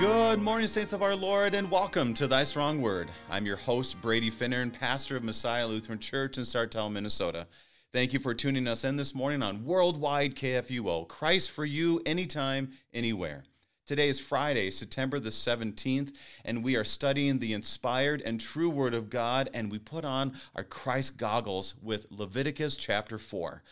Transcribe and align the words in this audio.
Good 0.00 0.40
morning, 0.40 0.66
saints 0.66 0.94
of 0.94 1.02
our 1.02 1.14
Lord, 1.14 1.52
and 1.52 1.70
welcome 1.70 2.14
to 2.14 2.26
Thy 2.26 2.42
Strong 2.42 2.80
Word. 2.80 3.10
I'm 3.28 3.44
your 3.44 3.58
host, 3.58 4.00
Brady 4.00 4.30
Finnern, 4.30 4.62
and 4.62 4.72
pastor 4.72 5.14
of 5.14 5.22
Messiah 5.22 5.66
Lutheran 5.66 5.98
Church 5.98 6.38
in 6.38 6.44
Sartell, 6.44 6.90
Minnesota. 6.90 7.46
Thank 7.92 8.14
you 8.14 8.18
for 8.18 8.32
tuning 8.32 8.66
us 8.66 8.82
in 8.82 8.96
this 8.96 9.14
morning 9.14 9.42
on 9.42 9.62
Worldwide 9.62 10.36
KFUO. 10.36 11.06
Christ 11.06 11.50
for 11.50 11.66
you, 11.66 12.00
anytime, 12.06 12.72
anywhere. 12.94 13.44
Today 13.84 14.08
is 14.08 14.18
Friday, 14.18 14.70
September 14.70 15.20
the 15.20 15.28
17th, 15.28 16.16
and 16.46 16.64
we 16.64 16.76
are 16.76 16.84
studying 16.84 17.38
the 17.38 17.52
inspired 17.52 18.22
and 18.22 18.40
true 18.40 18.70
Word 18.70 18.94
of 18.94 19.10
God, 19.10 19.50
and 19.52 19.70
we 19.70 19.78
put 19.78 20.06
on 20.06 20.32
our 20.56 20.64
Christ 20.64 21.18
goggles 21.18 21.74
with 21.82 22.06
Leviticus 22.10 22.76
chapter 22.76 23.18
4. 23.18 23.62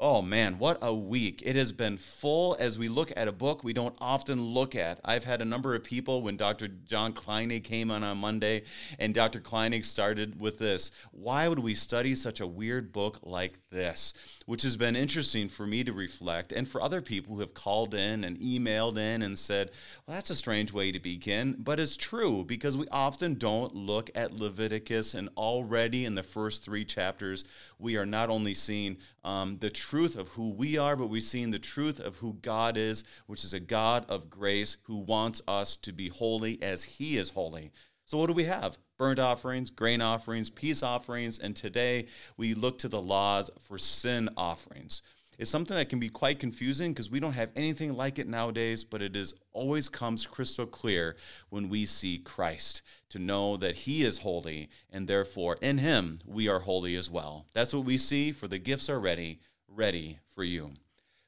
Oh 0.00 0.22
man, 0.22 0.60
what 0.60 0.78
a 0.80 0.94
week. 0.94 1.42
It 1.44 1.56
has 1.56 1.72
been 1.72 1.98
full 1.98 2.56
as 2.60 2.78
we 2.78 2.88
look 2.88 3.12
at 3.16 3.26
a 3.26 3.32
book 3.32 3.64
we 3.64 3.72
don't 3.72 3.96
often 4.00 4.40
look 4.40 4.76
at. 4.76 5.00
I've 5.04 5.24
had 5.24 5.42
a 5.42 5.44
number 5.44 5.74
of 5.74 5.82
people 5.82 6.22
when 6.22 6.36
Dr. 6.36 6.68
John 6.68 7.12
Kleinig 7.12 7.64
came 7.64 7.90
on 7.90 8.04
on 8.04 8.18
Monday, 8.18 8.62
and 9.00 9.12
Dr. 9.12 9.40
Kleinig 9.40 9.84
started 9.84 10.40
with 10.40 10.58
this 10.58 10.92
Why 11.10 11.48
would 11.48 11.58
we 11.58 11.74
study 11.74 12.14
such 12.14 12.38
a 12.38 12.46
weird 12.46 12.92
book 12.92 13.18
like 13.24 13.58
this? 13.70 14.14
Which 14.46 14.62
has 14.62 14.76
been 14.76 14.94
interesting 14.94 15.48
for 15.48 15.66
me 15.66 15.82
to 15.82 15.92
reflect, 15.92 16.52
and 16.52 16.68
for 16.68 16.80
other 16.80 17.02
people 17.02 17.34
who 17.34 17.40
have 17.40 17.54
called 17.54 17.92
in 17.92 18.22
and 18.22 18.38
emailed 18.38 18.98
in 18.98 19.22
and 19.22 19.36
said, 19.36 19.72
Well, 20.06 20.14
that's 20.14 20.30
a 20.30 20.36
strange 20.36 20.72
way 20.72 20.92
to 20.92 21.00
begin, 21.00 21.56
but 21.58 21.80
it's 21.80 21.96
true 21.96 22.44
because 22.44 22.76
we 22.76 22.86
often 22.92 23.34
don't 23.34 23.74
look 23.74 24.10
at 24.14 24.38
Leviticus, 24.38 25.14
and 25.14 25.28
already 25.36 26.04
in 26.04 26.14
the 26.14 26.22
first 26.22 26.64
three 26.64 26.84
chapters, 26.84 27.44
we 27.78 27.96
are 27.96 28.06
not 28.06 28.28
only 28.28 28.54
seeing 28.54 28.98
um, 29.24 29.58
the 29.58 29.70
truth 29.70 30.16
of 30.16 30.28
who 30.28 30.50
we 30.50 30.76
are, 30.76 30.96
but 30.96 31.08
we're 31.08 31.20
seeing 31.20 31.50
the 31.50 31.58
truth 31.58 32.00
of 32.00 32.16
who 32.16 32.34
God 32.34 32.76
is, 32.76 33.04
which 33.26 33.44
is 33.44 33.54
a 33.54 33.60
God 33.60 34.04
of 34.08 34.28
grace 34.28 34.76
who 34.84 34.96
wants 34.96 35.40
us 35.46 35.76
to 35.76 35.92
be 35.92 36.08
holy 36.08 36.60
as 36.62 36.84
He 36.84 37.16
is 37.16 37.30
holy. 37.30 37.72
So, 38.04 38.18
what 38.18 38.28
do 38.28 38.32
we 38.32 38.44
have? 38.44 38.78
Burnt 38.96 39.18
offerings, 39.18 39.70
grain 39.70 40.00
offerings, 40.00 40.50
peace 40.50 40.82
offerings, 40.82 41.38
and 41.38 41.54
today 41.54 42.06
we 42.36 42.54
look 42.54 42.78
to 42.78 42.88
the 42.88 43.02
laws 43.02 43.50
for 43.60 43.78
sin 43.78 44.28
offerings. 44.36 45.02
It's 45.38 45.50
something 45.52 45.76
that 45.76 45.88
can 45.88 46.00
be 46.00 46.08
quite 46.08 46.40
confusing 46.40 46.92
because 46.92 47.12
we 47.12 47.20
don't 47.20 47.34
have 47.34 47.52
anything 47.54 47.96
like 47.96 48.18
it 48.18 48.26
nowadays, 48.26 48.82
but 48.82 49.00
it 49.00 49.14
is 49.14 49.34
always 49.52 49.88
comes 49.88 50.26
crystal 50.26 50.66
clear 50.66 51.14
when 51.48 51.68
we 51.68 51.86
see 51.86 52.18
Christ 52.18 52.82
to 53.10 53.20
know 53.20 53.56
that 53.56 53.76
he 53.76 54.02
is 54.02 54.18
holy 54.18 54.68
and 54.90 55.06
therefore 55.06 55.56
in 55.62 55.78
him 55.78 56.18
we 56.26 56.48
are 56.48 56.58
holy 56.58 56.96
as 56.96 57.08
well. 57.08 57.46
That's 57.52 57.72
what 57.72 57.84
we 57.84 57.96
see 57.96 58.32
for 58.32 58.48
the 58.48 58.58
gifts 58.58 58.90
are 58.90 58.98
ready, 58.98 59.38
ready 59.68 60.18
for 60.34 60.42
you. 60.42 60.72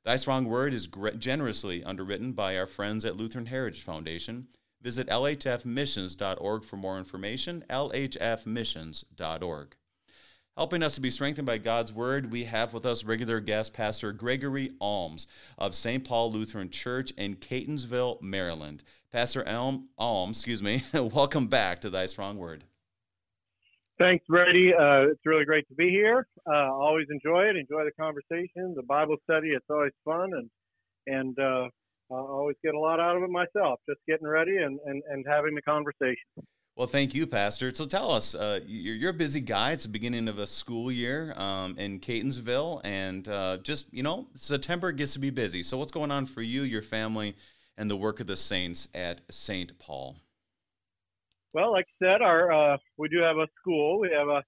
Thy 0.03 0.17
Strong 0.17 0.47
Word 0.47 0.75
is 0.75 0.89
generously 1.19 1.85
underwritten 1.85 2.33
by 2.33 2.59
our 2.59 2.67
friends 2.67 3.05
at 3.05 3.17
Lutheran 3.17 3.47
Heritage 3.47 3.83
Foundation. 3.83 4.49
Visit 4.83 5.07
lhfmissions.org 5.09 6.65
for 6.65 6.77
more 6.77 6.99
information, 6.99 7.65
lhfmissions.org. 7.71 9.77
Helping 10.61 10.83
us 10.83 10.95
to 10.95 11.01
be 11.01 11.09
strengthened 11.09 11.47
by 11.47 11.57
God's 11.57 11.91
Word, 11.91 12.31
we 12.31 12.45
have 12.45 12.75
with 12.75 12.85
us 12.85 13.03
regular 13.03 13.41
guest 13.41 13.73
pastor 13.73 14.13
Gregory 14.13 14.73
Alms 14.79 15.27
of 15.57 15.75
St. 15.75 16.05
Paul 16.05 16.31
Lutheran 16.31 16.69
Church 16.69 17.13
in 17.13 17.37
Catonsville, 17.37 18.21
Maryland. 18.21 18.85
Pastor 19.11 19.43
Elm, 19.45 19.89
Alms, 19.97 20.37
excuse 20.37 20.63
me, 20.63 20.85
welcome 20.93 21.47
back 21.47 21.81
to 21.81 21.89
Thy 21.89 22.05
Strong 22.05 22.37
Word. 22.37 22.65
Thanks, 23.99 24.23
Brady. 24.29 24.75
Uh, 24.75 25.09
it's 25.11 25.25
really 25.25 25.47
great 25.47 25.67
to 25.69 25.75
be 25.75 25.89
here. 25.89 26.29
Uh, 26.47 26.71
always 26.71 27.07
enjoy 27.09 27.45
it. 27.45 27.57
Enjoy 27.57 27.83
the 27.87 27.93
conversation, 27.99 28.75
the 28.77 28.83
Bible 28.87 29.17
study. 29.25 29.53
It's 29.53 29.65
always 29.71 29.93
fun, 30.05 30.31
and 30.35 30.51
and 31.07 31.39
uh, 31.39 31.69
I 32.13 32.19
always 32.19 32.57
get 32.63 32.75
a 32.75 32.79
lot 32.79 33.01
out 33.01 33.17
of 33.17 33.23
it 33.23 33.31
myself. 33.31 33.81
Just 33.89 34.01
getting 34.07 34.29
ready 34.29 34.59
and 34.59 34.79
and, 34.85 35.03
and 35.09 35.25
having 35.27 35.55
the 35.55 35.63
conversation. 35.63 36.19
Well, 36.77 36.87
thank 36.87 37.15
you, 37.15 37.27
Pastor. 37.27 37.75
So 37.75 37.85
tell 37.85 38.11
us, 38.11 38.35
uh, 38.35 38.61
you're, 38.65 38.95
you're, 38.95 39.11
a 39.11 39.15
busy 39.15 39.41
guy. 39.41 39.73
It's 39.73 39.83
the 39.83 39.91
beginning 39.91 40.29
of 40.29 40.39
a 40.39 40.47
school 40.47 40.91
year 40.91 41.35
um, 41.37 41.77
in 41.79 42.01
Catonsville, 42.01 42.81
and 42.85 43.29
uh, 43.29 43.59
just 43.59 43.93
you 43.93 44.03
know, 44.03 44.29
September 44.35 44.91
gets 44.93 45.13
to 45.15 45.19
be 45.19 45.31
busy. 45.31 45.63
So 45.63 45.77
what's 45.77 45.93
going 45.93 46.11
on 46.11 46.27
for 46.27 46.43
you, 46.43 46.63
your 46.63 46.83
family, 46.83 47.37
and 47.77 47.91
the 47.91 47.97
work 47.97 48.21
of 48.21 48.27
the 48.27 48.37
saints 48.37 48.89
at 48.95 49.21
Saint 49.31 49.79
Paul? 49.79 50.17
Well, 51.53 51.73
like 51.73 51.87
I 52.01 52.05
said, 52.05 52.23
our 52.23 52.53
uh, 52.53 52.77
we 52.97 53.09
do 53.09 53.19
have 53.19 53.37
a 53.37 53.49
school. 53.61 53.99
We 53.99 54.11
have 54.17 54.29
a, 54.29 54.43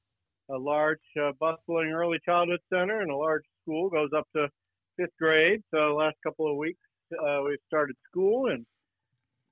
a 0.55 0.59
large, 0.59 1.01
uh, 1.21 1.33
bustling 1.41 1.91
early 1.91 2.19
childhood 2.25 2.61
center 2.73 3.01
and 3.01 3.11
a 3.11 3.17
large 3.17 3.45
school 3.63 3.91
goes 3.91 4.11
up 4.17 4.27
to 4.37 4.49
fifth 4.97 5.17
grade. 5.19 5.63
So 5.73 5.97
last 5.97 6.17
couple 6.23 6.51
of 6.51 6.57
weeks 6.57 6.81
uh, 7.13 7.41
we've 7.47 7.59
started 7.67 7.97
school, 8.09 8.49
and 8.49 8.65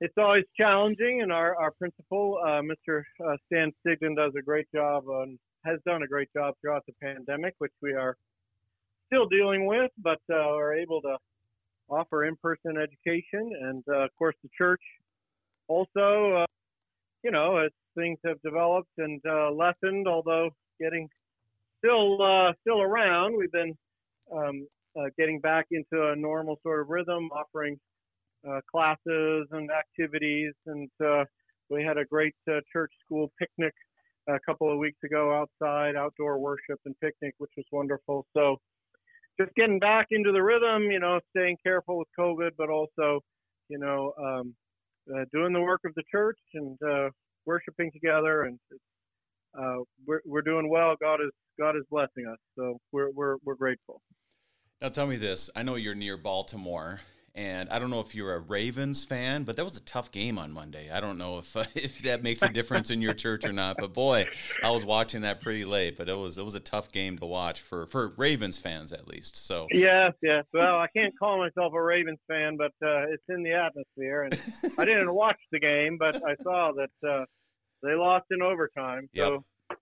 it's 0.01 0.13
always 0.17 0.43
challenging. 0.57 1.21
And 1.21 1.31
our 1.31 1.55
our 1.55 1.71
principal, 1.71 2.37
uh, 2.43 2.61
Mr. 2.61 3.03
Uh, 3.25 3.37
Stan 3.45 3.71
Stigden, 3.79 4.15
does 4.15 4.33
a 4.37 4.41
great 4.41 4.67
job 4.75 5.05
and 5.07 5.39
has 5.63 5.79
done 5.85 6.03
a 6.03 6.07
great 6.07 6.29
job 6.35 6.55
throughout 6.59 6.83
the 6.85 6.93
pandemic, 7.01 7.55
which 7.59 7.73
we 7.81 7.93
are 7.93 8.17
still 9.07 9.27
dealing 9.27 9.65
with, 9.65 9.91
but 9.97 10.19
uh, 10.29 10.35
are 10.35 10.73
able 10.73 11.01
to 11.01 11.17
offer 11.89 12.25
in-person 12.25 12.77
education, 12.77 13.51
and 13.61 13.83
uh, 13.89 14.05
of 14.05 14.09
course 14.17 14.35
the 14.43 14.49
church 14.57 14.81
also 15.67 16.45
you 17.23 17.31
know, 17.31 17.57
as 17.57 17.71
things 17.95 18.17
have 18.25 18.41
developed 18.41 18.89
and 18.97 19.21
uh, 19.27 19.51
lessened, 19.51 20.07
although 20.07 20.49
getting 20.79 21.07
still 21.79 22.21
uh, 22.21 22.53
still 22.61 22.81
around, 22.81 23.37
we've 23.37 23.51
been 23.51 23.75
um, 24.33 24.67
uh, 24.97 25.05
getting 25.17 25.39
back 25.39 25.67
into 25.71 26.09
a 26.09 26.15
normal 26.15 26.59
sort 26.63 26.81
of 26.81 26.89
rhythm, 26.89 27.29
offering 27.31 27.75
uh, 27.75 27.90
classes 28.69 29.47
and 29.51 29.69
activities, 29.71 30.53
and 30.65 30.89
uh, 31.03 31.23
we 31.69 31.83
had 31.83 31.97
a 31.97 32.05
great 32.05 32.35
uh, 32.49 32.59
church 32.71 32.91
school 33.05 33.31
picnic 33.39 33.73
a 34.27 34.39
couple 34.45 34.71
of 34.71 34.77
weeks 34.77 34.99
ago 35.03 35.33
outside, 35.33 35.95
outdoor 35.95 36.37
worship 36.37 36.79
and 36.85 36.95
picnic, 36.99 37.33
which 37.37 37.51
was 37.57 37.65
wonderful. 37.71 38.25
So 38.35 38.57
just 39.39 39.53
getting 39.55 39.79
back 39.79 40.07
into 40.11 40.31
the 40.31 40.41
rhythm, 40.41 40.91
you 40.91 40.99
know, 40.99 41.19
staying 41.35 41.57
careful 41.63 41.97
with 41.97 42.07
COVID, 42.19 42.51
but 42.57 42.69
also, 42.69 43.21
you 43.69 43.79
know, 43.79 44.13
um, 44.19 44.55
uh, 45.13 45.25
doing 45.33 45.53
the 45.53 45.61
work 45.61 45.81
of 45.85 45.93
the 45.95 46.03
church 46.11 46.37
and 46.53 46.77
uh, 46.83 47.09
worshiping 47.45 47.91
together, 47.91 48.43
and 48.43 48.59
uh, 49.57 49.83
we're 50.05 50.21
we're 50.25 50.41
doing 50.41 50.69
well. 50.69 50.95
God 51.01 51.15
is 51.15 51.31
God 51.59 51.75
is 51.75 51.83
blessing 51.89 52.27
us, 52.31 52.37
so 52.57 52.77
we're 52.91 53.09
we're 53.11 53.37
we're 53.43 53.55
grateful. 53.55 54.01
Now, 54.81 54.89
tell 54.89 55.07
me 55.07 55.17
this: 55.17 55.49
I 55.55 55.63
know 55.63 55.75
you're 55.75 55.95
near 55.95 56.17
Baltimore, 56.17 57.01
and 57.33 57.69
I 57.69 57.79
don't 57.79 57.89
know 57.89 58.01
if 58.01 58.13
you're 58.13 58.33
a 58.33 58.39
Ravens 58.39 59.05
fan, 59.05 59.43
but 59.43 59.55
that 59.55 59.63
was 59.63 59.77
a 59.77 59.81
tough 59.81 60.11
game 60.11 60.37
on 60.37 60.51
Monday. 60.51 60.89
I 60.91 60.99
don't 60.99 61.17
know 61.17 61.37
if 61.37 61.55
uh, 61.55 61.63
if 61.75 61.99
that 62.03 62.23
makes 62.23 62.41
a 62.41 62.49
difference 62.49 62.89
in 62.89 63.01
your 63.01 63.13
church 63.13 63.45
or 63.45 63.53
not. 63.53 63.77
But 63.79 63.93
boy, 63.93 64.27
I 64.63 64.69
was 64.71 64.83
watching 64.83 65.21
that 65.21 65.41
pretty 65.41 65.63
late. 65.63 65.97
But 65.97 66.09
it 66.09 66.17
was 66.17 66.37
it 66.37 66.43
was 66.43 66.55
a 66.55 66.59
tough 66.59 66.91
game 66.91 67.17
to 67.19 67.25
watch 67.25 67.61
for 67.61 67.85
for 67.87 68.09
Ravens 68.17 68.57
fans 68.57 68.91
at 68.91 69.07
least. 69.07 69.37
So 69.37 69.67
yes, 69.71 70.13
yes. 70.21 70.43
Well, 70.53 70.79
I 70.79 70.87
can't 70.95 71.17
call 71.17 71.37
myself 71.37 71.73
a 71.73 71.81
Ravens 71.81 72.19
fan, 72.27 72.57
but 72.57 72.73
uh, 72.85 73.07
it's 73.09 73.23
in 73.29 73.43
the 73.43 73.53
atmosphere. 73.53 74.23
And 74.23 74.37
I 74.77 74.85
didn't 74.85 75.13
watch 75.13 75.39
the 75.51 75.59
game, 75.59 75.97
but 75.97 76.17
I 76.25 76.35
saw 76.43 76.73
that 76.73 77.09
uh, 77.09 77.25
they 77.81 77.93
lost 77.93 78.25
in 78.31 78.41
overtime. 78.41 79.09
So. 79.15 79.33
Yep. 79.33 79.41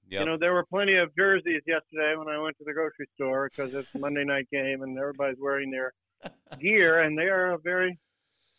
Yep. 0.10 0.20
You 0.20 0.26
know, 0.26 0.38
there 0.38 0.54
were 0.54 0.66
plenty 0.66 0.96
of 0.98 1.16
jerseys 1.16 1.62
yesterday 1.66 2.16
when 2.16 2.28
I 2.28 2.40
went 2.40 2.58
to 2.60 2.64
the 2.64 2.74
grocery 2.74 3.08
store 3.16 3.50
because 3.50 3.74
it's 3.74 3.96
Monday 3.96 4.24
night 4.24 4.48
game 4.52 4.84
and 4.84 4.98
everybody's 4.98 5.40
wearing 5.40 5.72
their 5.72 5.94
gear, 6.59 7.02
and 7.02 7.18
they 7.18 7.24
are 7.24 7.53
a 7.53 7.57
very, 7.57 7.97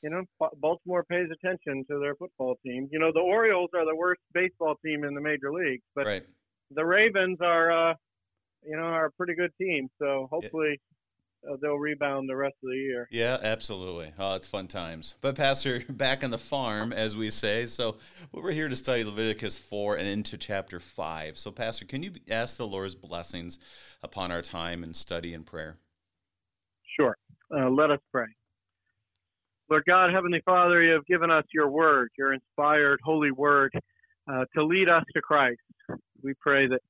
you 0.02 0.10
know, 0.10 0.24
Baltimore 0.56 1.04
pays 1.04 1.28
attention 1.30 1.84
to 1.90 1.98
their 1.98 2.14
football 2.14 2.56
team. 2.64 2.88
You 2.90 2.98
know, 2.98 3.12
the 3.12 3.20
Orioles 3.20 3.70
are 3.74 3.84
the 3.84 3.96
worst 3.96 4.20
baseball 4.32 4.76
team 4.84 5.04
in 5.04 5.14
the 5.14 5.20
major 5.20 5.52
leagues, 5.52 5.84
but 5.94 6.06
right. 6.06 6.22
the 6.70 6.84
Ravens 6.84 7.38
are, 7.40 7.90
uh, 7.90 7.94
you 8.66 8.76
know, 8.76 8.82
are 8.82 9.06
a 9.06 9.12
pretty 9.12 9.34
good 9.34 9.52
team. 9.58 9.88
So 9.98 10.28
hopefully. 10.30 10.80
Uh, 11.42 11.56
they'll 11.62 11.78
rebound 11.78 12.28
the 12.28 12.36
rest 12.36 12.54
of 12.62 12.68
the 12.68 12.76
year. 12.76 13.08
Yeah, 13.10 13.38
absolutely. 13.42 14.12
Oh, 14.18 14.34
it's 14.34 14.46
fun 14.46 14.68
times. 14.68 15.14
But 15.22 15.36
Pastor, 15.36 15.80
back 15.88 16.22
on 16.22 16.30
the 16.30 16.36
farm, 16.36 16.92
as 16.92 17.16
we 17.16 17.30
say. 17.30 17.64
So 17.64 17.96
we're 18.30 18.52
here 18.52 18.68
to 18.68 18.76
study 18.76 19.04
Leviticus 19.04 19.56
four 19.56 19.96
and 19.96 20.06
into 20.06 20.36
chapter 20.36 20.80
five. 20.80 21.38
So, 21.38 21.50
Pastor, 21.50 21.86
can 21.86 22.02
you 22.02 22.12
ask 22.30 22.58
the 22.58 22.66
Lord's 22.66 22.94
blessings 22.94 23.58
upon 24.02 24.30
our 24.30 24.42
time 24.42 24.84
and 24.84 24.94
study 24.94 25.32
and 25.32 25.46
prayer? 25.46 25.78
Uh, 27.54 27.68
let 27.68 27.90
us 27.90 28.00
pray. 28.12 28.26
Lord 29.68 29.84
God, 29.86 30.12
Heavenly 30.12 30.42
Father, 30.44 30.82
you 30.82 30.92
have 30.92 31.06
given 31.06 31.30
us 31.30 31.44
your 31.52 31.70
word, 31.70 32.10
your 32.18 32.32
inspired 32.32 32.98
holy 33.04 33.30
word, 33.30 33.72
uh, 34.30 34.44
to 34.56 34.64
lead 34.64 34.88
us 34.88 35.04
to 35.14 35.20
Christ. 35.20 35.60
We 36.22 36.34
pray 36.40 36.66
that 36.66 36.80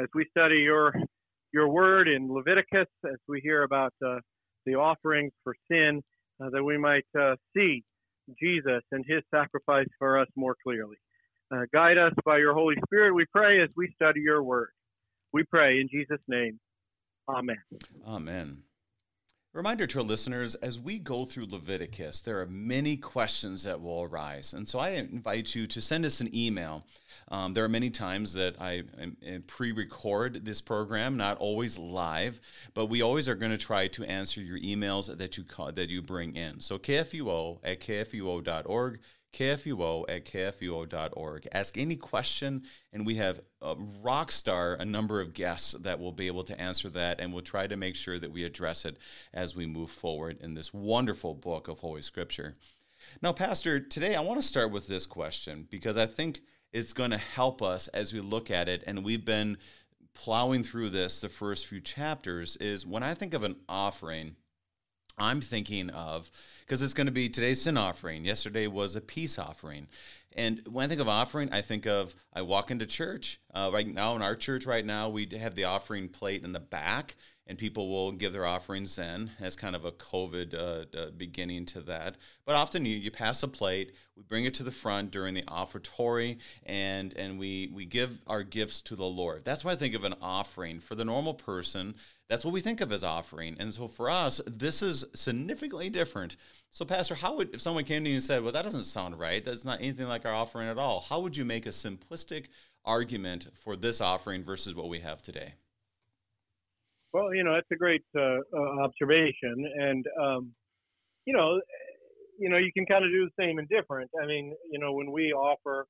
as 0.00 0.06
we 0.14 0.26
study 0.30 0.58
your 0.58 0.92
your 1.52 1.68
word 1.68 2.08
in 2.08 2.32
Leviticus, 2.32 2.86
as 3.04 3.16
we 3.26 3.40
hear 3.40 3.62
about 3.62 3.92
uh, 4.04 4.18
the 4.66 4.74
offerings 4.74 5.32
for 5.42 5.54
sin, 5.70 6.02
uh, 6.40 6.50
that 6.50 6.62
we 6.62 6.76
might 6.76 7.06
uh, 7.18 7.34
see 7.56 7.82
Jesus 8.40 8.82
and 8.92 9.04
his 9.08 9.22
sacrifice 9.34 9.86
for 9.98 10.18
us 10.18 10.28
more 10.36 10.54
clearly. 10.62 10.96
Uh, 11.50 11.62
guide 11.72 11.96
us 11.96 12.12
by 12.24 12.38
your 12.38 12.52
Holy 12.52 12.76
Spirit, 12.86 13.14
we 13.14 13.24
pray, 13.32 13.62
as 13.62 13.70
we 13.76 13.90
study 13.94 14.20
your 14.20 14.42
word. 14.42 14.68
We 15.32 15.44
pray 15.44 15.80
in 15.80 15.88
Jesus' 15.90 16.20
name. 16.28 16.60
Amen. 17.28 17.56
Amen. 18.06 18.62
Reminder 19.54 19.86
to 19.86 19.98
our 20.00 20.04
listeners 20.04 20.54
as 20.56 20.78
we 20.78 20.98
go 20.98 21.24
through 21.24 21.46
Leviticus, 21.46 22.20
there 22.20 22.38
are 22.40 22.46
many 22.46 22.98
questions 22.98 23.62
that 23.62 23.80
will 23.80 24.02
arise. 24.02 24.52
And 24.52 24.68
so 24.68 24.78
I 24.78 24.90
invite 24.90 25.54
you 25.54 25.66
to 25.68 25.80
send 25.80 26.04
us 26.04 26.20
an 26.20 26.28
email. 26.34 26.84
Um, 27.28 27.54
there 27.54 27.64
are 27.64 27.68
many 27.68 27.88
times 27.88 28.34
that 28.34 28.60
I, 28.60 28.82
I 29.00 29.38
pre 29.46 29.72
record 29.72 30.44
this 30.44 30.60
program, 30.60 31.16
not 31.16 31.38
always 31.38 31.78
live, 31.78 32.42
but 32.74 32.86
we 32.86 33.00
always 33.00 33.26
are 33.26 33.34
going 33.34 33.50
to 33.50 33.58
try 33.58 33.88
to 33.88 34.04
answer 34.04 34.42
your 34.42 34.58
emails 34.58 35.16
that 35.16 35.38
you, 35.38 35.44
call, 35.44 35.72
that 35.72 35.88
you 35.88 36.02
bring 36.02 36.36
in. 36.36 36.60
So 36.60 36.78
kfuo 36.78 37.58
at 37.64 37.80
kfuo.org 37.80 39.00
kfuo 39.32 40.04
at 40.08 40.24
kfuo.org. 40.24 41.48
Ask 41.52 41.78
any 41.78 41.96
question, 41.96 42.62
and 42.92 43.06
we 43.06 43.16
have 43.16 43.40
a 43.60 43.74
rock 44.02 44.32
star, 44.32 44.74
a 44.74 44.84
number 44.84 45.20
of 45.20 45.34
guests 45.34 45.72
that 45.72 46.00
will 46.00 46.12
be 46.12 46.26
able 46.26 46.44
to 46.44 46.60
answer 46.60 46.88
that, 46.90 47.20
and 47.20 47.32
we'll 47.32 47.42
try 47.42 47.66
to 47.66 47.76
make 47.76 47.96
sure 47.96 48.18
that 48.18 48.32
we 48.32 48.44
address 48.44 48.84
it 48.84 48.96
as 49.32 49.54
we 49.54 49.66
move 49.66 49.90
forward 49.90 50.38
in 50.40 50.54
this 50.54 50.72
wonderful 50.72 51.34
book 51.34 51.68
of 51.68 51.78
Holy 51.78 52.02
Scripture. 52.02 52.54
Now, 53.22 53.32
Pastor, 53.32 53.80
today 53.80 54.14
I 54.14 54.20
want 54.20 54.40
to 54.40 54.46
start 54.46 54.70
with 54.70 54.86
this 54.86 55.06
question 55.06 55.66
because 55.70 55.96
I 55.96 56.06
think 56.06 56.40
it's 56.72 56.92
going 56.92 57.10
to 57.10 57.18
help 57.18 57.62
us 57.62 57.88
as 57.88 58.12
we 58.12 58.20
look 58.20 58.50
at 58.50 58.68
it, 58.68 58.84
and 58.86 59.04
we've 59.04 59.24
been 59.24 59.58
plowing 60.14 60.64
through 60.64 60.90
this 60.90 61.20
the 61.20 61.28
first 61.28 61.66
few 61.66 61.80
chapters. 61.80 62.56
Is 62.56 62.86
when 62.86 63.02
I 63.02 63.14
think 63.14 63.34
of 63.34 63.44
an 63.44 63.56
offering, 63.68 64.36
I'm 65.18 65.40
thinking 65.40 65.90
of 65.90 66.30
because 66.60 66.82
it's 66.82 66.94
going 66.94 67.06
to 67.06 67.12
be 67.12 67.28
today's 67.28 67.62
sin 67.62 67.76
offering. 67.76 68.24
Yesterday 68.24 68.66
was 68.66 68.96
a 68.96 69.00
peace 69.00 69.38
offering. 69.38 69.88
And 70.36 70.62
when 70.70 70.84
I 70.84 70.88
think 70.88 71.00
of 71.00 71.08
offering, 71.08 71.52
I 71.52 71.62
think 71.62 71.86
of 71.86 72.14
I 72.32 72.42
walk 72.42 72.70
into 72.70 72.86
church. 72.86 73.40
Uh, 73.52 73.70
right 73.72 73.86
now, 73.86 74.14
in 74.14 74.22
our 74.22 74.36
church, 74.36 74.66
right 74.66 74.84
now, 74.84 75.08
we 75.08 75.26
have 75.38 75.54
the 75.54 75.64
offering 75.64 76.08
plate 76.08 76.44
in 76.44 76.52
the 76.52 76.60
back, 76.60 77.16
and 77.46 77.56
people 77.56 77.88
will 77.88 78.12
give 78.12 78.32
their 78.32 78.44
offerings 78.44 78.94
then 78.94 79.32
as 79.40 79.56
kind 79.56 79.74
of 79.74 79.84
a 79.84 79.90
COVID 79.90 80.54
uh, 80.54 80.96
uh, 80.96 81.10
beginning 81.16 81.64
to 81.66 81.80
that. 81.80 82.18
But 82.44 82.56
often 82.56 82.84
you, 82.84 82.96
you 82.96 83.10
pass 83.10 83.42
a 83.42 83.48
plate, 83.48 83.92
we 84.16 84.22
bring 84.22 84.44
it 84.44 84.54
to 84.54 84.62
the 84.62 84.70
front 84.70 85.10
during 85.10 85.34
the 85.34 85.44
offertory, 85.48 86.38
and, 86.66 87.16
and 87.16 87.38
we, 87.38 87.72
we 87.74 87.86
give 87.86 88.18
our 88.26 88.42
gifts 88.42 88.82
to 88.82 88.96
the 88.96 89.06
Lord. 89.06 89.44
That's 89.44 89.64
why 89.64 89.72
I 89.72 89.76
think 89.76 89.94
of 89.94 90.04
an 90.04 90.14
offering. 90.20 90.78
For 90.78 90.94
the 90.94 91.06
normal 91.06 91.34
person, 91.34 91.94
that's 92.28 92.44
what 92.44 92.52
we 92.52 92.60
think 92.60 92.80
of 92.80 92.92
as 92.92 93.02
offering. 93.02 93.56
And 93.58 93.72
so 93.72 93.88
for 93.88 94.10
us, 94.10 94.40
this 94.46 94.82
is 94.82 95.04
significantly 95.14 95.88
different. 95.88 96.36
So, 96.70 96.84
Pastor, 96.84 97.14
how 97.14 97.36
would, 97.36 97.54
if 97.54 97.60
someone 97.60 97.84
came 97.84 98.04
to 98.04 98.10
you 98.10 98.16
and 98.16 98.22
said, 98.22 98.42
well, 98.42 98.52
that 98.52 98.64
doesn't 98.64 98.84
sound 98.84 99.18
right, 99.18 99.42
that's 99.42 99.64
not 99.64 99.80
anything 99.80 100.08
like 100.08 100.26
our 100.26 100.34
offering 100.34 100.68
at 100.68 100.78
all, 100.78 101.00
how 101.00 101.20
would 101.20 101.36
you 101.36 101.44
make 101.44 101.64
a 101.64 101.70
simplistic 101.70 102.46
argument 102.84 103.48
for 103.54 103.76
this 103.76 104.00
offering 104.00 104.44
versus 104.44 104.74
what 104.74 104.88
we 104.88 105.00
have 105.00 105.22
today? 105.22 105.54
Well, 107.12 107.34
you 107.34 107.42
know, 107.42 107.54
that's 107.54 107.70
a 107.72 107.76
great 107.76 108.04
uh, 108.14 108.20
uh, 108.20 108.82
observation, 108.82 109.64
and 109.78 110.04
um, 110.20 110.52
you 111.24 111.32
know, 111.32 111.58
you 112.38 112.50
know, 112.50 112.58
you 112.58 112.70
can 112.72 112.84
kind 112.84 113.02
of 113.02 113.10
do 113.10 113.24
the 113.26 113.42
same 113.42 113.58
and 113.58 113.66
different. 113.68 114.10
I 114.22 114.26
mean, 114.26 114.54
you 114.70 114.78
know, 114.78 114.92
when 114.92 115.10
we 115.10 115.32
offer 115.32 115.86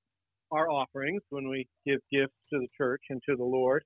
our 0.52 0.70
offerings, 0.70 1.22
when 1.30 1.48
we 1.48 1.66
give 1.84 1.98
gifts 2.12 2.34
to 2.52 2.60
the 2.60 2.68
church 2.76 3.02
and 3.10 3.20
to 3.28 3.36
the 3.36 3.44
Lord, 3.44 3.82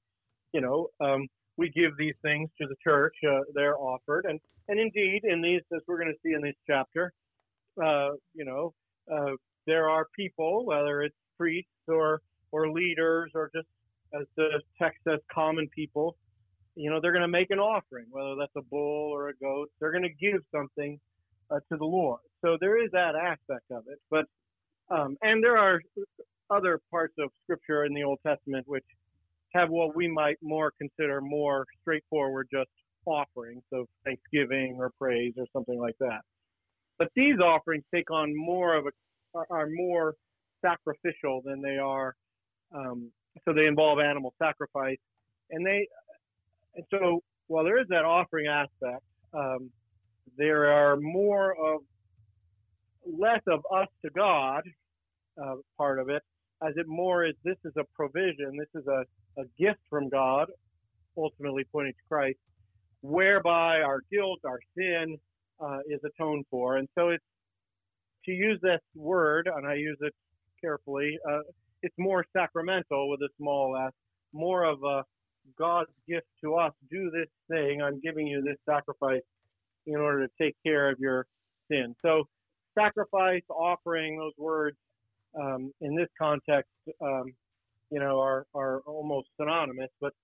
you 0.53 0.61
know, 0.61 0.89
um, 1.01 1.27
we 1.57 1.71
give 1.71 1.97
these 1.99 2.15
things 2.23 2.49
to 2.61 2.67
the 2.67 2.77
church. 2.83 3.15
Uh, 3.29 3.41
they're 3.55 3.79
offered, 3.79 4.27
and 4.29 4.41
and 4.69 4.79
indeed, 4.79 5.23
in 5.25 5.43
these, 5.43 5.63
as 5.75 5.81
we're 5.87 5.99
going 5.99 6.13
to 6.13 6.19
see 6.25 6.35
in 6.35 6.43
this 6.43 6.55
chapter, 6.67 7.13
uh, 7.83 8.11
you 8.35 8.45
know, 8.45 8.73
uh, 9.13 9.33
there 9.67 9.89
are 9.89 10.07
people, 10.17 10.65
whether 10.65 11.03
it's 11.03 11.17
priests 11.37 11.71
or 11.89 12.21
or 12.53 12.71
leaders 12.71 13.31
or 13.35 13.51
just 13.55 13.67
as 14.15 14.27
the 14.37 14.61
text 14.79 14.99
says, 15.05 15.19
common 15.33 15.69
people 15.75 16.17
you 16.75 16.91
know, 16.91 17.01
they're 17.01 17.13
going 17.13 17.23
to 17.23 17.29
make 17.29 17.51
an 17.51 17.59
offering, 17.59 18.07
whether 18.11 18.35
that's 18.39 18.53
a 18.57 18.63
bull 18.63 19.11
or 19.13 19.29
a 19.29 19.35
goat. 19.35 19.71
They're 19.79 19.93
going 19.93 20.05
to 20.05 20.09
give 20.09 20.41
something 20.55 20.99
uh, 21.51 21.61
to 21.71 21.77
the 21.77 21.85
Lord. 21.85 22.21
So 22.43 22.57
there 22.61 22.83
is 22.83 22.91
that 22.93 23.15
aspect 23.15 23.71
of 23.71 23.85
it. 23.89 23.99
But 24.11 24.27
um, 24.91 25.17
and 25.23 25.43
there 25.43 25.59
are 25.59 25.81
other 26.51 26.81
parts 26.91 27.15
of 27.19 27.31
Scripture 27.45 27.85
in 27.85 27.95
the 27.95 28.03
Old 28.03 28.19
Testament 28.27 28.67
which 28.67 28.85
have 29.55 29.71
what 29.71 29.95
we 29.95 30.09
might 30.09 30.37
more 30.43 30.73
consider 30.79 31.21
more 31.21 31.67
straightforward, 31.83 32.49
just 32.53 32.71
offerings 33.05 33.63
of 33.73 33.87
thanksgiving 34.05 34.77
or 34.79 34.91
praise 34.99 35.35
or 35.37 35.47
something 35.53 35.79
like 35.79 35.97
that. 36.01 36.21
But 36.99 37.09
these 37.17 37.39
offerings 37.39 37.85
take 37.95 38.11
on 38.11 38.37
more 38.37 38.77
of 38.77 38.87
a 38.87 38.91
are 39.51 39.69
more 39.73 40.15
sacrificial 40.65 41.43
than 41.45 41.63
they 41.63 41.79
are. 41.79 42.15
Um, 42.75 43.11
so 43.45 43.53
they 43.53 43.67
involve 43.67 43.99
animal 43.99 44.35
sacrifice, 44.39 44.99
and 45.51 45.67
they 45.67 45.89
and 46.75 46.85
so, 46.91 47.23
while 47.49 47.65
there 47.65 47.81
is 47.81 47.87
that 47.89 48.05
offering 48.05 48.47
aspect, 48.47 49.03
um, 49.35 49.71
there 50.39 50.67
are 50.73 50.97
more 50.97 51.53
of 51.53 51.81
less 53.07 53.41
of 53.47 53.61
us 53.75 53.89
to 54.05 54.11
God 54.15 54.63
uh, 55.43 55.57
part 55.77 55.99
of 55.99 56.09
it, 56.09 56.23
as 56.67 56.75
it 56.77 56.87
more 56.87 57.25
is 57.25 57.35
this 57.45 57.57
is 57.65 57.73
a 57.77 57.85
provision, 57.95 58.57
this 58.57 58.81
is 58.81 58.87
a, 58.87 59.05
a 59.39 59.43
gift 59.59 59.81
from 59.89 60.09
God, 60.09 60.49
ultimately 61.17 61.65
pointing 61.73 61.93
to 61.93 62.09
Christ, 62.09 62.39
whereby 63.01 63.81
our 63.81 64.01
guilt, 64.11 64.41
our 64.45 64.61
sin 64.77 65.17
uh, 65.61 65.79
is 65.89 66.01
atoned 66.05 66.45
for. 66.51 66.77
And 66.77 66.89
so 66.97 67.11
it's 67.11 67.25
to 68.25 68.33
use 68.33 68.59
this 68.63 68.81
word, 68.95 69.49
and 69.55 69.67
I 69.67 69.75
use 69.75 69.99
it 70.01 70.15
carefully, 70.61 71.19
uh, 71.29 71.41
it's 71.83 71.95
more 71.99 72.25
sacramental 72.35 73.11
with 73.11 73.21
a 73.21 73.29
small 73.37 73.77
s, 73.77 73.93
more 74.33 74.65
of 74.65 74.83
a 74.85 75.03
God's 75.59 75.91
gift 76.09 76.27
to 76.45 76.55
us. 76.55 76.73
Do 76.91 77.11
this 77.11 77.29
thing. 77.51 77.83
I'm 77.83 78.01
giving 78.01 78.27
you 78.27 78.43
this 78.43 78.57
sacrifice 78.69 79.23
in 79.87 79.97
order 79.97 80.27
to 80.27 80.33
take 80.41 80.55
care 80.65 80.91
of 80.91 80.99
your 81.01 81.27
sin. 81.71 81.95
So, 82.03 82.25
sacrifice, 82.79 83.43
offering, 83.51 84.19
those 84.19 84.33
words 84.39 84.77
um, 85.41 85.73
in 85.81 85.97
this 85.97 86.09
context, 86.19 86.71
um, 87.03 87.25
you 87.93 88.01
know, 88.01 88.19
are, 88.21 88.47
are 88.55 88.81
almost 88.87 89.29
synonymous, 89.39 89.91
but 90.01 90.15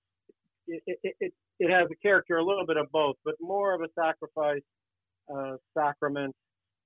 it, 0.67 0.83
it, 0.87 1.15
it, 1.21 1.33
it, 1.61 1.71
has 1.71 1.87
a 1.91 1.97
character 2.03 2.39
a 2.39 2.45
little 2.45 2.65
bit 2.67 2.79
of 2.79 2.91
both, 2.91 3.17
but 3.27 3.35
more 3.41 3.75
of 3.75 3.83
a 3.83 3.89
sacrifice, 3.95 4.63
uh, 5.33 5.57
sacrament, 5.77 6.35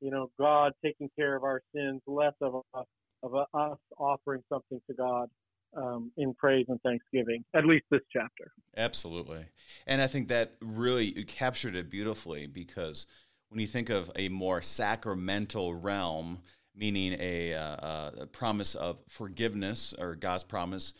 you 0.00 0.10
know, 0.10 0.28
God 0.40 0.72
taking 0.84 1.08
care 1.16 1.36
of 1.36 1.44
our 1.44 1.62
sins, 1.72 2.00
less 2.08 2.34
of 2.40 2.62
a, 2.74 2.82
of 3.22 3.34
a, 3.34 3.56
us 3.56 3.78
offering 3.96 4.42
something 4.52 4.80
to 4.88 4.94
God 4.96 5.28
um, 5.76 6.10
in 6.16 6.34
praise 6.34 6.66
and 6.68 6.80
thanksgiving, 6.82 7.44
at 7.54 7.64
least 7.64 7.84
this 7.92 8.00
chapter. 8.12 8.50
Absolutely. 8.76 9.46
And 9.86 10.02
I 10.02 10.08
think 10.08 10.28
that 10.28 10.54
really 10.60 11.12
captured 11.24 11.76
it 11.76 11.90
beautifully 11.90 12.48
because 12.48 13.06
when 13.50 13.60
you 13.60 13.68
think 13.68 13.88
of 13.88 14.10
a 14.16 14.28
more 14.30 14.62
sacramental 14.62 15.74
realm, 15.74 16.42
meaning 16.74 17.16
a, 17.18 17.54
uh, 17.54 18.10
a 18.20 18.26
promise 18.26 18.74
of 18.74 18.98
forgiveness 19.08 19.94
or 19.98 20.14
God's 20.14 20.44
promise, 20.44 20.94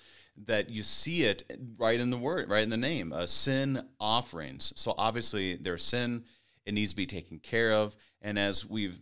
that 0.46 0.70
you 0.70 0.82
see 0.82 1.24
it 1.24 1.42
right 1.76 2.00
in 2.00 2.10
the 2.10 2.16
word, 2.16 2.48
right 2.48 2.62
in 2.62 2.70
the 2.70 2.76
name, 2.76 3.12
uh, 3.12 3.26
sin 3.26 3.86
offerings. 4.00 4.72
So 4.76 4.94
obviously 4.96 5.56
there's 5.56 5.82
sin, 5.82 6.24
it 6.64 6.72
needs 6.72 6.92
to 6.92 6.96
be 6.96 7.06
taken 7.06 7.38
care 7.38 7.72
of. 7.72 7.96
And 8.20 8.38
as 8.38 8.64
we've 8.64 8.98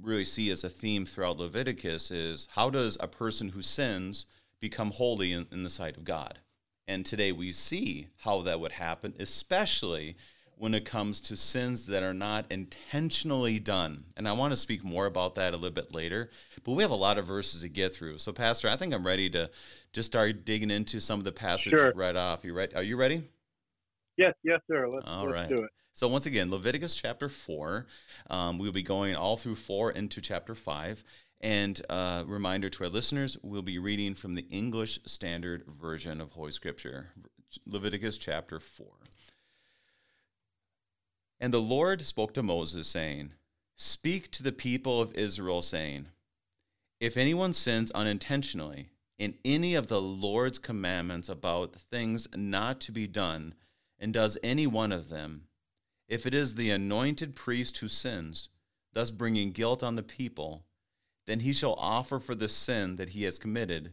really 0.00 0.24
see 0.24 0.50
as 0.50 0.64
a 0.64 0.68
theme 0.68 1.06
throughout 1.06 1.38
Leviticus 1.38 2.10
is 2.10 2.48
how 2.52 2.70
does 2.70 2.96
a 3.00 3.08
person 3.08 3.48
who 3.48 3.62
sins 3.62 4.26
become 4.60 4.90
holy 4.90 5.32
in, 5.32 5.46
in 5.50 5.62
the 5.62 5.68
sight 5.68 5.96
of 5.96 6.04
God. 6.04 6.38
And 6.88 7.04
today 7.04 7.32
we 7.32 7.52
see 7.52 8.08
how 8.18 8.42
that 8.42 8.60
would 8.60 8.72
happen, 8.72 9.14
especially 9.18 10.16
when 10.58 10.74
it 10.74 10.84
comes 10.86 11.20
to 11.20 11.36
sins 11.36 11.86
that 11.86 12.02
are 12.02 12.14
not 12.14 12.46
intentionally 12.50 13.58
done. 13.58 14.04
And 14.16 14.26
I 14.26 14.32
want 14.32 14.52
to 14.52 14.56
speak 14.56 14.82
more 14.82 15.06
about 15.06 15.34
that 15.34 15.52
a 15.52 15.56
little 15.56 15.74
bit 15.74 15.94
later, 15.94 16.30
but 16.64 16.72
we 16.72 16.82
have 16.82 16.90
a 16.90 16.96
lot 16.96 17.18
of 17.18 17.26
verses 17.26 17.60
to 17.60 17.68
get 17.68 17.94
through. 17.94 18.18
So, 18.18 18.32
Pastor, 18.32 18.68
I 18.68 18.76
think 18.76 18.94
I'm 18.94 19.06
ready 19.06 19.28
to 19.30 19.50
just 19.92 20.06
start 20.06 20.44
digging 20.46 20.70
into 20.70 21.00
some 21.00 21.18
of 21.18 21.24
the 21.24 21.32
passages 21.32 21.78
sure. 21.78 21.92
right 21.94 22.16
off. 22.16 22.42
You 22.42 22.54
ready? 22.54 22.74
Are 22.74 22.82
you 22.82 22.96
ready? 22.96 23.28
Yes, 24.16 24.32
yes, 24.42 24.60
sir. 24.66 24.88
Let's, 24.88 25.06
all 25.06 25.24
let's 25.24 25.34
right. 25.34 25.48
do 25.48 25.62
it. 25.62 25.70
So, 25.92 26.08
once 26.08 26.26
again, 26.26 26.50
Leviticus 26.50 26.96
chapter 26.96 27.28
4. 27.28 27.86
Um, 28.30 28.58
we'll 28.58 28.72
be 28.72 28.82
going 28.82 29.14
all 29.14 29.36
through 29.36 29.56
4 29.56 29.92
into 29.92 30.20
chapter 30.22 30.54
5. 30.54 31.04
And 31.42 31.80
uh, 31.90 32.24
reminder 32.26 32.70
to 32.70 32.84
our 32.84 32.90
listeners, 32.90 33.36
we'll 33.42 33.60
be 33.60 33.78
reading 33.78 34.14
from 34.14 34.34
the 34.34 34.46
English 34.50 34.98
Standard 35.04 35.64
Version 35.66 36.22
of 36.22 36.32
Holy 36.32 36.50
Scripture, 36.50 37.10
Leviticus 37.66 38.16
chapter 38.16 38.58
4. 38.58 38.86
And 41.38 41.52
the 41.52 41.60
Lord 41.60 42.04
spoke 42.06 42.32
to 42.34 42.42
Moses, 42.42 42.88
saying, 42.88 43.32
Speak 43.76 44.30
to 44.32 44.42
the 44.42 44.52
people 44.52 45.00
of 45.00 45.14
Israel, 45.14 45.60
saying, 45.60 46.06
If 46.98 47.16
anyone 47.16 47.52
sins 47.52 47.90
unintentionally 47.90 48.88
in 49.18 49.34
any 49.44 49.74
of 49.74 49.88
the 49.88 50.00
Lord's 50.00 50.58
commandments 50.58 51.28
about 51.28 51.74
things 51.74 52.26
not 52.34 52.80
to 52.82 52.92
be 52.92 53.06
done, 53.06 53.54
and 53.98 54.12
does 54.12 54.38
any 54.42 54.66
one 54.66 54.92
of 54.92 55.08
them, 55.08 55.44
if 56.08 56.26
it 56.26 56.34
is 56.34 56.54
the 56.54 56.70
anointed 56.70 57.34
priest 57.34 57.78
who 57.78 57.88
sins, 57.88 58.48
thus 58.92 59.10
bringing 59.10 59.52
guilt 59.52 59.82
on 59.82 59.96
the 59.96 60.02
people, 60.02 60.64
then 61.26 61.40
he 61.40 61.52
shall 61.52 61.74
offer 61.74 62.18
for 62.18 62.34
the 62.34 62.48
sin 62.48 62.96
that 62.96 63.10
he 63.10 63.24
has 63.24 63.38
committed 63.38 63.92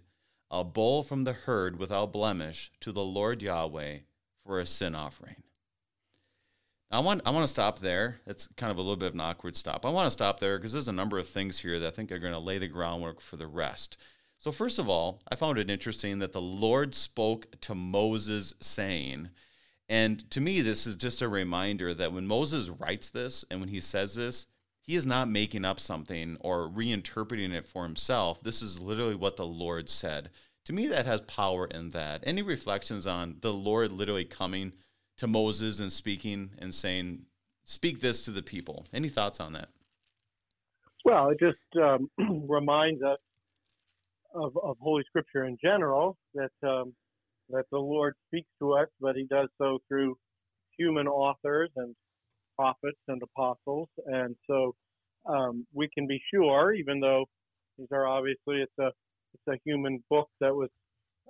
a 0.52 0.64
bull 0.64 1.02
from 1.02 1.24
the 1.24 1.34
herd 1.34 1.80
without 1.80 2.14
blemish 2.14 2.72
to 2.80 2.92
the 2.92 3.04
Lord 3.04 3.42
Yahweh 3.42 4.00
for 4.46 4.60
a 4.60 4.66
sin 4.66 4.94
offering. 4.94 5.44
I 6.94 7.00
want 7.00 7.24
I 7.26 7.32
want 7.32 7.44
to 7.44 7.48
stop 7.48 7.80
there. 7.80 8.22
It's 8.28 8.48
kind 8.56 8.72
of 8.72 8.78
a 8.78 8.82
little 8.82 8.96
bit 8.96 9.08
of 9.08 9.14
an 9.16 9.22
awkward 9.22 9.56
stop. 9.56 9.84
I 9.84 9.90
want 9.90 10.06
to 10.06 10.12
stop 10.12 10.40
there 10.40 10.58
because 10.58 10.74
there's 10.74 10.88
a 10.88 10.94
number 10.94 11.18
of 11.18 11.28
things 11.28 11.60
here 11.60 11.80
that 11.80 11.88
I 11.88 11.92
think 11.92 12.12
are 12.12 12.20
going 12.20 12.34
to 12.34 12.40
lay 12.40 12.60
the 12.60 12.68
groundwork 12.68 13.20
for 13.20 13.36
the 13.36 13.48
rest. 13.48 13.98
So 14.38 14.52
first 14.52 14.78
of 14.78 14.88
all, 14.88 15.20
I 15.32 15.36
found 15.36 15.58
it 15.58 15.72
interesting 15.72 16.20
that 16.20 16.34
the 16.34 16.42
Lord 16.42 16.94
spoke 16.94 17.60
to 17.62 17.74
Moses 17.74 18.54
saying, 18.60 19.30
and 19.90 20.30
to 20.30 20.40
me 20.40 20.62
this 20.62 20.86
is 20.86 20.96
just 20.96 21.24
a 21.24 21.28
reminder 21.28 21.96
that 21.96 22.14
when 22.14 22.28
Moses 22.28 22.70
writes 22.70 23.10
this 23.10 23.44
and 23.50 23.60
when 23.60 23.70
he 23.70 23.80
says 23.80 24.14
this, 24.14 24.46
he 24.80 24.96
is 24.96 25.08
not 25.08 25.28
making 25.28 25.66
up 25.66 25.80
something 25.80 26.38
or 26.42 26.70
reinterpreting 26.70 27.54
it 27.54 27.68
for 27.68 27.84
himself. 27.84 28.44
This 28.44 28.62
is 28.62 28.80
literally 28.80 29.16
what 29.16 29.38
the 29.38 29.48
Lord 29.48 29.90
said. 29.90 30.30
To 30.66 30.74
me 30.74 30.86
that 30.88 31.08
has 31.08 31.22
power 31.22 31.66
in 31.66 31.90
that. 31.90 32.22
Any 32.24 32.44
reflections 32.44 33.08
on 33.08 33.38
the 33.42 33.54
Lord 33.54 33.92
literally 33.92 34.26
coming 34.26 34.74
to 35.18 35.28
Moses 35.28 35.80
and 35.80 35.92
speaking 35.92 36.52
and 36.60 36.74
saying, 36.74 37.26
"Speak 37.64 38.02
this 38.02 38.26
to 38.26 38.32
the 38.32 38.42
people." 38.42 38.86
Any 38.94 39.10
thoughts 39.10 39.40
on 39.40 39.54
that? 39.54 39.70
Well, 41.06 41.30
it 41.30 41.40
just 41.40 41.58
um, 41.82 42.10
reminds 42.48 43.04
us 43.04 43.20
of, 44.34 44.58
of 44.58 44.78
Holy 44.80 45.04
Scripture 45.08 45.46
in 45.46 45.58
general 45.64 46.18
that 46.34 46.52
um, 46.68 46.94
that 47.50 47.66
the 47.72 47.78
Lord 47.78 48.16
speaks 48.28 48.50
to 48.60 48.74
us, 48.74 48.88
but 49.00 49.16
He 49.16 49.26
does 49.26 49.50
so 49.58 49.80
through 49.88 50.18
human 50.78 51.08
authors 51.08 51.70
and 51.76 51.96
prophets 52.56 53.00
and 53.08 53.22
apostles, 53.22 53.90
and 54.06 54.36
so 54.48 54.76
um, 55.26 55.66
we 55.74 55.90
can 55.94 56.08
be 56.08 56.22
sure, 56.34 56.74
even 56.74 57.00
though 57.00 57.26
these 57.78 57.88
are 57.92 58.08
obviously 58.08 58.62
it's 58.62 58.80
a 58.80 58.92
it's 59.34 59.48
a 59.48 59.60
human 59.66 60.04
book 60.10 60.30
that 60.40 60.54
was 60.54 60.70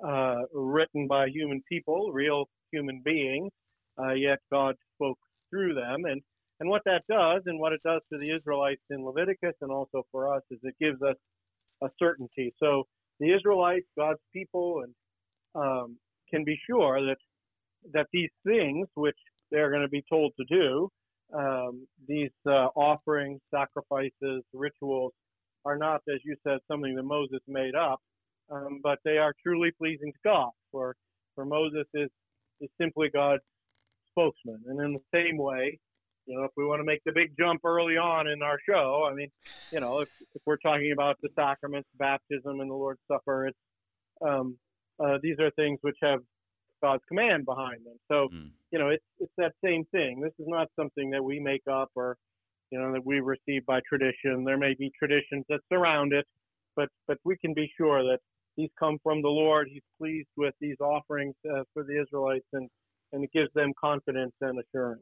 uh, 0.06 0.42
written 0.54 1.08
by 1.08 1.28
human 1.28 1.62
people, 1.70 2.12
real 2.12 2.46
human 2.72 3.02
beings, 3.04 3.52
uh, 4.00 4.14
yet 4.14 4.40
God 4.52 4.76
spoke 4.96 5.20
through 5.50 5.76
them, 5.76 6.06
and 6.06 6.22
and 6.60 6.70
what 6.70 6.84
that 6.86 7.04
does, 7.10 7.42
and 7.46 7.60
what 7.60 7.74
it 7.74 7.82
does 7.84 8.02
to 8.12 8.20
the 8.20 8.34
Israelites 8.34 8.82
in 8.90 9.04
Leviticus, 9.04 9.56
and 9.62 9.72
also 9.72 10.04
for 10.12 10.34
us, 10.34 10.42
is 10.52 10.60
it 10.64 10.76
gives 10.80 11.02
us 11.02 11.16
a 11.84 11.90
certainty. 12.00 12.54
So 12.60 12.84
the 13.20 13.34
Israelites, 13.36 13.88
God's 13.98 14.22
people, 14.32 14.84
and 14.84 14.94
um, 15.56 15.98
can 16.32 16.44
be 16.44 16.58
sure 16.70 17.06
that 17.06 17.18
that 17.94 18.08
these 18.14 18.30
things, 18.46 18.88
which 18.96 19.18
they're 19.52 19.70
going 19.70 19.82
to 19.82 19.90
be 19.90 20.04
told 20.10 20.34
to 20.40 20.46
do, 20.46 20.90
um, 21.38 21.88
these 22.08 22.32
uh, 22.48 22.68
offerings, 22.76 23.42
sacrifices, 23.54 24.44
rituals, 24.54 25.12
are 25.66 25.78
not, 25.78 26.02
as 26.14 26.20
you 26.24 26.36
said, 26.46 26.60
something 26.70 26.96
that 26.96 27.04
Moses 27.04 27.40
made 27.48 27.76
up, 27.76 28.00
um, 28.52 28.80
but 28.84 29.00
they 29.06 29.18
are 29.18 29.34
truly 29.46 29.72
pleasing 29.78 30.12
to 30.12 30.20
God. 30.24 30.52
For 30.72 30.96
for 31.36 31.46
Moses 31.46 31.86
is 31.94 32.10
is 32.62 32.70
simply 32.80 33.10
God's 33.14 33.44
spokesman, 34.14 34.62
and 34.68 34.80
in 34.80 34.94
the 34.94 35.06
same 35.14 35.38
way, 35.38 35.80
you 36.26 36.38
know, 36.38 36.46
if 36.46 36.52
we 36.56 36.66
want 36.66 36.80
to 36.80 36.86
make 36.86 37.02
the 37.06 37.12
big 37.12 37.32
jump 37.38 37.62
early 37.66 37.98
on 37.98 38.28
in 38.28 38.42
our 38.42 38.58
show, 38.68 39.08
I 39.10 39.14
mean, 39.14 39.30
you 39.72 39.80
know, 39.80 40.00
if, 40.00 40.10
if 40.36 40.42
we're 40.46 40.58
talking 40.58 40.94
about 40.94 41.18
the 41.22 41.30
sacraments, 41.36 41.90
baptism, 41.98 42.62
and 42.62 42.70
the 42.70 42.76
Lord's 42.76 43.02
Supper, 43.12 43.48
it's 43.48 43.58
um, 44.26 44.58
uh, 45.04 45.18
these 45.22 45.38
are 45.40 45.52
things 45.52 45.80
which 45.82 45.98
have 46.02 46.20
God's 46.82 47.04
command 47.08 47.46
behind 47.46 47.86
them. 47.86 47.98
So, 48.10 48.28
mm. 48.34 48.52
you 48.72 48.80
know, 48.80 48.90
it's 48.90 49.04
it's 49.20 49.34
that 49.38 49.54
same 49.64 49.84
thing. 49.92 50.22
This 50.22 50.34
is 50.40 50.48
not 50.48 50.68
something 50.80 51.10
that 51.12 51.24
we 51.24 51.40
make 51.40 51.64
up 51.70 51.90
or, 51.96 52.16
you 52.72 52.80
know, 52.80 52.94
that 52.94 53.06
we 53.06 53.20
receive 53.20 53.66
by 53.66 53.82
tradition. 53.88 54.44
There 54.46 54.58
may 54.58 54.76
be 54.78 54.92
traditions 54.98 55.46
that 55.50 55.60
surround 55.72 56.14
it, 56.14 56.26
but 56.76 56.90
but 57.08 57.18
we 57.26 57.38
can 57.38 57.54
be 57.54 57.72
sure 57.78 58.04
that 58.04 58.20
these 58.56 58.70
come 58.80 58.98
from 59.04 59.22
the 59.22 59.30
Lord. 59.30 59.68
He's 59.72 59.84
pleased 60.00 60.30
with 60.38 60.54
these 60.62 60.78
offerings 60.80 61.36
uh, 61.50 61.64
for 61.74 61.84
the 61.84 62.02
Israelites, 62.02 62.46
and 62.54 62.70
and 63.14 63.24
it 63.24 63.32
gives 63.32 63.54
them 63.54 63.72
confidence 63.80 64.34
and 64.42 64.60
assurance. 64.60 65.02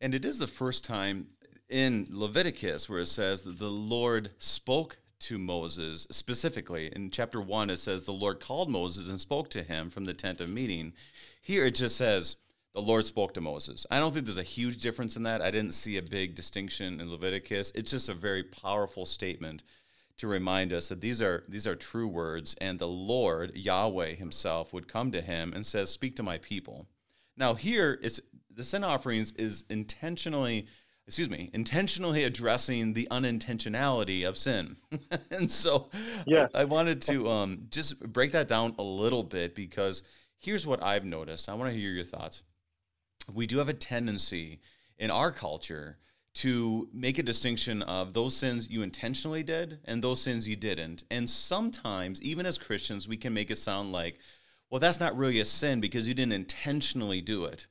And 0.00 0.14
it 0.14 0.24
is 0.24 0.38
the 0.38 0.46
first 0.46 0.84
time 0.84 1.28
in 1.68 2.06
Leviticus 2.10 2.88
where 2.88 3.00
it 3.00 3.06
says 3.06 3.42
that 3.42 3.58
the 3.58 3.70
Lord 3.70 4.30
spoke 4.38 4.98
to 5.20 5.38
Moses 5.38 6.06
specifically. 6.10 6.92
In 6.94 7.10
chapter 7.10 7.40
1, 7.40 7.70
it 7.70 7.78
says 7.78 8.02
the 8.02 8.12
Lord 8.12 8.40
called 8.40 8.68
Moses 8.68 9.08
and 9.08 9.20
spoke 9.20 9.48
to 9.50 9.62
him 9.62 9.88
from 9.88 10.04
the 10.04 10.12
tent 10.12 10.40
of 10.40 10.50
meeting. 10.50 10.92
Here 11.40 11.64
it 11.64 11.76
just 11.76 11.96
says 11.96 12.36
the 12.74 12.82
Lord 12.82 13.06
spoke 13.06 13.32
to 13.34 13.40
Moses. 13.40 13.86
I 13.90 14.00
don't 14.00 14.12
think 14.12 14.26
there's 14.26 14.38
a 14.38 14.42
huge 14.42 14.78
difference 14.78 15.16
in 15.16 15.22
that. 15.22 15.40
I 15.40 15.52
didn't 15.52 15.74
see 15.74 15.96
a 15.96 16.02
big 16.02 16.34
distinction 16.34 17.00
in 17.00 17.10
Leviticus. 17.10 17.70
It's 17.74 17.92
just 17.92 18.08
a 18.08 18.14
very 18.14 18.42
powerful 18.42 19.06
statement 19.06 19.62
to 20.18 20.26
remind 20.26 20.72
us 20.72 20.88
that 20.88 21.00
these 21.00 21.22
are 21.22 21.44
these 21.48 21.66
are 21.66 21.74
true 21.74 22.06
words 22.06 22.54
and 22.60 22.78
the 22.78 22.88
Lord 22.88 23.56
Yahweh 23.56 24.14
himself 24.14 24.72
would 24.72 24.88
come 24.88 25.10
to 25.12 25.20
him 25.20 25.52
and 25.54 25.64
says 25.64 25.90
speak 25.90 26.16
to 26.16 26.22
my 26.22 26.38
people. 26.38 26.86
Now 27.36 27.54
here 27.54 27.98
it's 28.02 28.20
the 28.54 28.64
sin 28.64 28.84
offerings 28.84 29.32
is 29.32 29.64
intentionally 29.70 30.66
excuse 31.06 31.28
me 31.28 31.50
intentionally 31.52 32.24
addressing 32.24 32.92
the 32.92 33.08
unintentionality 33.10 34.26
of 34.26 34.36
sin. 34.36 34.76
And 35.30 35.50
so 35.50 35.88
yeah. 36.26 36.48
I, 36.54 36.62
I 36.62 36.64
wanted 36.64 37.00
to 37.02 37.28
um, 37.28 37.66
just 37.70 38.00
break 38.00 38.32
that 38.32 38.48
down 38.48 38.74
a 38.78 38.82
little 38.82 39.22
bit 39.22 39.54
because 39.54 40.02
here's 40.38 40.66
what 40.66 40.82
i've 40.82 41.04
noticed. 41.04 41.48
I 41.48 41.54
want 41.54 41.70
to 41.70 41.78
hear 41.78 41.90
your 41.90 42.04
thoughts. 42.04 42.42
We 43.32 43.46
do 43.46 43.58
have 43.58 43.68
a 43.68 43.74
tendency 43.74 44.60
in 44.98 45.10
our 45.10 45.32
culture 45.32 45.98
to 46.34 46.88
make 46.92 47.18
a 47.18 47.22
distinction 47.22 47.82
of 47.82 48.14
those 48.14 48.34
sins 48.34 48.68
you 48.70 48.82
intentionally 48.82 49.42
did 49.42 49.80
and 49.84 50.02
those 50.02 50.22
sins 50.22 50.48
you 50.48 50.56
didn't. 50.56 51.02
And 51.10 51.28
sometimes 51.28 52.22
even 52.22 52.46
as 52.46 52.58
christians 52.58 53.08
we 53.08 53.16
can 53.16 53.34
make 53.34 53.50
it 53.50 53.58
sound 53.58 53.92
like 53.92 54.18
well 54.72 54.80
that's 54.80 54.98
not 54.98 55.16
really 55.16 55.38
a 55.38 55.44
sin 55.44 55.80
because 55.80 56.08
you 56.08 56.14
didn't 56.14 56.32
intentionally 56.32 57.20
do 57.20 57.44
it 57.44 57.66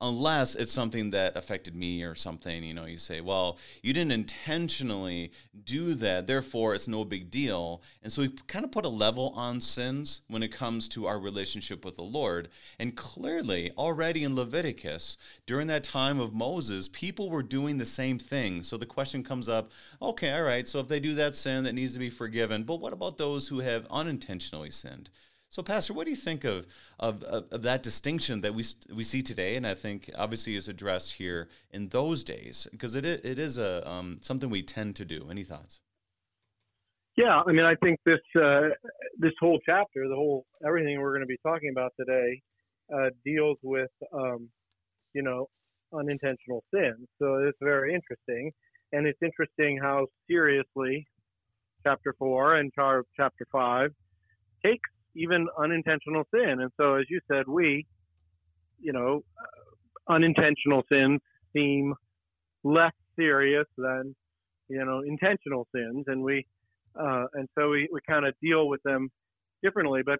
unless 0.00 0.54
it's 0.54 0.72
something 0.72 1.10
that 1.10 1.36
affected 1.36 1.74
me 1.74 2.02
or 2.02 2.14
something 2.14 2.64
you 2.64 2.74
know 2.74 2.86
you 2.86 2.96
say 2.96 3.20
well 3.20 3.58
you 3.82 3.92
didn't 3.92 4.12
intentionally 4.12 5.30
do 5.64 5.94
that 5.94 6.26
therefore 6.26 6.74
it's 6.74 6.88
no 6.88 7.04
big 7.04 7.30
deal. 7.30 7.82
And 8.02 8.12
so 8.12 8.22
we 8.22 8.28
kind 8.46 8.64
of 8.64 8.70
put 8.70 8.84
a 8.84 8.90
level 8.90 9.32
on 9.34 9.60
sins 9.60 10.22
when 10.28 10.42
it 10.42 10.52
comes 10.52 10.88
to 10.88 11.06
our 11.06 11.18
relationship 11.18 11.84
with 11.84 11.96
the 11.96 12.02
lord. 12.02 12.48
And 12.78 12.96
clearly 12.96 13.72
already 13.76 14.24
in 14.24 14.36
leviticus 14.36 15.16
during 15.46 15.66
that 15.68 15.84
time 15.84 16.20
of 16.20 16.34
moses 16.34 16.88
people 16.88 17.30
were 17.30 17.42
doing 17.42 17.78
the 17.78 17.86
same 17.86 18.18
thing. 18.18 18.62
So 18.62 18.76
the 18.76 18.86
question 18.86 19.22
comes 19.22 19.48
up 19.48 19.70
okay 20.00 20.32
all 20.32 20.42
right 20.42 20.68
so 20.68 20.80
if 20.80 20.88
they 20.88 21.00
do 21.00 21.14
that 21.14 21.36
sin 21.36 21.64
that 21.64 21.74
needs 21.74 21.94
to 21.94 21.98
be 21.98 22.10
forgiven 22.10 22.62
but 22.62 22.80
what 22.80 22.92
about 22.92 23.18
those 23.18 23.48
who 23.48 23.60
have 23.60 23.86
unintentionally 23.90 24.70
sinned 24.70 25.10
so, 25.48 25.62
Pastor, 25.62 25.94
what 25.94 26.04
do 26.04 26.10
you 26.10 26.16
think 26.16 26.44
of, 26.44 26.66
of, 26.98 27.22
of, 27.22 27.62
that 27.62 27.82
distinction 27.82 28.40
that 28.40 28.54
we, 28.54 28.64
we 28.92 29.04
see 29.04 29.22
today, 29.22 29.56
and 29.56 29.66
I 29.66 29.74
think 29.74 30.10
obviously 30.16 30.56
is 30.56 30.68
addressed 30.68 31.14
here 31.14 31.48
in 31.70 31.88
those 31.88 32.24
days, 32.24 32.66
because 32.72 32.94
it, 32.94 33.04
it 33.04 33.38
is 33.38 33.56
a, 33.56 33.88
um, 33.88 34.18
something 34.22 34.50
we 34.50 34.62
tend 34.62 34.96
to 34.96 35.04
do. 35.04 35.28
Any 35.30 35.44
thoughts? 35.44 35.80
Yeah, 37.16 37.40
I 37.46 37.52
mean, 37.52 37.64
I 37.64 37.74
think 37.82 37.98
this 38.04 38.20
uh, 38.38 38.68
this 39.18 39.32
whole 39.40 39.58
chapter, 39.64 40.06
the 40.06 40.14
whole 40.14 40.44
everything 40.66 41.00
we're 41.00 41.12
going 41.12 41.22
to 41.22 41.26
be 41.26 41.38
talking 41.42 41.70
about 41.70 41.92
today, 41.98 42.42
uh, 42.94 43.08
deals 43.24 43.56
with 43.62 43.90
um, 44.12 44.50
you 45.14 45.22
know 45.22 45.46
unintentional 45.94 46.62
sin. 46.74 46.94
So 47.18 47.36
it's 47.36 47.56
very 47.62 47.94
interesting, 47.94 48.52
and 48.92 49.06
it's 49.06 49.22
interesting 49.22 49.78
how 49.80 50.08
seriously 50.28 51.06
chapter 51.84 52.14
four 52.18 52.56
and 52.56 52.70
chapter 52.76 53.46
five 53.50 53.92
takes 54.62 54.90
even 55.16 55.46
unintentional 55.58 56.24
sin. 56.34 56.60
And 56.60 56.70
so, 56.78 56.94
as 56.94 57.06
you 57.08 57.20
said, 57.30 57.44
we, 57.48 57.86
you 58.80 58.92
know, 58.92 59.22
uh, 59.40 60.12
unintentional 60.14 60.82
sins 60.90 61.20
seem 61.52 61.94
less 62.62 62.92
serious 63.18 63.66
than, 63.78 64.14
you 64.68 64.84
know, 64.84 65.02
intentional 65.06 65.66
sins, 65.74 66.04
and 66.06 66.22
we, 66.22 66.46
uh, 67.00 67.24
and 67.34 67.48
so 67.58 67.70
we, 67.70 67.88
we 67.92 68.00
kind 68.08 68.26
of 68.26 68.34
deal 68.42 68.68
with 68.68 68.82
them 68.84 69.08
differently. 69.62 70.02
But 70.04 70.18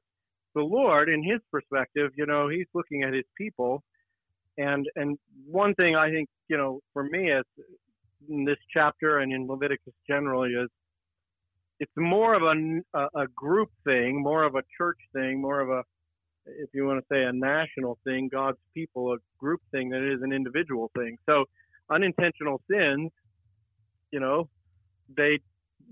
the 0.54 0.62
Lord, 0.62 1.08
in 1.08 1.22
His 1.22 1.40
perspective, 1.50 2.12
you 2.16 2.26
know, 2.26 2.48
He's 2.48 2.66
looking 2.74 3.02
at 3.02 3.12
His 3.12 3.24
people, 3.36 3.82
and 4.58 4.86
and 4.96 5.18
one 5.46 5.74
thing 5.74 5.96
I 5.96 6.10
think, 6.10 6.28
you 6.48 6.56
know, 6.56 6.80
for 6.92 7.04
me, 7.04 7.30
as 7.30 7.44
in 8.28 8.44
this 8.44 8.58
chapter 8.72 9.18
and 9.18 9.32
in 9.32 9.46
Leviticus 9.46 9.94
generally, 10.08 10.50
is 10.50 10.70
it's 11.78 11.92
more 11.96 12.34
of 12.34 12.42
a, 12.42 13.08
a 13.14 13.26
group 13.34 13.70
thing, 13.84 14.22
more 14.22 14.44
of 14.44 14.54
a 14.54 14.62
church 14.78 14.98
thing, 15.12 15.40
more 15.40 15.60
of 15.60 15.68
a, 15.68 15.82
if 16.46 16.70
you 16.72 16.86
want 16.86 17.00
to 17.00 17.06
say 17.14 17.24
a 17.24 17.32
national 17.32 17.98
thing, 18.04 18.28
God's 18.32 18.58
people, 18.72 19.12
a 19.12 19.16
group 19.38 19.60
thing 19.72 19.90
than 19.90 20.02
it 20.02 20.12
is 20.12 20.22
an 20.22 20.32
individual 20.32 20.90
thing. 20.96 21.18
So 21.26 21.44
unintentional 21.90 22.62
sins, 22.70 23.10
you 24.10 24.20
know, 24.20 24.48
they 25.16 25.40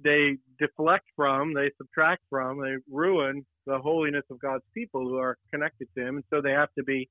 they 0.03 0.37
deflect 0.59 1.05
from, 1.15 1.55
they 1.55 1.71
subtract 1.79 2.23
from, 2.29 2.61
they 2.61 2.77
ruin 2.91 3.47
the 3.67 3.79
holiness 3.79 4.25
of 4.31 4.41
God's 4.41 4.65
people 4.75 5.03
who 5.03 5.19
are 5.19 5.37
connected 5.53 5.89
to 5.97 6.07
Him, 6.07 6.17
and 6.17 6.25
so 6.31 6.41
they 6.41 6.51
have 6.51 6.73
to 6.77 6.85
be 6.85 7.09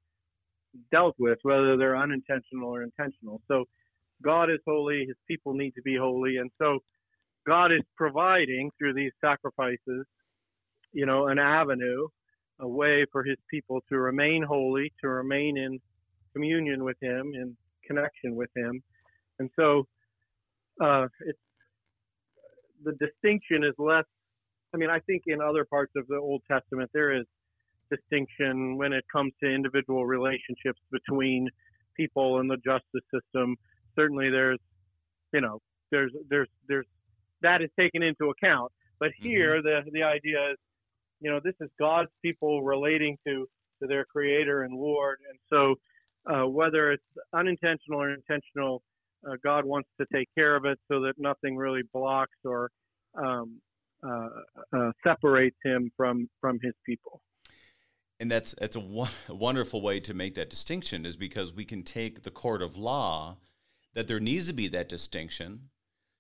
dealt 0.91 1.15
with, 1.17 1.39
whether 1.43 1.77
they're 1.77 1.95
unintentional 1.95 2.69
or 2.69 2.83
intentional. 2.83 3.41
So 3.47 3.65
God 4.21 4.49
is 4.49 4.59
holy, 4.65 5.05
His 5.07 5.15
people 5.27 5.53
need 5.53 5.71
to 5.75 5.81
be 5.81 5.95
holy, 5.95 6.37
and 6.37 6.51
so 6.59 6.79
God 7.45 7.71
is 7.71 7.81
providing 7.97 8.71
through 8.77 8.93
these 8.93 9.11
sacrifices, 9.21 10.05
you 10.91 11.05
know, 11.05 11.27
an 11.27 11.39
avenue, 11.39 12.07
a 12.59 12.67
way 12.67 13.05
for 13.11 13.23
his 13.23 13.37
people 13.49 13.81
to 13.89 13.97
remain 13.97 14.43
holy, 14.43 14.91
to 15.01 15.09
remain 15.09 15.57
in 15.57 15.79
communion 16.33 16.83
with 16.83 16.97
him, 17.01 17.33
in 17.35 17.55
connection 17.85 18.35
with 18.35 18.49
Him. 18.55 18.81
And 19.39 19.49
so 19.55 19.87
uh, 20.81 21.07
it's 21.25 21.39
the 22.83 22.93
distinction 22.93 23.63
is 23.63 23.73
less. 23.77 24.05
I 24.73 24.77
mean, 24.77 24.89
I 24.89 24.99
think 24.99 25.23
in 25.27 25.39
other 25.41 25.65
parts 25.65 25.93
of 25.95 26.07
the 26.07 26.17
Old 26.17 26.41
Testament 26.49 26.89
there 26.93 27.15
is 27.15 27.25
distinction 27.91 28.77
when 28.77 28.91
it 28.91 29.03
comes 29.11 29.33
to 29.41 29.49
individual 29.49 30.05
relationships 30.05 30.79
between 30.91 31.47
people 31.95 32.39
and 32.39 32.49
the 32.49 32.57
justice 32.57 33.05
system. 33.13 33.55
Certainly, 33.95 34.31
there's, 34.31 34.59
you 35.33 35.41
know, 35.41 35.59
there's 35.91 36.11
there's 36.29 36.49
there's 36.67 36.87
that 37.43 37.61
is 37.61 37.69
taken 37.79 38.01
into 38.01 38.29
account. 38.29 38.71
But 38.99 39.11
mm-hmm. 39.11 39.27
here, 39.27 39.61
mm-hmm. 39.61 39.85
the 39.85 39.91
the 39.91 40.03
idea 40.03 40.51
is, 40.51 40.57
you 41.21 41.29
know, 41.29 41.39
this 41.43 41.55
is 41.61 41.69
God's 41.79 42.09
people 42.21 42.63
relating 42.63 43.17
to 43.27 43.47
to 43.81 43.87
their 43.87 44.05
Creator 44.05 44.63
and 44.63 44.75
Lord, 44.75 45.19
and 45.29 45.39
so 45.51 45.75
uh, 46.25 46.47
whether 46.47 46.91
it's 46.91 47.03
unintentional 47.33 48.01
or 48.01 48.13
intentional, 48.13 48.81
uh, 49.27 49.35
God 49.43 49.65
wants 49.65 49.89
to 49.99 50.07
take 50.13 50.29
care 50.35 50.55
of 50.55 50.65
it 50.65 50.79
so 50.89 51.01
that 51.01 51.13
nothing 51.17 51.57
really 51.57 51.81
blocks 51.93 52.37
or 52.45 52.71
um, 53.15 53.61
uh, 54.05 54.29
uh 54.75 54.91
separates 55.05 55.57
him 55.63 55.91
from 55.97 56.27
from 56.41 56.59
his 56.61 56.73
people 56.85 57.21
and 58.19 58.31
that's 58.31 58.55
that's 58.59 58.75
a, 58.75 59.07
a 59.29 59.35
wonderful 59.35 59.81
way 59.81 59.99
to 59.99 60.13
make 60.13 60.35
that 60.35 60.49
distinction 60.49 61.05
is 61.05 61.15
because 61.17 61.53
we 61.53 61.65
can 61.65 61.83
take 61.83 62.23
the 62.23 62.31
court 62.31 62.61
of 62.61 62.77
law 62.77 63.37
that 63.93 64.07
there 64.07 64.19
needs 64.19 64.47
to 64.47 64.53
be 64.53 64.67
that 64.69 64.89
distinction 64.89 65.69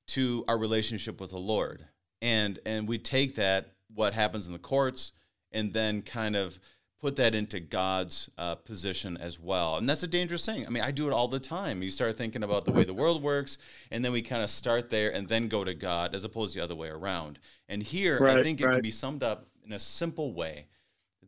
to 0.07 0.43
our 0.47 0.57
relationship 0.57 1.19
with 1.19 1.31
the 1.31 1.37
Lord. 1.37 1.85
And 2.21 2.59
and 2.65 2.87
we 2.87 2.97
take 2.97 3.35
that 3.35 3.73
what 3.93 4.13
happens 4.13 4.47
in 4.47 4.53
the 4.53 4.59
courts 4.59 5.13
and 5.51 5.73
then 5.73 6.01
kind 6.01 6.35
of 6.35 6.59
put 7.03 7.17
that 7.17 7.35
into 7.35 7.59
God's 7.59 8.29
uh, 8.37 8.55
position 8.55 9.17
as 9.17 9.37
well. 9.37 9.75
And 9.75 9.89
that's 9.89 10.03
a 10.03 10.07
dangerous 10.07 10.45
thing. 10.45 10.65
I 10.65 10.69
mean, 10.69 10.83
I 10.83 10.91
do 10.91 11.05
it 11.05 11.11
all 11.11 11.27
the 11.27 11.37
time. 11.37 11.83
You 11.83 11.89
start 11.89 12.17
thinking 12.17 12.43
about 12.43 12.63
the 12.63 12.71
way 12.71 12.85
the 12.85 12.93
world 12.93 13.21
works, 13.21 13.57
and 13.91 14.05
then 14.05 14.13
we 14.13 14.21
kind 14.21 14.41
of 14.41 14.49
start 14.49 14.89
there 14.89 15.13
and 15.13 15.27
then 15.27 15.49
go 15.49 15.65
to 15.65 15.73
God 15.73 16.15
as 16.15 16.23
opposed 16.23 16.53
to 16.53 16.59
the 16.59 16.63
other 16.63 16.75
way 16.75 16.87
around. 16.87 17.39
And 17.67 17.83
here, 17.83 18.19
right, 18.19 18.37
I 18.37 18.41
think 18.41 18.61
it 18.61 18.67
right. 18.67 18.75
can 18.75 18.81
be 18.81 18.89
summed 18.89 19.21
up 19.21 19.47
in 19.65 19.73
a 19.73 19.79
simple 19.79 20.33
way 20.33 20.67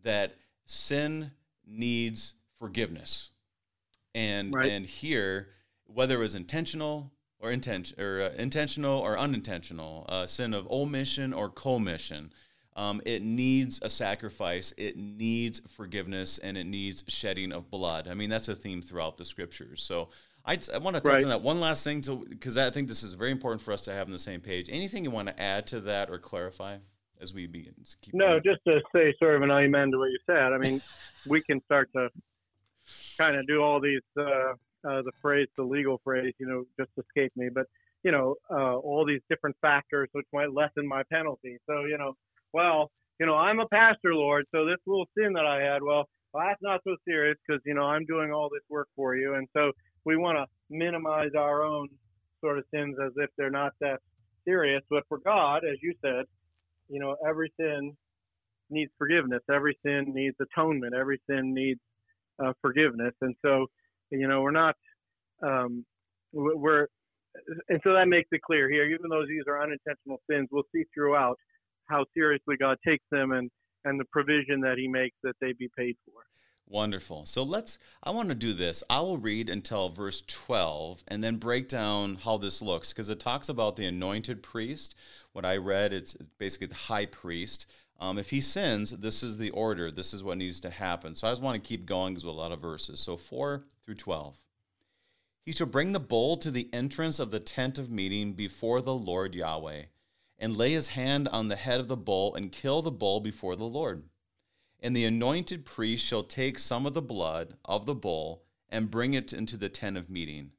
that 0.04 0.36
sin 0.66 1.32
needs 1.68 2.36
forgiveness. 2.58 3.32
And 4.14 4.56
right. 4.56 4.72
and 4.72 4.86
here, 4.86 5.50
whether 5.88 6.16
it 6.16 6.20
was 6.20 6.36
intentional 6.36 7.12
or 7.40 7.52
intention 7.52 8.00
or 8.00 8.22
uh, 8.22 8.30
intentional 8.38 9.00
or 9.00 9.18
unintentional, 9.18 10.06
uh, 10.10 10.26
sin 10.26 10.54
of 10.54 10.70
omission 10.72 11.34
or 11.34 11.50
commission, 11.50 12.32
um, 12.76 13.02
it 13.06 13.22
needs 13.22 13.80
a 13.82 13.90
sacrifice. 13.90 14.74
It 14.78 14.98
needs 14.98 15.62
forgiveness, 15.76 16.38
and 16.38 16.58
it 16.58 16.66
needs 16.66 17.04
shedding 17.08 17.52
of 17.52 17.70
blood. 17.70 18.08
I 18.08 18.14
mean, 18.14 18.30
that's 18.30 18.50
a 18.50 18.56
theme 18.56 18.82
throughout 18.82 19.18
the 19.18 19.26
scriptures. 19.26 19.84
So. 19.84 20.10
I, 20.48 20.60
I 20.72 20.78
want 20.78 20.96
to 20.96 21.02
touch 21.02 21.12
right. 21.12 21.24
on 21.24 21.30
that 21.30 21.42
one 21.42 21.60
last 21.60 21.84
thing 21.84 22.02
because 22.30 22.56
I 22.56 22.70
think 22.70 22.88
this 22.88 23.02
is 23.02 23.14
very 23.14 23.32
important 23.32 23.64
for 23.64 23.72
us 23.72 23.82
to 23.86 23.92
have 23.92 24.06
on 24.06 24.12
the 24.12 24.20
same 24.20 24.42
page. 24.42 24.70
Anything 24.70 25.04
you 25.04 25.10
want 25.10 25.28
to 25.28 25.42
add 25.42 25.66
to 25.66 25.80
that 25.80 26.12
or 26.12 26.20
clarify? 26.20 26.78
as 27.22 27.34
we 27.34 27.48
begin? 27.48 27.74
no, 28.14 28.28
going? 28.28 28.44
just 28.44 28.64
to 28.66 28.82
say 28.94 29.14
sort 29.20 29.36
of 29.36 29.42
an 29.42 29.52
amen 29.52 29.92
to 29.92 29.98
what 29.98 30.10
you 30.10 30.20
said. 30.26 30.54
I 30.54 30.58
mean, 30.58 30.82
we 31.28 31.42
can 31.42 31.62
start 31.64 31.90
to 31.94 32.10
kind 33.18 33.36
of 33.36 33.48
do 33.48 33.62
all 33.62 33.80
these 33.80 34.02
uh, 34.20 34.54
uh, 34.88 35.02
the 35.02 35.12
phrase, 35.22 35.48
the 35.58 35.64
legal 35.64 36.00
phrase, 36.04 36.34
you 36.40 36.48
know, 36.48 36.64
just 36.80 36.92
escape 36.98 37.32
me, 37.36 37.50
but 37.54 37.66
you 38.04 38.12
know, 38.12 38.36
uh, 38.52 38.76
all 38.78 39.06
these 39.06 39.22
different 39.30 39.56
factors 39.62 40.10
which 40.12 40.28
might 40.32 40.54
lessen 40.54 40.88
my 40.88 41.04
penalty. 41.12 41.58
So 41.68 41.86
you 41.86 41.98
know, 41.98 42.14
well, 42.54 42.92
you 43.20 43.26
know, 43.26 43.36
I'm 43.36 43.60
a 43.60 43.68
pastor, 43.68 44.14
Lord, 44.14 44.46
so 44.54 44.66
this 44.66 44.78
little 44.86 45.08
sin 45.18 45.34
that 45.34 45.46
I 45.46 45.62
had, 45.62 45.82
well, 45.82 46.06
well 46.34 46.46
that's 46.48 46.62
not 46.62 46.82
so 46.84 46.96
serious 47.08 47.38
because 47.48 47.62
you 47.66 47.74
know 47.74 47.84
I'm 47.84 48.06
doing 48.06 48.32
all 48.32 48.50
this 48.50 48.64
work 48.70 48.88
for 48.96 49.16
you, 49.16 49.36
and 49.36 49.48
so 49.56 49.72
we 50.06 50.18
want 50.18 50.38
to 50.38 50.46
minimize 50.70 51.32
our 51.38 51.64
own 51.64 51.90
sort 52.42 52.58
of 52.60 52.66
sins 52.74 52.96
as 53.04 53.12
if 53.18 53.30
they're 53.38 53.50
not 53.50 53.74
that 53.82 54.00
serious. 54.46 54.82
But 54.90 55.04
for 55.10 55.18
God, 55.20 55.64
as 55.66 55.78
you 55.82 55.94
said, 56.02 56.26
you 56.90 57.00
know, 57.00 57.16
every 57.28 57.52
sin 57.60 57.96
needs 58.70 58.92
forgiveness. 58.98 59.42
Every 59.52 59.78
sin 59.86 60.06
needs 60.14 60.36
atonement. 60.40 60.94
Every 60.96 61.20
sin 61.30 61.54
needs 61.54 61.80
uh, 62.44 62.54
forgiveness. 62.62 63.14
And 63.22 63.36
so, 63.42 63.68
you 64.12 64.28
know, 64.28 64.42
we're 64.42 64.52
not, 64.52 64.76
um, 65.42 65.86
we're, 66.34 66.88
and 67.70 67.80
so 67.84 67.94
that 67.94 68.08
makes 68.08 68.30
it 68.32 68.42
clear 68.42 68.70
here, 68.70 68.86
even 68.86 69.10
though 69.10 69.26
these 69.28 69.44
are 69.48 69.62
unintentional 69.62 70.22
sins, 70.30 70.48
we'll 70.52 70.64
see 70.74 70.84
throughout 70.94 71.38
how 71.88 72.06
seriously 72.14 72.56
God 72.60 72.78
takes 72.86 73.04
them 73.12 73.32
and, 73.32 73.50
and 73.84 74.00
the 74.00 74.06
provision 74.12 74.62
that 74.62 74.78
he 74.78 74.88
makes 74.88 75.16
that 75.24 75.36
they 75.42 75.54
be 75.54 75.70
paid 75.78 75.96
for. 76.06 76.24
Wonderful. 76.68 77.28
So 77.28 77.44
let's, 77.44 77.78
I 78.02 78.10
want 78.10 78.30
to 78.30 78.36
do 78.36 78.52
this. 78.52 78.84
I 78.90 79.00
will 79.00 79.20
read 79.20 79.50
until 79.50 79.90
verse 79.90 80.24
12 80.26 81.04
and 81.08 81.24
then 81.24 81.36
break 81.36 81.68
down 81.68 82.16
how 82.16 82.38
this 82.38 82.60
looks 82.60 82.92
because 82.92 83.08
it 83.10 83.20
talks 83.20 83.50
about 83.50 83.76
the 83.76 83.86
anointed 83.86 84.42
priest. 84.42 84.96
What 85.34 85.46
I 85.46 85.58
read, 85.58 85.94
it's 85.94 86.14
basically 86.40 86.68
the 86.68 86.76
high 86.76 87.06
priest. 87.06 87.68
Um, 88.00 88.18
if 88.18 88.30
he 88.30 88.42
sins, 88.42 88.92
this 88.92 89.24
is 89.24 89.38
the 89.38 89.52
order. 89.52 89.90
This 89.90 90.14
is 90.14 90.24
what 90.24 90.38
needs 90.38 90.60
to 90.62 90.70
happen. 90.70 91.16
So 91.16 91.28
I 91.28 91.32
just 91.32 91.42
want 91.42 91.62
to 91.62 91.68
keep 91.68 91.86
going 91.86 92.14
because 92.14 92.26
a 92.26 92.32
lot 92.32 92.52
of 92.52 92.62
verses. 92.62 93.00
So 93.00 93.16
4 93.16 93.64
through 93.86 93.96
12. 93.96 94.38
He 95.46 95.52
shall 95.52 95.68
bring 95.68 95.92
the 95.92 96.00
bull 96.00 96.38
to 96.38 96.50
the 96.50 96.70
entrance 96.74 97.20
of 97.20 97.32
the 97.32 97.40
tent 97.40 97.78
of 97.78 97.92
meeting 97.92 98.34
before 98.34 98.82
the 98.82 98.96
Lord 98.96 99.36
Yahweh, 99.36 99.84
and 100.40 100.58
lay 100.58 100.72
his 100.72 100.90
hand 100.90 101.28
on 101.28 101.48
the 101.48 101.56
head 101.56 101.80
of 101.80 101.88
the 101.88 101.96
bull 101.96 102.34
and 102.34 102.52
kill 102.52 102.82
the 102.82 102.92
bull 102.92 103.20
before 103.20 103.56
the 103.56 103.64
Lord. 103.64 104.04
And 104.82 104.96
the 104.96 105.06
anointed 105.06 105.64
priest 105.64 106.06
shall 106.06 106.24
take 106.24 106.60
some 106.60 106.86
of 106.86 106.94
the 106.94 107.02
blood 107.02 107.56
of 107.64 107.86
the 107.86 107.96
bull 107.96 108.44
and 108.70 108.92
bring 108.92 109.14
it 109.14 109.32
into 109.32 109.56
the 109.56 109.70
tent 109.70 109.98
of 109.98 110.10
meeting. 110.10 110.52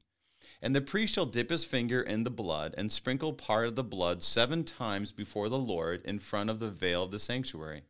And 0.61 0.75
the 0.75 0.81
priest 0.81 1.13
shall 1.13 1.25
dip 1.25 1.49
his 1.49 1.63
finger 1.63 2.01
in 2.01 2.23
the 2.23 2.31
blood 2.31 2.73
and 2.77 2.91
sprinkle 2.91 3.33
part 3.33 3.67
of 3.67 3.75
the 3.75 3.83
blood 3.83 4.23
seven 4.23 4.63
times 4.63 5.11
before 5.11 5.49
the 5.49 5.57
Lord 5.57 6.01
in 6.03 6.19
front 6.19 6.49
of 6.49 6.59
the 6.59 6.71
veil 6.71 7.03
of 7.03 7.11
the 7.11 7.19
sanctuary. 7.19 7.83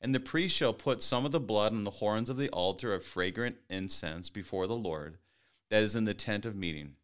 And 0.00 0.14
the 0.14 0.20
priest 0.20 0.56
shall 0.56 0.72
put 0.72 1.02
some 1.02 1.24
of 1.24 1.32
the 1.32 1.40
blood 1.40 1.72
on 1.72 1.82
the 1.82 1.90
horns 1.90 2.30
of 2.30 2.36
the 2.36 2.50
altar 2.50 2.94
of 2.94 3.04
fragrant 3.04 3.56
incense 3.68 4.30
before 4.30 4.68
the 4.68 4.76
Lord, 4.76 5.18
that 5.70 5.82
is 5.82 5.96
in 5.96 6.04
the 6.04 6.14
tent 6.14 6.46
of 6.46 6.54
meeting. 6.54 6.94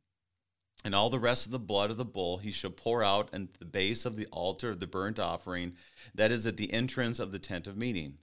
And 0.84 0.94
all 0.94 1.10
the 1.10 1.18
rest 1.18 1.46
of 1.46 1.52
the 1.52 1.58
blood 1.58 1.90
of 1.90 1.96
the 1.96 2.04
bull 2.04 2.38
he 2.38 2.52
shall 2.52 2.70
pour 2.70 3.02
out 3.02 3.30
at 3.32 3.54
the 3.54 3.64
base 3.64 4.04
of 4.04 4.16
the 4.16 4.26
altar 4.26 4.70
of 4.70 4.78
the 4.78 4.86
burnt 4.86 5.18
offering, 5.18 5.74
that 6.14 6.30
is 6.30 6.46
at 6.46 6.56
the 6.56 6.72
entrance 6.72 7.18
of 7.18 7.32
the 7.32 7.38
tent 7.40 7.66
of 7.66 7.76
meeting. 7.76 8.18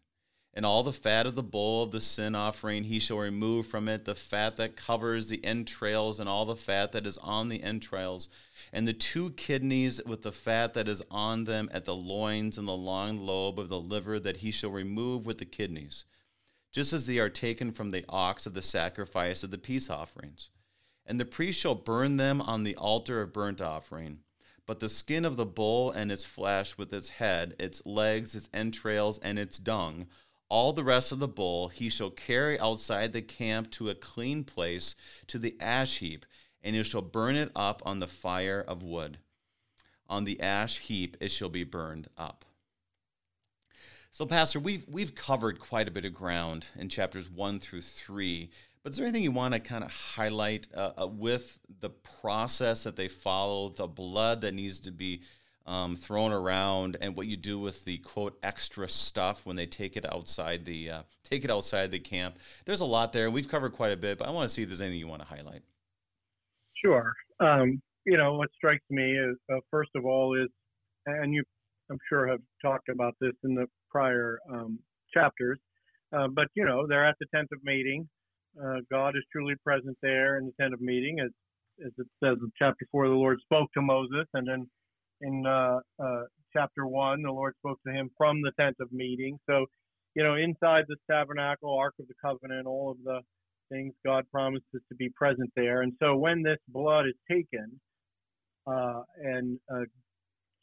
And 0.53 0.65
all 0.65 0.83
the 0.83 0.91
fat 0.91 1.25
of 1.25 1.35
the 1.35 1.43
bull 1.43 1.83
of 1.83 1.91
the 1.91 2.01
sin 2.01 2.35
offering 2.35 2.83
he 2.83 2.99
shall 2.99 3.19
remove 3.19 3.67
from 3.67 3.87
it, 3.87 4.03
the 4.03 4.15
fat 4.15 4.57
that 4.57 4.75
covers 4.75 5.27
the 5.27 5.43
entrails, 5.45 6.19
and 6.19 6.27
all 6.27 6.45
the 6.45 6.57
fat 6.57 6.91
that 6.91 7.07
is 7.07 7.17
on 7.19 7.47
the 7.47 7.63
entrails, 7.63 8.27
and 8.73 8.85
the 8.85 8.93
two 8.93 9.31
kidneys 9.31 10.03
with 10.05 10.23
the 10.23 10.31
fat 10.31 10.73
that 10.73 10.89
is 10.89 11.01
on 11.09 11.45
them 11.45 11.69
at 11.71 11.85
the 11.85 11.95
loins, 11.95 12.57
and 12.57 12.67
the 12.67 12.73
long 12.73 13.17
lobe 13.17 13.59
of 13.59 13.69
the 13.69 13.79
liver 13.79 14.19
that 14.19 14.37
he 14.37 14.51
shall 14.51 14.71
remove 14.71 15.25
with 15.25 15.37
the 15.37 15.45
kidneys, 15.45 16.03
just 16.73 16.91
as 16.91 17.05
they 17.05 17.17
are 17.17 17.29
taken 17.29 17.71
from 17.71 17.91
the 17.91 18.03
ox 18.09 18.45
of 18.45 18.53
the 18.53 18.61
sacrifice 18.61 19.43
of 19.43 19.51
the 19.51 19.57
peace 19.57 19.89
offerings. 19.89 20.49
And 21.05 21.17
the 21.17 21.25
priest 21.25 21.61
shall 21.61 21.75
burn 21.75 22.17
them 22.17 22.41
on 22.41 22.63
the 22.63 22.75
altar 22.75 23.21
of 23.21 23.33
burnt 23.33 23.61
offering. 23.61 24.19
But 24.65 24.79
the 24.79 24.89
skin 24.89 25.25
of 25.25 25.37
the 25.37 25.45
bull 25.45 25.91
and 25.91 26.11
its 26.11 26.23
flesh 26.23 26.77
with 26.77 26.93
its 26.93 27.09
head, 27.09 27.55
its 27.59 27.81
legs, 27.85 28.35
its 28.35 28.47
entrails, 28.53 29.17
and 29.19 29.39
its 29.39 29.57
dung, 29.57 30.07
all 30.51 30.73
the 30.73 30.83
rest 30.83 31.13
of 31.13 31.19
the 31.19 31.29
bull 31.29 31.69
he 31.69 31.87
shall 31.87 32.09
carry 32.09 32.59
outside 32.59 33.13
the 33.13 33.21
camp 33.21 33.71
to 33.71 33.89
a 33.89 33.95
clean 33.95 34.43
place, 34.43 34.95
to 35.25 35.39
the 35.39 35.55
ash 35.61 35.99
heap, 35.99 36.25
and 36.61 36.75
he 36.75 36.83
shall 36.83 37.01
burn 37.01 37.37
it 37.37 37.49
up 37.55 37.81
on 37.85 37.99
the 37.99 38.07
fire 38.07 38.61
of 38.67 38.83
wood. 38.83 39.17
On 40.09 40.25
the 40.25 40.41
ash 40.41 40.79
heap 40.79 41.15
it 41.21 41.31
shall 41.31 41.47
be 41.47 41.63
burned 41.63 42.09
up. 42.17 42.43
So, 44.11 44.25
Pastor, 44.25 44.59
we've 44.59 44.85
we've 44.89 45.15
covered 45.15 45.57
quite 45.57 45.87
a 45.87 45.91
bit 45.91 46.03
of 46.03 46.13
ground 46.13 46.67
in 46.77 46.89
chapters 46.89 47.29
one 47.29 47.61
through 47.61 47.81
three. 47.81 48.51
But 48.83 48.91
is 48.91 48.97
there 48.97 49.07
anything 49.07 49.23
you 49.23 49.31
want 49.31 49.53
to 49.53 49.59
kind 49.61 49.85
of 49.85 49.91
highlight 49.91 50.67
uh, 50.75 50.91
uh, 51.01 51.07
with 51.07 51.59
the 51.79 51.91
process 51.91 52.83
that 52.83 52.97
they 52.97 53.07
follow, 53.07 53.69
the 53.69 53.87
blood 53.87 54.41
that 54.41 54.53
needs 54.53 54.81
to 54.81 54.91
be 54.91 55.21
um, 55.65 55.95
thrown 55.95 56.31
around 56.31 56.97
and 57.01 57.15
what 57.15 57.27
you 57.27 57.37
do 57.37 57.59
with 57.59 57.85
the 57.85 57.97
quote 57.99 58.37
extra 58.43 58.89
stuff 58.89 59.45
when 59.45 59.55
they 59.55 59.65
take 59.65 59.95
it 59.95 60.11
outside 60.11 60.65
the 60.65 60.89
uh, 60.89 61.01
take 61.23 61.43
it 61.43 61.51
outside 61.51 61.91
the 61.91 61.99
camp. 61.99 62.37
There's 62.65 62.81
a 62.81 62.85
lot 62.85 63.13
there. 63.13 63.29
We've 63.29 63.47
covered 63.47 63.73
quite 63.73 63.91
a 63.91 63.97
bit, 63.97 64.17
but 64.17 64.27
I 64.27 64.31
want 64.31 64.49
to 64.49 64.53
see 64.53 64.63
if 64.63 64.69
there's 64.69 64.81
anything 64.81 64.99
you 64.99 65.07
want 65.07 65.21
to 65.21 65.27
highlight. 65.27 65.61
Sure. 66.83 67.13
Um, 67.39 67.81
you 68.05 68.17
know 68.17 68.33
what 68.33 68.49
strikes 68.55 68.85
me 68.89 69.11
is 69.11 69.37
uh, 69.51 69.59
first 69.69 69.91
of 69.95 70.05
all 70.05 70.35
is, 70.35 70.49
and 71.05 71.33
you 71.33 71.43
I'm 71.89 71.99
sure 72.09 72.27
have 72.27 72.41
talked 72.61 72.89
about 72.89 73.15
this 73.19 73.33
in 73.43 73.53
the 73.53 73.65
prior 73.89 74.39
um, 74.51 74.79
chapters, 75.13 75.59
uh, 76.15 76.27
but 76.27 76.47
you 76.55 76.65
know 76.65 76.87
they're 76.87 77.07
at 77.07 77.15
the 77.19 77.27
tent 77.35 77.49
of 77.51 77.63
meeting. 77.63 78.07
Uh, 78.61 78.77
God 78.89 79.15
is 79.15 79.23
truly 79.31 79.53
present 79.63 79.97
there 80.01 80.37
in 80.37 80.45
the 80.45 80.53
tent 80.59 80.73
of 80.73 80.81
meeting, 80.81 81.19
as 81.19 81.29
as 81.85 81.91
it 81.97 82.07
says 82.23 82.37
in 82.41 82.51
chapter 82.57 82.85
four. 82.91 83.07
The 83.07 83.13
Lord 83.13 83.39
spoke 83.43 83.71
to 83.73 83.81
Moses, 83.81 84.25
and 84.33 84.47
then 84.47 84.67
in 85.21 85.45
uh, 85.45 85.79
uh, 86.03 86.23
chapter 86.53 86.85
one, 86.87 87.21
the 87.21 87.31
Lord 87.31 87.53
spoke 87.59 87.79
to 87.87 87.93
him 87.93 88.09
from 88.17 88.41
the 88.41 88.51
tent 88.59 88.75
of 88.79 88.91
meeting. 88.91 89.37
So, 89.49 89.65
you 90.15 90.23
know, 90.23 90.35
inside 90.35 90.85
this 90.87 90.99
tabernacle, 91.09 91.77
Ark 91.77 91.95
of 91.99 92.07
the 92.07 92.13
Covenant, 92.21 92.67
all 92.67 92.91
of 92.91 92.97
the 93.03 93.21
things, 93.71 93.93
God 94.05 94.25
promises 94.31 94.63
to 94.73 94.95
be 94.97 95.09
present 95.15 95.49
there. 95.55 95.81
And 95.81 95.93
so 96.01 96.15
when 96.15 96.43
this 96.43 96.57
blood 96.67 97.05
is 97.07 97.15
taken 97.29 97.79
uh, 98.67 99.03
and 99.23 99.59
uh, 99.73 99.85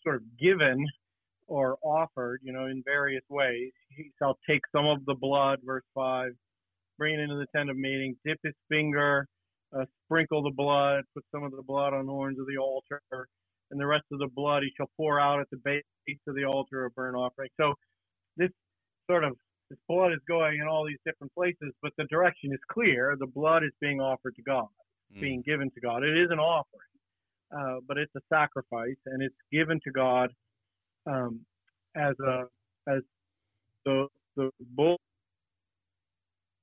sort 0.03 0.17
of 0.17 0.23
given 0.39 0.85
or 1.47 1.77
offered, 1.83 2.41
you 2.43 2.53
know, 2.53 2.67
in 2.67 2.83
various 2.85 3.25
ways, 3.31 3.73
he 3.97 4.11
shall 4.19 4.39
take 4.49 4.61
some 4.75 4.87
of 4.87 5.05
the 5.07 5.15
blood, 5.15 5.61
verse 5.65 5.85
5, 5.95 6.33
bring 6.99 7.15
it 7.15 7.23
into 7.23 7.37
the 7.37 7.47
tent 7.57 7.71
of 7.71 7.77
meeting, 7.77 8.15
dip 8.25 8.39
his 8.45 8.55
finger, 8.69 9.27
uh, 9.75 9.85
sprinkle 10.05 10.43
the 10.43 10.51
blood, 10.55 11.05
put 11.15 11.25
some 11.35 11.45
of 11.45 11.53
the 11.53 11.63
blood 11.63 11.95
on 11.95 12.07
the 12.07 12.13
horns 12.13 12.39
of 12.39 12.47
the 12.47 12.59
altar, 12.59 13.01
and 13.71 13.81
the 13.81 13.87
rest 13.87 14.05
of 14.13 14.19
the 14.19 14.29
blood 14.29 14.63
he 14.63 14.71
shall 14.77 14.91
pour 14.97 15.21
out 15.21 15.41
at 15.41 15.51
the 15.51 15.59
base 15.65 15.83
of 16.27 16.35
the 16.35 16.45
altar 16.45 16.87
of 16.87 16.95
burnt 16.95 17.17
offering. 17.17 17.51
So 17.59 17.75
this 18.37 18.51
sort 19.11 19.25
of 19.25 19.37
this 19.71 19.79
blood 19.87 20.13
is 20.13 20.21
going 20.27 20.61
in 20.61 20.67
all 20.67 20.87
these 20.87 20.99
different 21.05 21.33
places, 21.35 21.75
but 21.83 21.93
the 21.99 22.05
direction 22.05 22.53
is 22.53 22.61
clear. 22.71 23.17
The 23.19 23.27
blood 23.27 23.65
is 23.65 23.73
being 23.81 24.01
offered 24.01 24.35
to 24.37 24.43
God, 24.43 24.69
mm. 25.15 25.21
being 25.21 25.43
given 25.43 25.71
to 25.73 25.81
God. 25.81 26.03
It 26.03 26.17
is 26.17 26.31
an 26.31 26.39
offering, 26.39 26.81
uh, 27.55 27.81
but 27.87 27.99
it's 27.99 28.15
a 28.17 28.21
sacrifice, 28.33 28.97
and 29.07 29.23
it's 29.23 29.35
given 29.53 29.79
to 29.85 29.91
God 29.91 30.31
um, 31.07 31.41
as 31.95 32.15
a 32.25 32.45
as 32.89 33.03
the 33.85 34.09
the 34.37 34.51
bull 34.75 34.99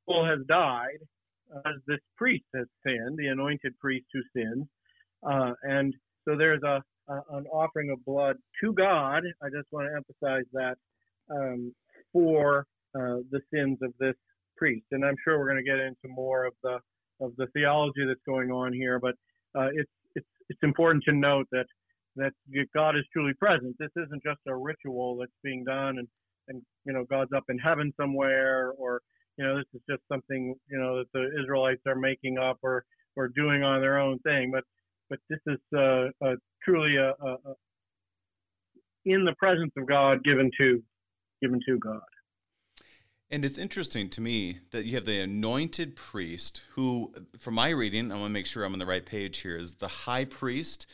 has 0.07 0.39
died, 0.47 0.99
as 1.65 1.75
this 1.87 1.99
priest 2.15 2.45
has 2.55 2.65
sinned, 2.85 3.17
the 3.17 3.27
anointed 3.27 3.77
priest 3.79 4.05
who 4.13 4.21
sinned, 4.35 4.67
uh, 5.23 5.53
and 5.63 5.93
so 6.25 6.35
there's 6.35 6.63
a, 6.63 6.81
a, 7.09 7.37
an 7.37 7.45
offering 7.47 7.89
of 7.91 8.03
blood 8.05 8.37
to 8.61 8.73
God. 8.73 9.23
I 9.41 9.47
just 9.49 9.71
want 9.71 9.87
to 9.87 9.95
emphasize 9.95 10.45
that 10.53 10.75
um, 11.29 11.73
for 12.13 12.65
uh, 12.95 13.17
the 13.31 13.41
sins 13.53 13.77
of 13.81 13.93
this 13.99 14.15
priest. 14.57 14.85
And 14.91 15.05
I'm 15.05 15.15
sure 15.23 15.37
we're 15.37 15.49
going 15.49 15.63
to 15.63 15.69
get 15.69 15.79
into 15.79 16.07
more 16.07 16.45
of 16.45 16.53
the 16.63 16.79
of 17.21 17.31
the 17.37 17.47
theology 17.53 18.05
that's 18.05 18.19
going 18.25 18.51
on 18.51 18.73
here, 18.73 18.99
but 18.99 19.15
uh, 19.57 19.69
it's 19.73 19.91
it's 20.15 20.27
it's 20.49 20.59
important 20.63 21.03
to 21.05 21.13
note 21.13 21.47
that 21.51 21.65
that 22.17 22.31
God 22.73 22.95
is 22.97 23.03
truly 23.11 23.33
present. 23.33 23.75
This 23.79 23.91
isn't 23.95 24.23
just 24.23 24.39
a 24.47 24.55
ritual 24.55 25.17
that's 25.17 25.31
being 25.43 25.63
done, 25.63 25.97
and 25.99 26.07
and 26.47 26.61
you 26.85 26.93
know 26.93 27.05
God's 27.09 27.31
up 27.35 27.45
in 27.49 27.57
heaven 27.57 27.93
somewhere, 27.99 28.71
or 28.77 29.01
you 29.37 29.45
know 29.45 29.57
this 29.57 29.65
is 29.73 29.81
just 29.89 30.01
something 30.11 30.55
you 30.69 30.77
know 30.77 30.99
that 30.99 31.11
the 31.13 31.41
Israelites 31.41 31.81
are 31.87 31.95
making 31.95 32.37
up 32.37 32.57
or 32.63 32.83
or 33.15 33.29
doing 33.29 33.63
on 33.63 33.81
their 33.81 33.97
own 33.97 34.19
thing. 34.19 34.51
But 34.51 34.63
but 35.09 35.19
this 35.29 35.39
is 35.47 35.59
uh, 35.75 36.07
uh, 36.25 36.35
truly 36.65 36.97
a, 36.97 37.09
a, 37.09 37.31
a 37.33 37.55
in 39.05 39.23
the 39.23 39.33
presence 39.37 39.71
of 39.77 39.87
God 39.87 40.23
given 40.23 40.51
to 40.59 40.81
given 41.41 41.59
to 41.67 41.77
God. 41.77 42.01
And 43.31 43.43
it's 43.43 43.57
interesting 43.57 44.09
to 44.11 44.21
me 44.21 44.59
that 44.71 44.85
you 44.85 44.95
have 44.95 45.05
the 45.05 45.19
anointed 45.19 45.95
priest 45.95 46.61
who, 46.73 47.13
from 47.39 47.55
my 47.55 47.69
reading, 47.69 48.11
I 48.11 48.15
want 48.15 48.25
to 48.25 48.33
make 48.33 48.45
sure 48.45 48.63
I'm 48.63 48.73
on 48.73 48.79
the 48.79 48.85
right 48.85 49.05
page 49.05 49.39
here, 49.39 49.57
is 49.57 49.75
the 49.75 49.87
high 49.87 50.25
priest 50.25 50.85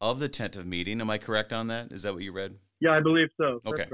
of 0.00 0.18
the 0.18 0.28
tent 0.28 0.54
of 0.54 0.66
meeting. 0.66 1.00
Am 1.00 1.10
I 1.10 1.18
correct 1.18 1.52
on 1.52 1.68
that? 1.68 1.90
Is 1.90 2.02
that 2.02 2.12
what 2.12 2.22
you 2.22 2.32
read? 2.32 2.56
Yeah, 2.80 2.92
I 2.92 3.00
believe 3.00 3.28
so. 3.36 3.60
Okay. 3.66 3.86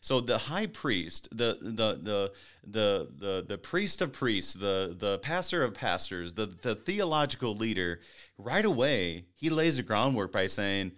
So 0.00 0.20
the 0.20 0.38
high 0.38 0.66
priest, 0.66 1.28
the 1.32 1.58
the 1.60 1.98
the 2.00 2.32
the 2.64 3.08
the 3.16 3.44
the 3.46 3.58
priest 3.58 4.00
of 4.00 4.12
priests, 4.12 4.54
the 4.54 4.94
the 4.96 5.18
pastor 5.18 5.64
of 5.64 5.74
pastors, 5.74 6.34
the 6.34 6.46
the 6.46 6.76
theological 6.76 7.54
leader, 7.54 8.00
right 8.36 8.64
away 8.64 9.24
he 9.34 9.50
lays 9.50 9.76
the 9.76 9.82
groundwork 9.82 10.30
by 10.30 10.46
saying, 10.46 10.92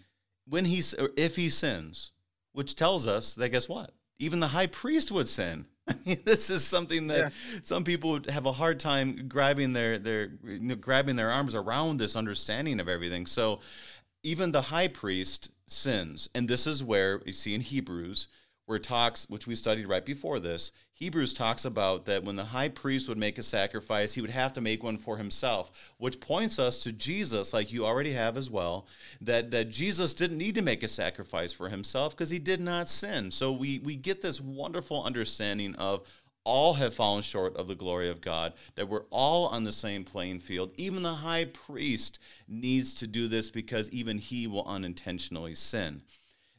when 0.46 0.66
he 0.66 0.83
if 1.16 1.37
he 1.37 1.48
sins, 1.48 2.12
which 2.53 2.76
tells 2.76 3.07
us 3.07 3.35
that 3.35 3.48
guess 3.50 3.68
what? 3.68 3.92
Even 4.18 4.40
the 4.40 4.48
high 4.48 4.66
priest 4.66 5.11
would 5.11 5.29
sin. 5.29 5.64
I 5.88 5.94
mean, 6.05 6.18
this 6.24 6.50
is 6.50 6.64
something 6.64 7.07
that 7.07 7.18
yeah. 7.18 7.61
some 7.62 7.85
people 7.85 8.20
have 8.29 8.46
a 8.46 8.53
hard 8.53 8.79
time 8.79 9.29
grabbing 9.29 9.72
their 9.72 9.98
their 9.98 10.33
you 10.44 10.61
know, 10.61 10.74
grabbing 10.74 11.16
their 11.16 11.31
arms 11.31 11.55
around 11.55 11.96
this 11.96 12.16
understanding 12.16 12.81
of 12.81 12.88
everything. 12.88 13.26
So 13.26 13.61
even 14.22 14.50
the 14.50 14.62
high 14.62 14.88
priest 14.88 15.50
sins, 15.66 16.28
and 16.35 16.48
this 16.48 16.66
is 16.66 16.83
where 16.83 17.20
you 17.24 17.33
see 17.33 17.54
in 17.54 17.61
Hebrews 17.61 18.28
where 18.70 18.78
talks, 18.78 19.28
which 19.28 19.48
we 19.48 19.54
studied 19.56 19.88
right 19.88 20.06
before 20.06 20.38
this, 20.38 20.70
Hebrews 20.92 21.35
talks 21.35 21.64
about 21.64 22.04
that 22.04 22.22
when 22.22 22.37
the 22.37 22.44
high 22.44 22.68
priest 22.68 23.09
would 23.09 23.18
make 23.18 23.37
a 23.37 23.42
sacrifice, 23.42 24.12
he 24.12 24.20
would 24.20 24.30
have 24.30 24.52
to 24.52 24.61
make 24.61 24.85
one 24.85 24.96
for 24.96 25.16
himself, 25.16 25.92
which 25.98 26.20
points 26.20 26.61
us 26.61 26.78
to 26.85 26.92
Jesus, 26.92 27.52
like 27.52 27.72
you 27.72 27.85
already 27.85 28.12
have 28.12 28.37
as 28.37 28.48
well, 28.48 28.87
that, 29.22 29.50
that 29.50 29.70
Jesus 29.70 30.14
didn't 30.14 30.38
need 30.38 30.54
to 30.54 30.62
make 30.62 30.85
a 30.85 30.88
sacrifice 30.88 31.52
for 31.52 31.68
himself 31.68 32.14
because 32.14 32.30
he 32.30 32.38
did 32.38 32.61
not 32.61 32.87
sin. 32.87 33.33
So 33.33 33.50
we, 33.50 33.80
we 33.80 33.96
get 33.96 34.22
this 34.22 34.40
wonderful 34.40 35.02
understanding 35.02 35.74
of 35.74 36.06
all 36.44 36.74
have 36.74 36.94
fallen 36.94 37.22
short 37.22 37.57
of 37.57 37.68
the 37.68 37.74
glory 37.74 38.09
of 38.09 38.20
God, 38.20 38.55
that 38.74 38.88
we're 38.88 39.05
all 39.11 39.46
on 39.48 39.64
the 39.64 39.72
same 39.72 40.05
playing 40.05 40.40
field. 40.40 40.72
Even 40.76 41.03
the 41.03 41.14
high 41.14 41.46
priest 41.46 42.18
needs 42.48 42.94
to 42.96 43.07
do 43.07 43.29
this 43.29 43.50
because 43.50 43.90
even 43.90 44.18
he 44.18 44.46
will 44.46 44.64
unintentionally 44.66 45.55
sin. 45.55 46.03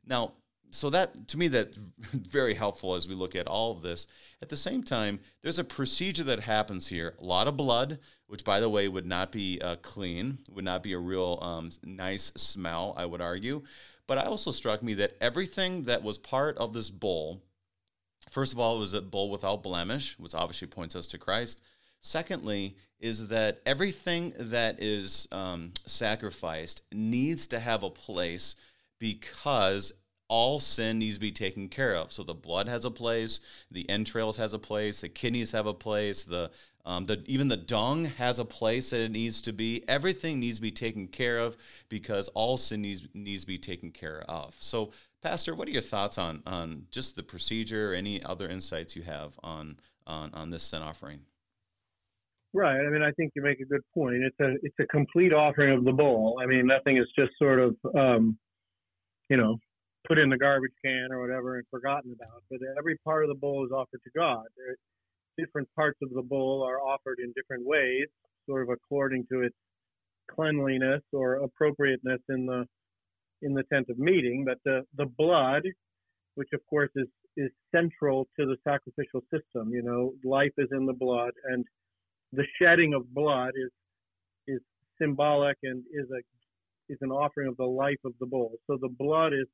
Now, 0.06 0.34
so 0.72 0.89
that 0.89 1.28
to 1.28 1.38
me 1.38 1.48
that's 1.50 1.78
very 2.13 2.54
helpful 2.54 2.96
as 2.96 3.08
we 3.08 3.13
look 3.13 3.36
at 3.36 3.48
all 3.48 3.72
of 3.72 3.82
this 3.82 4.08
at 4.41 4.50
the 4.50 4.58
same 4.58 4.82
time 4.82 5.20
there's 5.41 5.60
a 5.60 5.63
procedure 5.63 6.24
that 6.24 6.39
happens 6.39 6.88
here 6.88 7.13
a 7.20 7.24
lot 7.24 7.48
of 7.48 7.58
blood 7.58 8.00
which 8.28 8.44
by 8.44 8.60
the 8.60 8.70
way 8.70 8.88
would 8.88 9.06
not 9.06 9.32
be 9.32 9.60
uh, 9.62 9.76
clean 9.82 10.38
would 10.50 10.63
not 10.63 10.82
be 10.82 10.94
a 10.94 10.98
real 10.98 11.38
um, 11.41 11.70
nice 11.84 12.32
smell 12.38 12.94
i 12.98 13.06
would 13.06 13.22
argue 13.22 13.62
but 14.08 14.17
i 14.17 14.24
also 14.24 14.52
struck 14.52 14.82
me 14.82 14.94
that 14.94 15.15
everything 15.20 15.84
that 15.84 16.02
was 16.02 16.17
part 16.17 16.58
of 16.58 16.74
this 16.74 16.89
bowl 16.89 17.44
first 18.32 18.52
of 18.52 18.58
all 18.58 18.78
it 18.78 18.80
was 18.80 18.94
a 18.94 19.02
bowl 19.02 19.30
without 19.30 19.62
blemish 19.62 20.17
which 20.17 20.34
obviously 20.34 20.67
points 20.67 20.96
us 20.96 21.06
to 21.06 21.20
christ 21.20 21.62
secondly 22.02 22.76
is 23.00 23.28
that 23.28 23.62
everything 23.65 24.34
that 24.38 24.82
is 24.82 25.28
um, 25.32 25.72
sacrificed 25.86 26.82
needs 26.91 27.48
to 27.48 27.60
have 27.60 27.84
a 27.84 27.89
place 27.89 28.56
because 29.00 29.94
all 30.32 30.62
sin 30.62 31.00
needs 31.00 31.15
to 31.15 31.20
be 31.20 31.32
taken 31.32 31.67
care 31.67 31.94
of. 31.94 32.13
So 32.13 32.24
the 32.24 32.34
blood 32.34 32.70
has 32.70 32.86
a 32.86 32.91
place, 32.91 33.41
the 33.70 33.89
entrails 33.89 34.38
has 34.38 34.54
a 34.54 34.60
place, 34.60 35.02
the 35.02 35.10
kidneys 35.10 35.52
have 35.52 35.65
a 35.65 35.74
place, 35.74 36.24
the 36.24 36.52
um, 36.86 37.06
the, 37.06 37.24
even 37.28 37.48
the 37.48 37.58
dung 37.58 38.06
has 38.06 38.39
a 38.39 38.46
place 38.46 38.89
that 38.89 39.02
it 39.02 39.12
needs 39.12 39.41
to 39.41 39.54
be. 39.54 39.84
Everything 39.88 40.39
needs 40.39 40.58
to 40.58 40.63
be 40.63 40.72
taken 40.72 41.08
care 41.08 41.38
of 41.38 41.56
because 41.89 42.28
all 42.30 42.58
sin 42.58 42.82
needs, 42.82 43.08
needs 43.13 43.41
to 43.41 43.48
be 43.48 43.60
taken 43.60 43.91
care 43.91 44.24
of. 44.28 44.56
So, 44.60 44.91
Pastor, 45.22 45.54
what 45.54 45.68
are 45.68 45.72
your 45.72 45.82
thoughts 45.82 46.18
on, 46.18 46.42
on 46.48 46.88
just 46.90 47.16
the 47.16 47.24
procedure, 47.24 47.94
any 47.94 48.24
other 48.24 48.50
insights 48.50 48.96
you 48.96 49.04
have 49.04 49.40
on, 49.44 49.78
on, 50.08 50.32
on 50.34 50.50
this 50.50 50.64
sin 50.64 50.82
offering? 50.82 51.22
Right. 52.54 52.82
I 52.86 52.90
mean, 52.90 53.04
I 53.04 53.12
think 53.12 53.32
you 53.36 53.42
make 53.42 53.60
a 53.60 53.66
good 53.66 53.84
point. 53.94 54.16
It's 54.16 54.40
a 54.42 54.56
it's 54.62 54.76
a 54.82 54.86
complete 54.88 55.32
offering 55.32 55.74
of 55.74 55.86
the 55.86 55.94
bowl. 55.94 56.38
I 56.44 56.46
mean, 56.46 56.68
nothing 56.68 56.98
is 56.98 57.08
just 57.18 57.32
sort 57.40 57.60
of 57.60 57.78
um, 57.96 58.38
you 59.30 59.38
know 59.38 59.58
put 60.06 60.18
in 60.18 60.30
the 60.30 60.38
garbage 60.38 60.74
can 60.84 61.10
or 61.12 61.22
whatever 61.22 61.58
and 61.58 61.66
forgotten 61.72 62.12
about. 62.12 62.44
But 62.50 62.60
every 62.78 62.98
part 63.06 63.24
of 63.24 63.30
the 63.30 63.40
bowl 63.40 63.66
is 63.66 63.72
offered 63.72 64.02
to 64.04 64.10
God. 64.14 64.44
There, 64.58 64.76
different 65.38 65.70
parts 65.76 66.00
of 66.02 66.10
the 66.14 66.22
bowl 66.22 66.62
are 66.62 66.82
offered 66.82 67.20
in 67.24 67.32
different 67.38 67.66
ways, 67.66 68.08
sort 68.50 68.64
of 68.64 68.70
according 68.70 69.28
to 69.32 69.44
its 69.44 69.56
cleanliness 70.30 71.04
or 71.14 71.36
appropriateness 71.36 72.20
in 72.28 72.46
the 72.46 72.66
in 73.41 73.54
the 73.54 73.63
tent 73.63 73.88
of 73.89 73.97
meeting. 73.97 74.45
But 74.45 74.60
the 74.65 74.86
the 74.97 75.06
blood, 75.06 75.63
which 76.36 76.49
of 76.54 76.62
course 76.69 76.91
is 76.95 77.08
is 77.38 77.49
central 77.73 78.27
to 78.39 78.45
the 78.45 78.58
sacrificial 78.63 79.21
system. 79.34 79.71
You 79.71 79.84
know, 79.84 80.13
life 80.23 80.54
is 80.58 80.69
in 80.71 80.86
the 80.86 80.93
blood, 80.93 81.32
and 81.45 81.65
the 82.34 82.45
shedding 82.60 82.93
of 82.93 83.13
blood 83.13 83.54
is 83.56 83.71
is 84.47 84.62
symbolic 84.99 85.58
and 85.63 85.84
is 85.93 86.08
a 86.12 86.21
is 86.91 86.97
an 87.01 87.12
offering 87.12 87.47
of 87.47 87.58
the 87.58 87.65
life 87.65 87.99
of 88.06 88.13
the 88.19 88.25
bull. 88.25 88.54
So 88.67 88.77
the 88.80 88.89
blood 88.89 89.34
is 89.34 89.47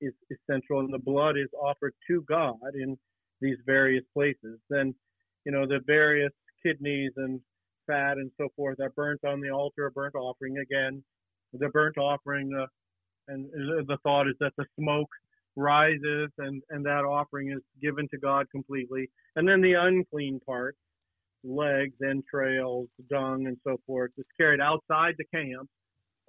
is 0.00 0.12
essential, 0.30 0.80
and 0.80 0.92
the 0.92 0.98
blood 0.98 1.36
is 1.36 1.48
offered 1.60 1.94
to 2.08 2.22
God 2.28 2.74
in 2.74 2.96
these 3.40 3.56
various 3.66 4.04
places. 4.12 4.58
Then, 4.68 4.94
you 5.44 5.52
know, 5.52 5.66
the 5.66 5.80
various 5.86 6.32
kidneys 6.62 7.12
and 7.16 7.40
fat 7.86 8.16
and 8.16 8.30
so 8.38 8.48
forth 8.56 8.80
are 8.80 8.90
burnt 8.90 9.24
on 9.24 9.40
the 9.40 9.50
altar 9.50 9.86
of 9.86 9.94
burnt 9.94 10.14
offering. 10.14 10.58
Again, 10.58 11.02
the 11.52 11.68
burnt 11.68 11.98
offering, 11.98 12.52
uh, 12.54 12.66
and 13.28 13.50
the 13.86 13.98
thought 14.02 14.28
is 14.28 14.34
that 14.40 14.52
the 14.56 14.64
smoke 14.78 15.10
rises 15.56 16.30
and, 16.38 16.62
and 16.70 16.84
that 16.84 17.04
offering 17.04 17.50
is 17.50 17.60
given 17.80 18.08
to 18.08 18.18
God 18.18 18.46
completely. 18.50 19.08
And 19.36 19.48
then 19.48 19.60
the 19.60 19.74
unclean 19.74 20.40
part, 20.44 20.76
legs, 21.42 21.94
entrails, 22.02 22.88
dung, 23.10 23.46
and 23.46 23.56
so 23.64 23.76
forth, 23.86 24.10
is 24.18 24.24
carried 24.36 24.60
outside 24.60 25.14
the 25.18 25.24
camp, 25.24 25.68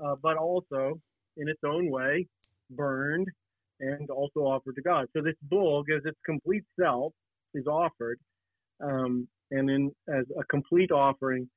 uh, 0.04 0.16
but 0.22 0.38
also 0.38 1.00
in 1.38 1.48
its 1.48 1.62
own 1.66 1.90
way 1.90 2.28
burned 2.72 3.28
and 3.80 4.10
also 4.10 4.42
offered 4.42 4.76
to 4.76 4.82
God. 4.82 5.08
So 5.16 5.22
this 5.22 5.36
bull 5.44 5.84
gives 5.84 6.06
its 6.06 6.18
complete 6.26 6.64
self 6.80 7.14
is 7.54 7.68
offered, 7.68 8.20
um, 8.82 9.28
and 9.52 9.70
in 9.70 9.92
as 10.08 10.26
a 10.40 10.44
complete 10.46 10.92
offering 10.92 11.50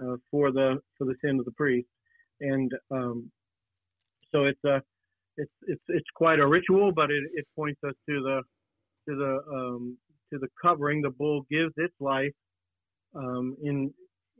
uh, 0.00 0.16
for 0.30 0.52
the 0.52 0.80
for 0.96 1.04
the 1.04 1.14
sin 1.22 1.38
of 1.38 1.44
the 1.44 1.52
priest, 1.52 1.88
and 2.40 2.70
um, 2.90 3.30
so 4.32 4.44
it's 4.44 4.62
a 4.64 4.82
it's 5.36 5.52
it's 5.66 5.82
it's 5.88 6.06
quite 6.14 6.38
a 6.38 6.46
ritual, 6.46 6.92
but 6.92 7.10
it, 7.10 7.24
it 7.34 7.46
points 7.54 7.80
us 7.86 7.94
to 8.08 8.20
the 8.22 8.42
to 9.08 9.16
the 9.16 9.54
um, 9.54 9.98
to 10.32 10.38
the 10.38 10.48
covering. 10.60 11.02
The 11.02 11.10
bull 11.10 11.46
gives 11.50 11.72
its 11.76 11.94
life 12.00 12.32
um, 13.14 13.56
in 13.62 13.92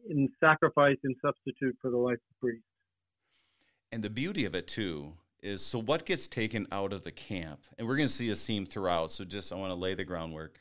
in 0.09 0.29
sacrifice 0.40 0.96
and 1.05 1.14
substitute 1.25 1.77
for 1.81 1.90
the 1.90 1.96
life 1.96 2.14
of 2.14 2.20
the 2.31 2.46
priest. 2.49 2.64
And 3.92 4.03
the 4.03 4.11
beauty 4.11 4.44
of 4.44 4.55
it 4.55 4.66
too 4.66 5.14
is 5.42 5.64
so 5.64 5.81
what 5.81 6.07
gets 6.07 6.29
taken 6.29 6.66
out 6.72 6.92
of 6.92 7.05
the 7.05 7.12
camp, 7.12 7.61
and 7.79 7.87
we're 7.87 7.96
going 7.96 8.09
to 8.09 8.14
see 8.14 8.31
a 8.31 8.37
theme 8.37 8.66
throughout. 8.66 9.11
So 9.12 9.25
just 9.25 9.53
I 9.53 9.57
want 9.57 9.70
to 9.70 9.77
lay 9.77 9.94
the 9.94 10.05
groundwork. 10.05 10.59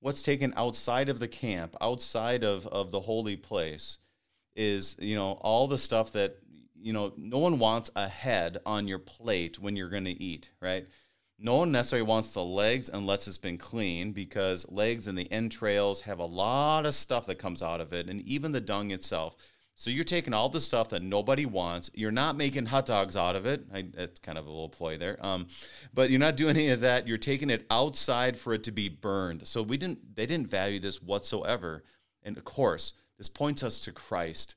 What's 0.00 0.22
taken 0.22 0.54
outside 0.56 1.08
of 1.08 1.20
the 1.20 1.28
camp, 1.28 1.76
outside 1.80 2.42
of 2.42 2.66
of 2.66 2.90
the 2.90 3.00
holy 3.00 3.36
place, 3.36 3.98
is 4.56 4.96
you 4.98 5.14
know 5.14 5.32
all 5.42 5.68
the 5.68 5.78
stuff 5.78 6.12
that 6.12 6.36
you 6.80 6.92
know 6.92 7.12
no 7.16 7.38
one 7.38 7.58
wants 7.58 7.90
a 7.96 8.08
head 8.08 8.58
on 8.66 8.88
your 8.88 8.98
plate 8.98 9.58
when 9.58 9.76
you're 9.76 9.88
going 9.90 10.04
to 10.04 10.22
eat, 10.22 10.50
right? 10.60 10.86
No 11.38 11.56
one 11.56 11.72
necessarily 11.72 12.06
wants 12.06 12.34
the 12.34 12.44
legs 12.44 12.90
unless 12.92 13.26
it's 13.26 13.38
been 13.38 13.56
clean 13.56 14.12
because 14.12 14.70
legs 14.70 15.06
and 15.06 15.16
the 15.16 15.30
entrails 15.32 16.02
have 16.02 16.18
a 16.18 16.24
lot 16.24 16.84
of 16.84 16.94
stuff 16.94 17.26
that 17.26 17.36
comes 17.36 17.62
out 17.62 17.80
of 17.80 17.92
it, 17.92 18.08
and 18.08 18.20
even 18.22 18.52
the 18.52 18.60
dung 18.60 18.90
itself. 18.90 19.36
So 19.80 19.88
you're 19.90 20.04
taking 20.04 20.34
all 20.34 20.50
the 20.50 20.60
stuff 20.60 20.90
that 20.90 21.02
nobody 21.02 21.46
wants. 21.46 21.90
You're 21.94 22.10
not 22.10 22.36
making 22.36 22.66
hot 22.66 22.84
dogs 22.84 23.16
out 23.16 23.34
of 23.34 23.46
it. 23.46 23.64
I, 23.72 23.86
that's 23.94 24.20
kind 24.20 24.36
of 24.36 24.44
a 24.44 24.50
little 24.50 24.68
ploy 24.68 24.98
there. 24.98 25.16
Um, 25.24 25.46
but 25.94 26.10
you're 26.10 26.20
not 26.20 26.36
doing 26.36 26.56
any 26.56 26.68
of 26.68 26.80
that. 26.80 27.08
You're 27.08 27.16
taking 27.16 27.48
it 27.48 27.64
outside 27.70 28.36
for 28.36 28.52
it 28.52 28.64
to 28.64 28.72
be 28.72 28.90
burned. 28.90 29.48
So 29.48 29.62
we 29.62 29.78
didn't. 29.78 30.14
They 30.14 30.26
didn't 30.26 30.50
value 30.50 30.80
this 30.80 31.00
whatsoever. 31.00 31.84
And 32.22 32.36
of 32.36 32.44
course, 32.44 32.92
this 33.16 33.30
points 33.30 33.62
us 33.62 33.80
to 33.80 33.92
Christ, 33.92 34.56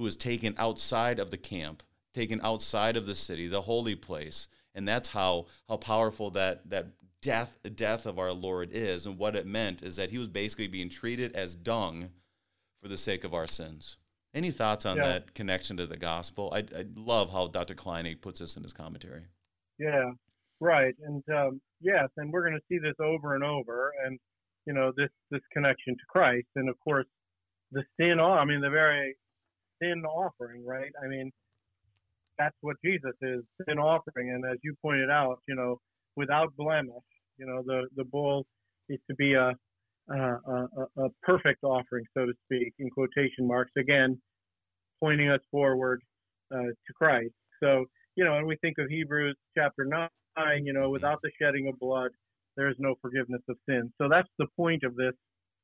who 0.00 0.04
was 0.04 0.16
taken 0.16 0.54
outside 0.56 1.18
of 1.18 1.30
the 1.30 1.36
camp, 1.36 1.82
taken 2.14 2.40
outside 2.42 2.96
of 2.96 3.04
the 3.04 3.14
city, 3.14 3.46
the 3.46 3.60
holy 3.60 3.94
place, 3.94 4.48
and 4.74 4.88
that's 4.88 5.10
how 5.10 5.44
how 5.68 5.76
powerful 5.76 6.30
that 6.30 6.70
that 6.70 6.86
death 7.20 7.58
death 7.74 8.06
of 8.06 8.18
our 8.18 8.32
Lord 8.32 8.70
is. 8.72 9.04
And 9.04 9.18
what 9.18 9.36
it 9.36 9.46
meant 9.46 9.82
is 9.82 9.96
that 9.96 10.08
he 10.08 10.16
was 10.16 10.28
basically 10.28 10.68
being 10.68 10.88
treated 10.88 11.36
as 11.36 11.54
dung 11.54 12.08
for 12.80 12.88
the 12.88 12.96
sake 12.96 13.24
of 13.24 13.34
our 13.34 13.46
sins. 13.46 13.98
Any 14.32 14.50
thoughts 14.50 14.86
on 14.86 14.96
yeah. 14.96 15.06
that 15.06 15.34
connection 15.34 15.76
to 15.76 15.86
the 15.86 15.98
gospel? 15.98 16.50
I, 16.54 16.60
I 16.60 16.86
love 16.96 17.30
how 17.30 17.48
Dr. 17.48 17.74
Kleinig 17.74 18.22
puts 18.22 18.40
this 18.40 18.56
in 18.56 18.62
his 18.62 18.72
commentary. 18.72 19.24
Yeah, 19.78 20.12
right. 20.60 20.94
And 21.04 21.22
um, 21.28 21.60
yes, 21.82 22.08
and 22.16 22.32
we're 22.32 22.48
going 22.48 22.58
to 22.58 22.66
see 22.70 22.78
this 22.78 22.96
over 22.98 23.34
and 23.34 23.44
over, 23.44 23.92
and 24.02 24.18
you 24.66 24.72
know 24.72 24.92
this 24.96 25.10
this 25.30 25.42
connection 25.52 25.92
to 25.92 26.04
Christ, 26.08 26.48
and 26.56 26.70
of 26.70 26.80
course 26.80 27.06
the 27.70 27.82
sin. 27.98 28.18
I 28.18 28.46
mean, 28.46 28.62
the 28.62 28.70
very 28.70 29.16
sin 29.82 30.04
offering, 30.04 30.64
right? 30.64 30.90
I 31.02 31.08
mean, 31.08 31.30
that's 32.38 32.56
what 32.62 32.76
Jesus 32.84 33.12
is, 33.22 33.40
sin 33.68 33.78
offering, 33.78 34.30
and 34.30 34.44
as 34.50 34.58
you 34.62 34.74
pointed 34.82 35.10
out, 35.10 35.40
you 35.46 35.54
know, 35.54 35.78
without 36.16 36.54
blemish. 36.56 36.94
You 37.38 37.46
know, 37.46 37.62
the 37.64 37.88
the 37.96 38.04
bull 38.04 38.46
is 38.88 38.98
to 39.08 39.14
be 39.14 39.34
a 39.34 39.54
a, 40.08 40.66
a, 40.96 41.08
perfect 41.22 41.62
offering, 41.62 42.04
so 42.16 42.26
to 42.26 42.32
speak, 42.44 42.74
in 42.78 42.90
quotation 42.90 43.46
marks, 43.46 43.70
again, 43.78 44.20
pointing 45.00 45.28
us 45.30 45.40
forward 45.50 46.02
uh, 46.52 46.58
to 46.58 46.92
Christ. 46.96 47.32
So, 47.62 47.84
you 48.16 48.24
know, 48.24 48.36
and 48.36 48.46
we 48.46 48.56
think 48.56 48.78
of 48.78 48.88
Hebrews 48.88 49.36
chapter 49.56 49.84
9, 49.84 50.08
you 50.64 50.72
know, 50.72 50.90
without 50.90 51.20
the 51.22 51.30
shedding 51.40 51.68
of 51.68 51.78
blood, 51.78 52.10
there 52.56 52.68
is 52.68 52.76
no 52.78 52.94
forgiveness 53.00 53.42
of 53.48 53.56
sin. 53.68 53.92
So 53.98 54.08
that's 54.08 54.28
the 54.38 54.46
point 54.56 54.82
of 54.82 54.96
this, 54.96 55.12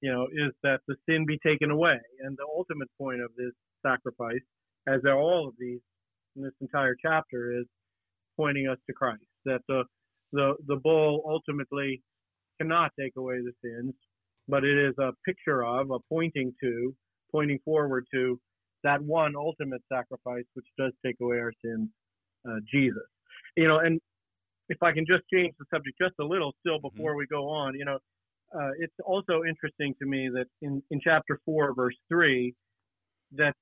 you 0.00 0.12
know, 0.12 0.28
is 0.32 0.52
that 0.62 0.80
the 0.86 0.94
sin 1.08 1.26
be 1.26 1.38
taken 1.44 1.70
away. 1.70 1.98
And 2.20 2.36
the 2.36 2.46
ultimate 2.56 2.88
point 2.98 3.20
of 3.20 3.30
this 3.36 3.52
sacrifice, 3.86 4.44
as 4.86 5.00
are 5.04 5.18
all 5.18 5.48
of 5.48 5.54
these 5.58 5.80
in 6.36 6.42
this 6.42 6.52
entire 6.60 6.96
chapter, 7.00 7.58
is 7.58 7.66
pointing 8.36 8.68
us 8.68 8.78
to 8.86 8.92
Christ. 8.92 9.24
That 9.44 9.60
the 9.68 9.84
the 10.32 10.54
the 10.66 10.76
bull 10.76 11.22
ultimately 11.26 12.02
cannot 12.60 12.90
take 12.98 13.12
away 13.16 13.38
the 13.38 13.52
sins, 13.62 13.94
but 14.48 14.64
it 14.64 14.78
is 14.78 14.94
a 14.98 15.12
picture 15.24 15.64
of, 15.64 15.90
a 15.90 15.98
pointing 16.08 16.52
to, 16.62 16.94
pointing 17.30 17.58
forward 17.64 18.06
to 18.14 18.38
that 18.84 19.02
one 19.02 19.34
ultimate 19.36 19.82
sacrifice 19.92 20.44
which 20.54 20.66
does 20.78 20.92
take 21.04 21.16
away 21.20 21.38
our 21.38 21.52
sins, 21.64 21.88
uh, 22.48 22.56
Jesus. 22.70 23.02
You 23.56 23.68
know, 23.68 23.78
and 23.78 24.00
if 24.68 24.82
I 24.82 24.92
can 24.92 25.04
just 25.06 25.24
change 25.32 25.54
the 25.58 25.64
subject 25.72 25.96
just 26.00 26.14
a 26.20 26.24
little 26.24 26.52
still 26.60 26.76
mm-hmm. 26.76 26.96
before 26.96 27.12
mm-hmm. 27.12 27.18
we 27.18 27.26
go 27.26 27.48
on, 27.48 27.74
you 27.74 27.84
know, 27.84 27.98
uh, 28.54 28.70
it's 28.78 28.94
also 29.04 29.42
interesting 29.48 29.94
to 30.00 30.06
me 30.06 30.28
that 30.32 30.46
in, 30.62 30.82
in 30.90 31.00
chapter 31.02 31.40
4, 31.44 31.74
verse 31.74 31.96
3, 32.08 32.54
that, 33.32 33.54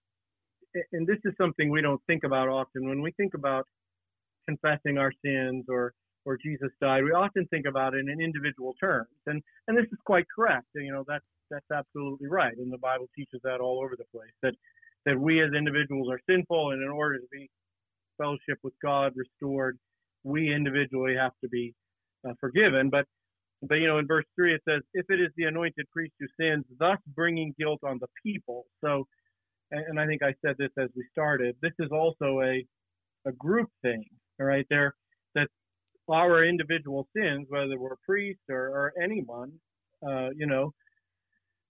and 0.92 1.06
this 1.06 1.18
is 1.24 1.34
something 1.38 1.70
we 1.70 1.82
don't 1.82 2.00
think 2.06 2.24
about 2.24 2.48
often, 2.48 2.88
when 2.88 3.02
we 3.02 3.12
think 3.12 3.34
about 3.34 3.66
confessing 4.48 4.98
our 4.98 5.12
sins 5.24 5.64
or 5.68 5.92
where 6.24 6.38
Jesus 6.42 6.70
died, 6.80 7.04
we 7.04 7.12
often 7.12 7.46
think 7.48 7.66
about 7.66 7.94
it 7.94 8.06
in 8.08 8.20
individual 8.20 8.74
terms, 8.80 9.08
and 9.26 9.42
and 9.68 9.76
this 9.76 9.86
is 9.92 9.98
quite 10.04 10.26
correct. 10.34 10.66
You 10.74 10.92
know, 10.92 11.04
that's 11.06 11.24
that's 11.50 11.70
absolutely 11.72 12.28
right, 12.28 12.56
and 12.56 12.72
the 12.72 12.78
Bible 12.78 13.08
teaches 13.16 13.40
that 13.44 13.60
all 13.60 13.82
over 13.84 13.94
the 13.96 14.04
place. 14.12 14.32
That 14.42 14.54
that 15.06 15.20
we 15.20 15.42
as 15.42 15.52
individuals 15.52 16.08
are 16.10 16.20
sinful, 16.28 16.70
and 16.72 16.82
in 16.82 16.88
order 16.88 17.18
to 17.18 17.26
be 17.30 17.50
fellowship 18.18 18.58
with 18.62 18.74
God 18.82 19.12
restored, 19.16 19.78
we 20.22 20.52
individually 20.52 21.14
have 21.16 21.32
to 21.42 21.48
be 21.48 21.74
uh, 22.26 22.32
forgiven. 22.40 22.90
But 22.90 23.06
but 23.62 23.76
you 23.76 23.86
know, 23.86 23.98
in 23.98 24.06
verse 24.06 24.24
three 24.34 24.54
it 24.54 24.62
says, 24.68 24.82
"If 24.94 25.06
it 25.10 25.20
is 25.20 25.30
the 25.36 25.44
anointed 25.44 25.86
priest 25.92 26.14
who 26.18 26.26
sins, 26.40 26.64
thus 26.78 26.98
bringing 27.14 27.54
guilt 27.58 27.80
on 27.84 27.98
the 28.00 28.08
people." 28.24 28.64
So, 28.82 29.06
and, 29.70 29.84
and 29.88 30.00
I 30.00 30.06
think 30.06 30.22
I 30.22 30.34
said 30.44 30.56
this 30.58 30.70
as 30.78 30.88
we 30.96 31.04
started. 31.12 31.56
This 31.62 31.72
is 31.78 31.90
also 31.92 32.40
a 32.42 32.64
a 33.26 33.32
group 33.32 33.70
thing. 33.82 34.04
All 34.40 34.46
right, 34.46 34.66
there 34.70 34.94
that 35.34 35.48
our 36.10 36.44
individual 36.44 37.08
sins, 37.16 37.46
whether 37.48 37.78
we're 37.78 37.96
priests 38.04 38.42
or, 38.50 38.68
or 38.68 38.92
anyone, 39.02 39.52
uh, 40.06 40.30
you 40.36 40.46
know, 40.46 40.72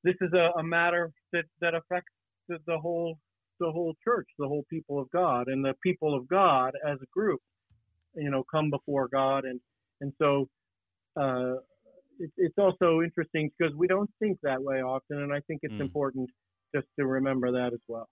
this 0.03 0.17
is 0.21 0.33
a, 0.33 0.51
a 0.59 0.63
matter 0.63 1.13
that, 1.33 1.45
that 1.61 1.75
affects 1.75 2.13
the, 2.49 2.59
the, 2.67 2.79
whole 2.79 3.17
the 3.61 3.71
whole 3.71 3.95
church, 4.03 4.27
the 4.39 4.47
whole 4.47 4.65
people 4.69 4.99
of 4.99 5.11
God, 5.11 5.49
and 5.49 5.65
the 5.65 5.75
people 5.83 6.15
of 6.15 6.29
God 6.29 6.73
as 6.87 6.99
a 7.03 7.07
group, 7.13 7.41
you 8.15 8.31
know, 8.31 8.45
come 8.51 8.71
before 8.71 9.09
God, 9.09 9.45
and 9.45 9.61
and 10.01 10.13
so 10.19 10.49
uh, 11.19 11.55
it, 12.19 12.31
it's 12.37 12.59
also 12.59 13.01
interesting 13.03 13.51
because 13.57 13.75
we 13.77 13.87
don't 13.87 14.11
think 14.19 14.39
that 14.43 14.63
way 14.63 14.83
often, 14.83 15.23
and 15.23 15.33
I 15.33 15.41
think 15.47 15.61
it's 15.63 15.75
mm. 15.75 15.81
important 15.81 16.29
just 16.75 16.87
to 16.99 17.07
remember 17.07 17.53
that 17.53 17.73
as 17.73 17.81
well. 17.89 18.09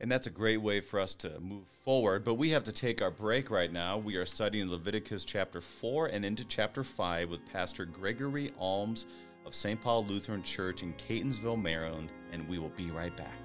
And 0.00 0.10
that's 0.10 0.26
a 0.26 0.30
great 0.30 0.62
way 0.62 0.80
for 0.80 0.98
us 0.98 1.12
to 1.16 1.38
move 1.40 1.66
forward. 1.66 2.24
But 2.24 2.34
we 2.34 2.50
have 2.50 2.64
to 2.64 2.72
take 2.72 3.02
our 3.02 3.10
break 3.10 3.50
right 3.50 3.70
now. 3.70 3.98
We 3.98 4.16
are 4.16 4.24
studying 4.24 4.70
Leviticus 4.70 5.26
chapter 5.26 5.60
4 5.60 6.06
and 6.06 6.24
into 6.24 6.44
chapter 6.44 6.82
5 6.82 7.28
with 7.28 7.44
Pastor 7.52 7.84
Gregory 7.84 8.50
Alms 8.58 9.04
of 9.44 9.54
St. 9.54 9.78
Paul 9.78 10.06
Lutheran 10.06 10.42
Church 10.42 10.82
in 10.82 10.94
Catonsville, 10.94 11.60
Maryland. 11.60 12.10
And 12.32 12.48
we 12.48 12.58
will 12.58 12.70
be 12.70 12.90
right 12.90 13.14
back. 13.14 13.36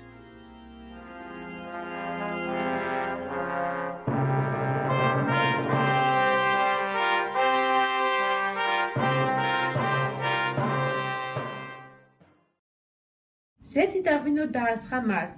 ზეთი 14.04 14.04
დაღვინო 14.06 14.44
დაასხა 14.54 14.98
მას 15.10 15.30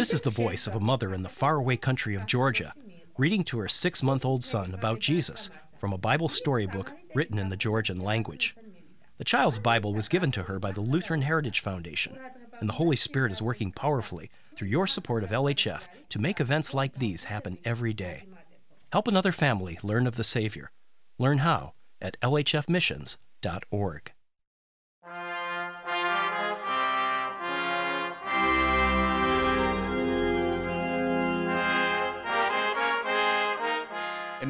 This 0.00 0.12
is 0.12 0.22
the 0.22 0.30
voice 0.30 0.66
of 0.66 0.74
a 0.74 0.80
mother 0.80 1.14
in 1.14 1.22
the 1.22 1.28
faraway 1.28 1.76
country 1.76 2.14
of 2.16 2.26
Georgia, 2.26 2.72
reading 3.16 3.44
to 3.44 3.58
her 3.58 3.68
six 3.68 4.02
month 4.02 4.24
old 4.24 4.42
son 4.42 4.74
about 4.74 4.98
Jesus 4.98 5.50
from 5.78 5.92
a 5.92 5.98
Bible 6.08 6.28
storybook 6.28 6.92
written 7.14 7.38
in 7.38 7.48
the 7.50 7.56
Georgian 7.56 8.00
language. 8.00 8.56
The 9.18 9.30
child's 9.32 9.60
Bible 9.60 9.94
was 9.94 10.08
given 10.08 10.32
to 10.32 10.44
her 10.44 10.58
by 10.58 10.72
the 10.72 10.80
Lutheran 10.80 11.22
Heritage 11.22 11.60
Foundation, 11.60 12.18
and 12.58 12.68
the 12.68 12.80
Holy 12.82 12.96
Spirit 12.96 13.30
is 13.30 13.40
working 13.40 13.70
powerfully 13.70 14.30
through 14.56 14.68
your 14.68 14.88
support 14.88 15.22
of 15.22 15.30
LHF 15.30 15.86
to 16.08 16.18
make 16.18 16.40
events 16.40 16.74
like 16.74 16.94
these 16.94 17.24
happen 17.24 17.58
every 17.64 17.94
day. 17.94 18.24
Help 18.92 19.06
another 19.06 19.32
family 19.32 19.78
learn 19.84 20.08
of 20.08 20.16
the 20.16 20.24
Savior. 20.24 20.70
Learn 21.18 21.38
how 21.38 21.74
at 22.00 22.20
lhfmissions.org. 22.20 24.12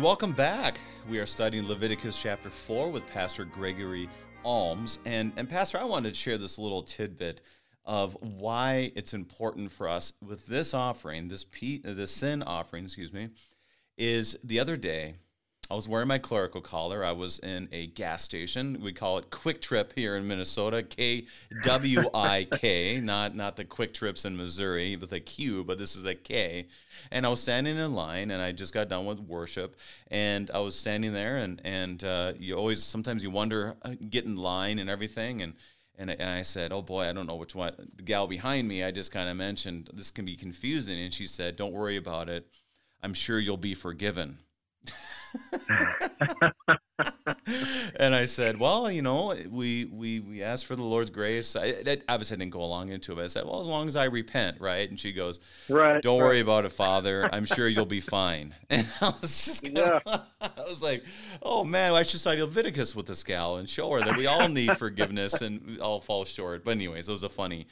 welcome 0.04 0.34
back. 0.34 0.78
We 1.10 1.20
are 1.20 1.26
studying 1.26 1.66
Leviticus 1.66 2.22
chapter 2.22 2.50
4 2.50 2.92
with 2.92 3.08
Pastor 3.08 3.46
Gregory 3.46 4.10
Alms. 4.44 5.00
And, 5.06 5.32
and 5.38 5.48
Pastor, 5.48 5.78
I 5.78 5.86
wanted 5.86 6.10
to 6.10 6.20
share 6.20 6.38
this 6.38 6.60
little 6.60 6.84
tidbit 6.84 7.42
of 7.86 8.18
why 8.20 8.92
it's 8.98 9.14
important 9.14 9.72
for 9.72 9.88
us 9.88 10.12
with 10.22 10.46
this 10.46 10.74
offering, 10.74 11.30
this, 11.30 11.46
pe- 11.46 11.78
the 11.78 12.06
sin 12.06 12.44
offering, 12.44 12.84
excuse 12.84 13.14
me, 13.14 13.30
is 13.98 14.38
the 14.44 14.60
other 14.60 14.76
day 14.76 15.16
I 15.74 15.76
was 15.76 15.88
wearing 15.88 16.08
my 16.08 16.20
clerical 16.20 16.62
collar. 16.62 17.04
I 17.04 17.14
was 17.14 17.40
in 17.40 17.68
a 17.72 17.88
gas 17.88 18.22
station. 18.22 18.78
We 18.80 18.94
call 18.94 19.18
it 19.18 19.32
Kwik 19.32 19.60
Trip 19.60 19.92
here 19.96 20.18
in 20.18 20.28
Minnesota. 20.28 20.84
K 20.84 21.26
W 21.64 22.04
I 22.14 22.46
K, 22.60 23.00
not 23.04 23.36
not 23.36 23.56
the 23.56 23.66
Quick 23.66 23.92
Trips 23.92 24.24
in 24.24 24.38
Missouri 24.38 24.96
with 24.98 25.14
a 25.14 25.20
Q, 25.20 25.64
but 25.64 25.80
this 25.80 25.96
is 25.96 26.06
a 26.06 26.14
K. 26.14 26.68
And 27.10 27.26
I 27.26 27.30
was 27.30 27.42
standing 27.42 27.76
in 27.76 27.96
line, 27.96 28.30
and 28.30 28.40
I 28.40 28.52
just 28.52 28.72
got 28.72 28.88
done 28.88 29.08
with 29.08 29.20
worship, 29.20 29.76
and 30.12 30.52
I 30.54 30.60
was 30.60 30.76
standing 30.78 31.12
there, 31.12 31.38
and 31.38 31.60
and 31.64 32.04
uh, 32.04 32.34
you 32.38 32.54
always 32.54 32.84
sometimes 32.84 33.24
you 33.24 33.32
wonder 33.32 33.76
uh, 33.82 33.96
get 34.12 34.26
in 34.26 34.36
line 34.38 34.78
and 34.78 34.92
everything, 34.92 35.42
and 35.42 35.56
And, 35.98 36.12
and 36.12 36.30
I 36.30 36.44
said, 36.44 36.72
"Oh 36.72 36.84
boy, 36.84 37.06
I 37.10 37.14
don't 37.14 37.26
know 37.26 37.38
which 37.38 37.56
one." 37.56 37.74
The 37.96 38.04
gal 38.04 38.28
behind 38.28 38.68
me, 38.68 38.84
I 38.84 38.92
just 38.92 39.12
kind 39.12 39.28
of 39.28 39.38
mentioned 39.38 39.90
this 39.92 40.12
can 40.12 40.26
be 40.26 40.36
confusing, 40.36 41.00
and 41.00 41.12
she 41.12 41.26
said, 41.26 41.56
"Don't 41.56 41.74
worry 41.74 41.98
about 41.98 42.30
it. 42.30 42.48
I'm 43.02 43.16
sure 43.16 43.40
you'll 43.40 43.58
be 43.58 43.74
forgiven." 43.74 44.38
and 47.96 48.16
I 48.16 48.26
said, 48.26 48.60
well, 48.60 48.92
you 48.92 49.02
know, 49.02 49.36
we 49.50 49.86
we 49.86 50.20
we 50.20 50.44
asked 50.44 50.66
for 50.66 50.76
the 50.76 50.84
Lord's 50.84 51.10
grace. 51.10 51.56
I, 51.56 51.76
I 51.86 51.98
obviously 52.10 52.38
didn't 52.38 52.52
go 52.52 52.64
along 52.64 52.90
into 52.90 53.14
it. 53.14 53.16
But 53.16 53.24
I 53.24 53.28
said, 53.28 53.46
well, 53.46 53.62
as 53.62 53.68
long 53.68 53.88
as 53.88 53.96
I 53.96 54.06
repent, 54.06 54.60
right? 54.60 54.90
And 54.90 55.00
she 55.00 55.12
goes, 55.12 55.40
right. 55.70 56.02
Don't 56.02 56.20
right. 56.20 56.26
worry 56.26 56.40
about 56.40 56.66
it, 56.66 56.72
Father. 56.72 57.30
I'm 57.32 57.46
sure 57.46 57.68
you'll 57.68 57.86
be 57.86 58.02
fine. 58.02 58.56
And 58.70 58.88
I 59.02 59.14
was 59.22 59.46
just, 59.46 59.64
kinda, 59.64 60.02
yeah. 60.06 60.18
I 60.42 60.62
was 60.62 60.82
like, 60.82 61.04
oh 61.44 61.64
man, 61.64 61.94
I 61.94 62.02
should 62.02 62.22
cite 62.22 62.40
Leviticus 62.40 62.96
with 62.96 63.06
this 63.06 63.24
gal 63.24 63.58
and 63.58 63.70
show 63.70 63.92
her 63.92 64.00
that 64.00 64.18
we 64.18 64.26
all 64.26 64.50
need 64.50 64.76
forgiveness 64.78 65.42
and 65.42 65.62
we 65.64 65.80
all 65.80 66.00
fall 66.00 66.26
short. 66.26 66.66
But 66.66 66.72
anyways, 66.72 67.08
it 67.08 67.12
was 67.12 67.24
a 67.24 67.30
funny 67.30 67.68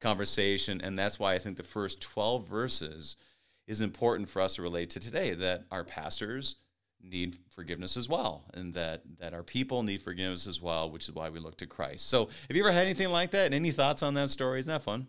conversation, 0.00 0.80
and 0.80 0.98
that's 0.98 1.18
why 1.18 1.34
I 1.34 1.38
think 1.38 1.56
the 1.56 1.62
first 1.62 2.00
12 2.00 2.48
verses 2.48 3.16
is 3.66 3.82
important 3.82 4.28
for 4.28 4.40
us 4.40 4.54
to 4.54 4.62
relate 4.62 4.90
to 4.90 5.00
today. 5.00 5.34
That 5.34 5.64
our 5.70 5.84
pastors 5.84 6.56
need 7.02 7.36
forgiveness 7.48 7.96
as 7.96 8.08
well 8.08 8.44
and 8.54 8.74
that 8.74 9.02
that 9.20 9.32
our 9.32 9.42
people 9.42 9.82
need 9.82 10.02
forgiveness 10.02 10.46
as 10.46 10.60
well 10.60 10.90
which 10.90 11.08
is 11.08 11.14
why 11.14 11.28
we 11.28 11.38
look 11.38 11.56
to 11.56 11.66
christ. 11.66 12.08
So 12.08 12.28
have 12.48 12.56
you 12.56 12.62
ever 12.62 12.72
had 12.72 12.84
anything 12.84 13.10
like 13.10 13.30
that? 13.30 13.46
And 13.46 13.54
any 13.54 13.70
thoughts 13.70 14.02
on 14.02 14.14
that 14.14 14.30
story? 14.30 14.60
Isn't 14.60 14.70
that 14.70 14.82
fun? 14.82 15.06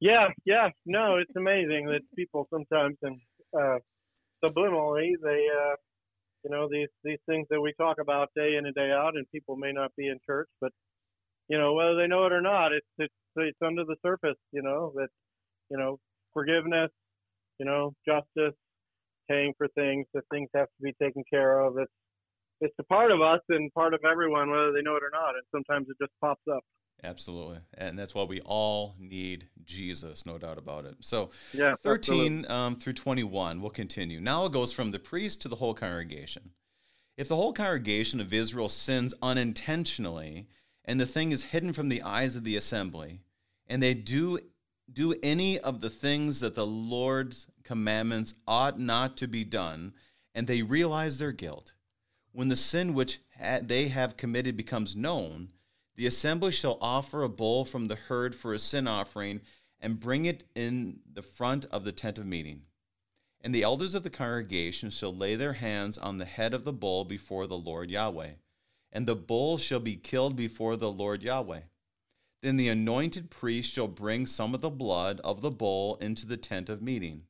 Yeah 0.00 0.28
yeah. 0.44 0.68
No 0.86 1.16
it's 1.16 1.34
amazing 1.36 1.86
that 1.86 2.02
people 2.16 2.46
sometimes 2.50 2.96
and 3.02 3.20
uh, 3.58 3.78
subliminally 4.44 5.12
they 5.22 5.46
uh, 5.48 5.74
you 6.44 6.50
know 6.50 6.68
these 6.70 6.88
these 7.04 7.18
things 7.26 7.46
that 7.50 7.60
we 7.60 7.72
talk 7.78 7.98
about 8.00 8.30
day 8.34 8.56
in 8.56 8.66
and 8.66 8.74
day 8.74 8.90
out 8.90 9.16
and 9.16 9.26
people 9.32 9.56
may 9.56 9.72
not 9.72 9.90
be 9.96 10.08
in 10.08 10.18
church 10.26 10.48
but 10.60 10.72
you 11.48 11.58
know 11.58 11.74
whether 11.74 11.96
they 11.96 12.06
know 12.06 12.26
it 12.26 12.32
or 12.32 12.40
not 12.40 12.72
it's 12.72 12.86
it's 12.98 13.14
it's 13.36 13.58
under 13.64 13.84
the 13.84 13.96
surface 14.04 14.38
you 14.52 14.62
know 14.62 14.92
that 14.94 15.08
you 15.70 15.76
know 15.76 15.98
forgiveness 16.32 16.90
you 17.58 17.66
know 17.66 17.92
justice 18.06 18.56
paying 19.28 19.54
for 19.58 19.68
things, 19.68 20.06
that 20.14 20.24
things 20.32 20.48
have 20.54 20.66
to 20.66 20.82
be 20.82 20.92
taken 21.02 21.22
care 21.30 21.60
of. 21.60 21.78
It's 21.78 21.92
it's 22.60 22.74
a 22.78 22.84
part 22.84 23.10
of 23.10 23.20
us 23.20 23.40
and 23.48 23.72
part 23.74 23.94
of 23.94 24.00
everyone, 24.10 24.50
whether 24.50 24.72
they 24.72 24.82
know 24.82 24.96
it 24.96 25.02
or 25.02 25.10
not. 25.12 25.34
And 25.34 25.42
sometimes 25.50 25.88
it 25.88 25.96
just 26.00 26.12
pops 26.20 26.42
up. 26.54 26.62
Absolutely, 27.04 27.58
and 27.76 27.98
that's 27.98 28.14
why 28.14 28.22
we 28.22 28.40
all 28.42 28.94
need 28.98 29.48
Jesus, 29.64 30.24
no 30.24 30.38
doubt 30.38 30.58
about 30.58 30.84
it. 30.84 30.94
So, 31.00 31.30
yeah, 31.52 31.74
thirteen 31.82 32.48
um, 32.48 32.76
through 32.76 32.92
twenty-one, 32.92 33.60
we'll 33.60 33.70
continue. 33.70 34.20
Now 34.20 34.44
it 34.44 34.52
goes 34.52 34.72
from 34.72 34.92
the 34.92 35.00
priest 35.00 35.42
to 35.42 35.48
the 35.48 35.56
whole 35.56 35.74
congregation. 35.74 36.50
If 37.16 37.28
the 37.28 37.36
whole 37.36 37.52
congregation 37.52 38.20
of 38.20 38.32
Israel 38.32 38.68
sins 38.68 39.14
unintentionally, 39.20 40.46
and 40.84 41.00
the 41.00 41.06
thing 41.06 41.32
is 41.32 41.44
hidden 41.44 41.72
from 41.72 41.88
the 41.88 42.02
eyes 42.02 42.36
of 42.36 42.44
the 42.44 42.56
assembly, 42.56 43.22
and 43.66 43.82
they 43.82 43.94
do 43.94 44.38
do 44.90 45.14
any 45.22 45.58
of 45.58 45.80
the 45.80 45.90
things 45.90 46.40
that 46.40 46.54
the 46.54 46.66
Lord's 46.66 47.46
commandments 47.62 48.34
ought 48.46 48.78
not 48.78 49.16
to 49.18 49.26
be 49.26 49.44
done, 49.44 49.92
and 50.34 50.46
they 50.46 50.62
realize 50.62 51.18
their 51.18 51.32
guilt. 51.32 51.74
When 52.32 52.48
the 52.48 52.56
sin 52.56 52.94
which 52.94 53.20
they 53.62 53.88
have 53.88 54.16
committed 54.16 54.56
becomes 54.56 54.96
known, 54.96 55.50
the 55.96 56.06
assembly 56.06 56.52
shall 56.52 56.78
offer 56.80 57.22
a 57.22 57.28
bull 57.28 57.64
from 57.64 57.88
the 57.88 57.96
herd 57.96 58.34
for 58.34 58.54
a 58.54 58.58
sin 58.58 58.88
offering 58.88 59.42
and 59.80 60.00
bring 60.00 60.24
it 60.24 60.44
in 60.54 61.00
the 61.12 61.22
front 61.22 61.66
of 61.66 61.84
the 61.84 61.92
tent 61.92 62.18
of 62.18 62.26
meeting. 62.26 62.62
And 63.42 63.54
the 63.54 63.64
elders 63.64 63.94
of 63.94 64.02
the 64.02 64.10
congregation 64.10 64.90
shall 64.90 65.14
lay 65.14 65.34
their 65.34 65.54
hands 65.54 65.98
on 65.98 66.18
the 66.18 66.24
head 66.24 66.54
of 66.54 66.64
the 66.64 66.72
bull 66.72 67.04
before 67.04 67.46
the 67.46 67.58
Lord 67.58 67.90
Yahweh. 67.90 68.30
And 68.92 69.06
the 69.06 69.16
bull 69.16 69.58
shall 69.58 69.80
be 69.80 69.96
killed 69.96 70.36
before 70.36 70.76
the 70.76 70.90
Lord 70.90 71.22
Yahweh. 71.22 71.62
Then 72.42 72.56
the 72.56 72.68
anointed 72.68 73.30
priest 73.30 73.72
shall 73.72 73.86
bring 73.86 74.26
some 74.26 74.52
of 74.52 74.60
the 74.60 74.68
blood 74.68 75.20
of 75.22 75.42
the 75.42 75.50
bull 75.50 75.94
into 75.96 76.26
the 76.26 76.36
tent 76.36 76.68
of 76.68 76.82
meeting. 76.82 77.22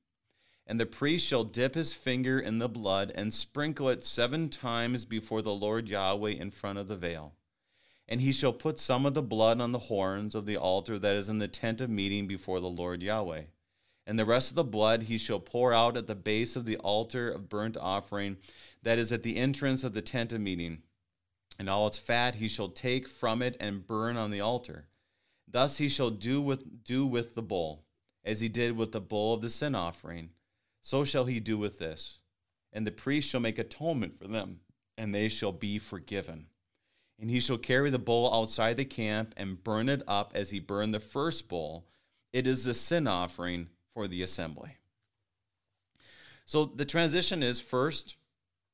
And 0.67 0.81
the 0.81 0.87
priest 0.87 1.27
shall 1.27 1.45
dip 1.45 1.75
his 1.75 1.93
finger 1.93 2.39
in 2.39 2.59
the 2.59 2.69
blood 2.69 3.13
and 3.15 3.35
sprinkle 3.35 3.91
it 3.91 4.07
seven 4.07 4.49
times 4.49 5.05
before 5.05 5.43
the 5.43 5.53
Lord 5.53 5.87
Yahweh 5.87 6.31
in 6.31 6.51
front 6.51 6.79
of 6.79 6.89
the 6.89 6.97
veil. 6.97 7.35
And 8.09 8.23
he 8.23 8.33
shall 8.33 8.55
put 8.55 8.81
some 8.81 9.05
of 9.05 9.13
the 9.13 9.23
blood 9.23 9.61
on 9.61 9.73
the 9.73 9.79
horns 9.81 10.35
of 10.35 10.47
the 10.47 10.57
altar 10.57 10.99
that 10.99 11.15
is 11.15 11.29
in 11.29 11.39
the 11.39 11.49
tent 11.49 11.83
of 11.83 11.91
meeting 11.91 12.27
before 12.27 12.61
the 12.61 12.71
Lord 12.71 13.03
Yahweh. 13.03 13.43
And 14.07 14.19
the 14.19 14.25
rest 14.25 14.51
of 14.51 14.57
the 14.57 14.65
blood 14.65 15.05
he 15.05 15.19
shall 15.19 15.41
pour 15.41 15.75
out 15.75 15.97
at 15.97 16.07
the 16.07 16.15
base 16.15 16.57
of 16.57 16.65
the 16.65 16.79
altar 16.79 17.31
of 17.31 17.51
burnt 17.51 17.77
offering 17.77 18.39
that 18.83 18.99
is 18.99 19.13
at 19.13 19.23
the 19.23 19.37
entrance 19.37 19.85
of 19.85 19.93
the 19.93 20.03
tent 20.03 20.33
of 20.33 20.41
meeting. 20.41 20.83
And 21.59 21.69
all 21.69 21.87
its 21.87 21.99
fat 21.99 22.37
he 22.37 22.49
shall 22.49 22.69
take 22.69 23.07
from 23.07 23.43
it 23.43 23.59
and 23.61 23.87
burn 23.87 24.17
on 24.17 24.31
the 24.31 24.41
altar. 24.41 24.87
Thus 25.53 25.79
he 25.79 25.89
shall 25.89 26.11
do 26.11 26.41
with, 26.41 26.85
do 26.85 27.07
with 27.07 27.35
the 27.35 27.43
bull, 27.43 27.85
as 28.25 28.41
he 28.41 28.49
did 28.49 28.77
with 28.77 28.93
the 28.93 29.01
bull 29.01 29.35
of 29.35 29.43
the 29.43 29.51
sin 29.51 29.75
offering. 29.75 30.31
So 30.81 31.05
shall 31.05 31.27
he 31.27 31.41
do 31.41 31.59
with 31.59 31.79
this. 31.79 32.19
And 32.73 32.87
the 32.87 32.91
priest 32.91 33.29
shall 33.29 33.41
make 33.41 33.59
atonement 33.59 34.19
for 34.19 34.27
them, 34.27 34.61
and 34.97 35.15
they 35.15 35.29
shall 35.29 35.53
be 35.53 35.79
forgiven. 35.79 36.47
And 37.21 37.31
he 37.31 37.39
shall 37.39 37.59
carry 37.59 37.91
the 37.91 37.99
bull 37.99 38.35
outside 38.35 38.79
the 38.79 38.87
camp 38.87 39.35
and 39.37 39.63
burn 39.63 39.89
it 39.89 40.03
up 40.09 40.33
as 40.35 40.51
he 40.51 40.59
burned 40.59 40.95
the 40.95 41.01
first 41.01 41.49
bull. 41.49 41.87
It 42.33 42.47
is 42.47 42.65
the 42.65 42.75
sin 42.75 43.07
offering 43.07 43.69
for 43.93 44.09
the 44.09 44.23
assembly. 44.23 44.79
So 46.47 46.65
the 46.65 46.87
transition 46.87 47.43
is 47.43 47.61
first, 47.61 48.17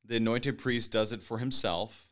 the 0.05 0.17
anointed 0.17 0.59
priest 0.59 0.93
does 0.93 1.13
it 1.13 1.23
for 1.23 1.39
himself. 1.39 2.09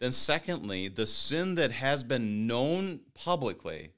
Then, 0.00 0.12
secondly, 0.12 0.88
the 0.88 1.06
sin 1.06 1.54
that 1.54 1.72
has 1.72 2.02
been 2.02 2.46
known 2.46 3.00
publicly 3.14 3.92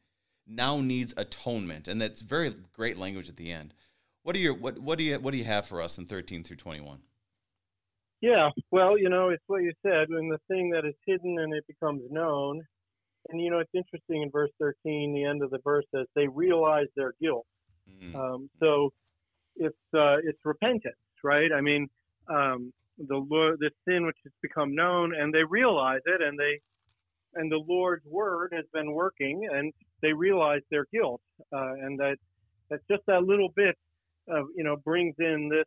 now 0.49 0.81
needs 0.81 1.15
atonement, 1.17 1.89
and 1.89 2.01
that's 2.01 2.23
very 2.23 2.55
great 2.73 2.97
language 2.97 3.29
at 3.29 3.37
the 3.37 3.53
end. 3.53 3.75
What 4.23 4.35
do 4.35 4.41
you 4.41 4.55
what 4.55 4.79
what 4.79 4.99
do 4.99 5.05
you 5.05 5.19
what 5.19 5.33
do 5.33 5.39
you 5.39 5.45
have 5.45 5.67
for 5.67 5.81
us 5.81 5.99
in 5.99 6.07
thirteen 6.07 6.43
through 6.43 6.57
twenty 6.57 6.81
one? 6.81 7.01
Yeah, 8.21 8.51
well, 8.73 8.99
you 8.99 9.09
know, 9.09 9.29
it's 9.29 9.45
what 9.47 9.63
you 9.63 9.73
said 9.83 10.09
when 10.09 10.29
the 10.29 10.41
thing 10.49 10.71
that 10.71 10.85
is 10.85 10.95
hidden 11.07 11.39
and 11.39 11.55
it 11.55 11.65
becomes 11.69 12.03
known. 12.11 12.63
And 13.29 13.41
you 13.41 13.51
know, 13.51 13.59
it's 13.59 13.71
interesting 13.75 14.23
in 14.23 14.31
verse 14.31 14.51
thirteen, 14.59 15.15
the 15.15 15.25
end 15.25 15.43
of 15.43 15.51
the 15.51 15.61
verse 15.63 15.85
says 15.95 16.07
they 16.15 16.27
realize 16.27 16.87
their 16.97 17.15
guilt. 17.21 17.47
Mm-hmm. 17.91 18.17
Um, 18.17 18.51
so 18.61 18.91
it's 19.57 19.77
uh, 19.95 20.17
it's 20.25 20.39
repentance, 20.45 20.97
right? 21.23 21.53
I 21.53 21.61
mean, 21.61 21.89
um, 22.29 22.73
the 22.99 23.21
the 23.61 23.71
sin 23.87 24.07
which 24.07 24.17
has 24.25 24.33
become 24.43 24.75
known, 24.75 25.15
and 25.15 25.33
they 25.33 25.45
realize 25.45 26.01
it, 26.07 26.21
and 26.21 26.39
they 26.39 26.61
and 27.35 27.51
the 27.53 27.63
Lord's 27.67 28.05
word 28.07 28.53
has 28.55 28.65
been 28.73 28.93
working, 28.93 29.49
and 29.53 29.73
they 30.03 30.13
realize 30.13 30.61
their 30.71 30.87
guilt, 30.93 31.21
uh, 31.53 31.75
and 31.75 31.99
that 31.99 32.17
that's 32.71 32.83
just 32.91 33.03
that 33.07 33.25
little 33.25 33.51
bit 33.57 33.77
of 34.29 34.47
you 34.57 34.65
know 34.65 34.77
brings 34.77 35.15
in 35.19 35.49
this 35.51 35.67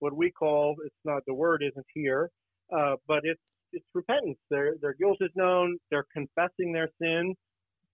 what 0.00 0.16
we 0.16 0.30
call 0.30 0.76
it's 0.84 0.94
not 1.04 1.22
the 1.26 1.34
word 1.34 1.62
isn't 1.62 1.86
here, 1.94 2.30
uh, 2.76 2.96
but 3.06 3.20
it's 3.24 3.40
it's 3.72 3.86
repentance. 3.94 4.38
Their 4.50 4.74
their 4.80 4.94
guilt 4.94 5.18
is 5.20 5.30
known. 5.34 5.78
They're 5.90 6.06
confessing 6.12 6.72
their 6.72 6.90
sin, 7.00 7.34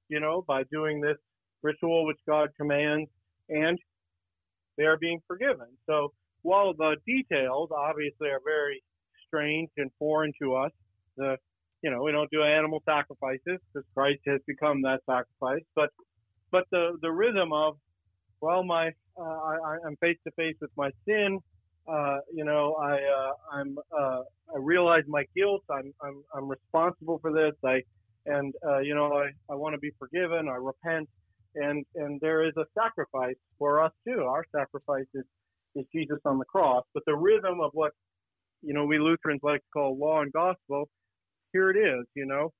you 0.08 0.20
know, 0.20 0.44
by 0.46 0.62
doing 0.72 1.00
this 1.00 1.16
ritual 1.62 2.06
which 2.06 2.18
God 2.26 2.50
commands, 2.58 3.10
and 3.48 3.78
they 4.76 4.84
are 4.84 4.98
being 4.98 5.20
forgiven. 5.26 5.66
So 5.86 6.12
while 6.42 6.74
the 6.74 6.96
details 7.06 7.70
obviously 7.76 8.28
are 8.28 8.40
very 8.44 8.82
strange 9.26 9.70
and 9.76 9.90
foreign 9.98 10.32
to 10.40 10.54
us, 10.54 10.70
the 11.16 11.36
you 11.86 11.92
know, 11.92 12.02
we 12.02 12.10
don't 12.10 12.28
do 12.32 12.42
animal 12.42 12.82
sacrifices 12.84 13.60
because 13.72 13.86
Christ 13.94 14.18
has 14.26 14.40
become 14.44 14.82
that 14.82 15.02
sacrifice. 15.08 15.62
But 15.76 15.90
but 16.50 16.64
the 16.72 16.98
the 17.00 17.12
rhythm 17.12 17.52
of 17.52 17.76
well, 18.40 18.64
my 18.64 18.88
uh, 19.16 19.22
I, 19.22 19.76
I'm 19.86 19.96
face 19.98 20.18
to 20.26 20.32
face 20.32 20.56
with 20.60 20.72
my 20.76 20.90
sin. 21.06 21.38
Uh, 21.86 22.18
you 22.34 22.44
know, 22.44 22.74
I 22.74 22.94
uh, 22.94 23.32
I'm 23.52 23.78
uh, 23.96 24.22
I 24.52 24.58
realize 24.58 25.04
my 25.06 25.26
guilt. 25.36 25.62
I'm 25.70 25.94
I'm 26.02 26.24
I'm 26.34 26.48
responsible 26.48 27.20
for 27.22 27.32
this. 27.32 27.52
I 27.64 27.82
and 28.26 28.52
uh, 28.66 28.80
you 28.80 28.96
know 28.96 29.12
I, 29.12 29.28
I 29.48 29.54
want 29.54 29.74
to 29.74 29.78
be 29.78 29.92
forgiven. 29.96 30.48
I 30.48 30.56
repent, 30.56 31.08
and 31.54 31.86
and 31.94 32.20
there 32.20 32.44
is 32.44 32.54
a 32.56 32.64
sacrifice 32.76 33.36
for 33.60 33.80
us 33.80 33.92
too. 34.04 34.24
Our 34.24 34.44
sacrifice 34.50 35.06
is 35.14 35.24
is 35.76 35.84
Jesus 35.94 36.18
on 36.24 36.38
the 36.38 36.46
cross. 36.46 36.82
But 36.94 37.04
the 37.06 37.14
rhythm 37.14 37.60
of 37.60 37.70
what 37.74 37.92
you 38.60 38.74
know 38.74 38.86
we 38.86 38.98
Lutherans 38.98 39.42
like 39.44 39.60
to 39.60 39.70
call 39.72 39.96
law 39.96 40.22
and 40.22 40.32
gospel 40.32 40.88
here 41.52 41.70
it 41.70 41.76
is, 41.76 42.04
you 42.14 42.26
know, 42.26 42.52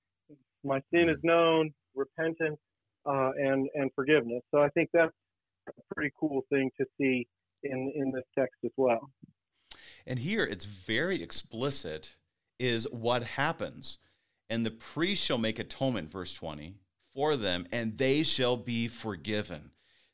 my 0.65 0.81
sin 0.93 1.09
is 1.09 1.19
known, 1.23 1.73
repentance, 1.95 2.59
uh, 3.07 3.31
and 3.39 3.69
and 3.75 3.91
forgiveness. 3.95 4.43
So 4.51 4.63
I 4.63 4.69
think 4.71 4.91
that's 4.93 5.13
a 5.69 5.95
pretty 5.95 6.13
cool 6.19 6.43
thing 6.51 6.71
to 6.79 6.87
see 6.99 7.27
in 7.63 7.93
in 7.95 8.13
this 8.13 8.25
text 8.37 8.57
as 8.65 8.73
well. 8.77 9.11
And 10.07 10.19
here 10.19 10.45
it's 10.45 10.65
very 10.65 11.23
explicit 11.23 12.17
is 12.59 12.87
what 12.91 13.23
happens. 13.23 13.99
And 14.49 14.65
the 14.65 14.71
priest 14.71 15.25
shall 15.25 15.39
make 15.39 15.59
atonement, 15.59 16.13
verse 16.13 16.33
20, 16.33 16.77
for 17.15 17.37
them, 17.37 17.67
and 17.73 17.99
they 17.99 18.23
shall 18.23 18.57
be 18.57 18.87
forgiven. 18.87 19.73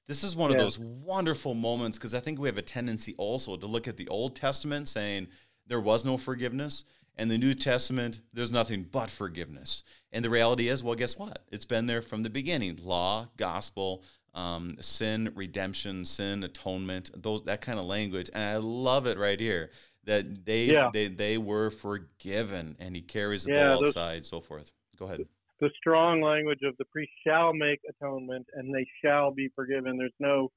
This 0.08 0.24
is 0.24 0.34
one 0.34 0.50
yeah. 0.50 0.56
of 0.56 0.62
those 0.62 0.78
wonderful 0.78 1.54
moments 1.54 1.98
because 1.98 2.14
I 2.14 2.20
think 2.20 2.38
we 2.38 2.48
have 2.48 2.58
a 2.58 2.62
tendency 2.62 3.14
also 3.18 3.56
to 3.56 3.66
look 3.66 3.86
at 3.86 3.96
the 3.96 4.08
Old 4.08 4.34
Testament 4.34 4.88
saying 4.88 5.28
there 5.66 5.80
was 5.80 6.04
no 6.04 6.16
forgiveness 6.16 6.84
And 7.16 7.30
the 7.30 7.38
New 7.38 7.54
Testament, 7.54 8.20
there's 8.32 8.52
nothing 8.52 8.86
but 8.90 9.10
forgiveness. 9.10 9.84
And 10.12 10.24
the 10.24 10.30
reality 10.30 10.68
is, 10.68 10.82
well, 10.82 10.94
guess 10.94 11.18
what? 11.18 11.44
It's 11.50 11.64
been 11.64 11.86
there 11.86 12.02
from 12.02 12.22
the 12.22 12.30
beginning. 12.30 12.78
Law, 12.82 13.28
gospel, 13.36 14.02
um, 14.34 14.76
sin, 14.80 15.30
redemption, 15.34 16.04
sin, 16.04 16.42
atonement, 16.42 17.10
those 17.14 17.42
that 17.44 17.60
kind 17.60 17.78
of 17.78 17.84
language. 17.84 18.30
And 18.32 18.42
I 18.42 18.56
love 18.56 19.06
it 19.06 19.18
right 19.18 19.38
here 19.38 19.70
that 20.04 20.44
they 20.44 20.64
yeah. 20.64 20.90
they 20.92 21.08
they 21.08 21.38
were 21.38 21.70
forgiven, 21.70 22.76
and 22.78 22.96
he 22.96 23.02
carries 23.02 23.44
the 23.44 23.52
yeah, 23.52 23.74
ball 23.74 23.86
outside, 23.86 24.26
so 24.26 24.40
forth. 24.40 24.72
Go 24.98 25.06
ahead. 25.06 25.26
The 25.60 25.70
strong 25.78 26.20
language 26.20 26.60
of 26.64 26.76
the 26.78 26.84
priest 26.86 27.12
shall 27.26 27.52
make 27.52 27.80
atonement, 27.88 28.46
and 28.54 28.74
they 28.74 28.86
shall 29.04 29.30
be 29.30 29.48
forgiven. 29.54 29.96
There's 29.96 30.12
no 30.18 30.50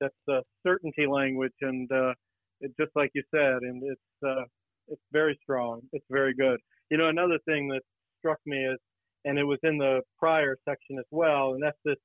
that's 0.00 0.14
the 0.26 0.42
certainty 0.62 1.06
language, 1.06 1.54
and 1.60 1.90
uh, 1.90 2.14
it's 2.60 2.74
just 2.78 2.92
like 2.94 3.10
you 3.14 3.22
said, 3.30 3.62
and 3.62 3.82
it's 3.82 4.26
uh, 4.26 4.44
it's 4.88 5.02
very 5.12 5.38
strong. 5.42 5.82
It's 5.92 6.04
very 6.10 6.34
good. 6.34 6.60
You 6.90 6.98
know, 6.98 7.08
another 7.08 7.38
thing 7.46 7.68
that 7.68 7.82
struck 8.18 8.38
me 8.46 8.64
is, 8.64 8.78
and 9.24 9.38
it 9.38 9.44
was 9.44 9.58
in 9.62 9.78
the 9.78 10.00
prior 10.18 10.56
section 10.68 10.98
as 10.98 11.06
well, 11.10 11.54
and 11.54 11.62
that's 11.62 11.78
this 11.84 11.96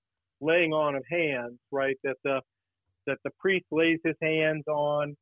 laying 0.41 0.73
on 0.73 0.95
of 0.95 1.03
hands, 1.09 1.57
right? 1.71 1.97
That 2.03 2.17
the 2.23 2.41
that 3.07 3.17
the 3.23 3.31
priest 3.39 3.65
lays 3.71 3.99
his 4.03 4.15
hands 4.21 4.63
on 4.67 5.15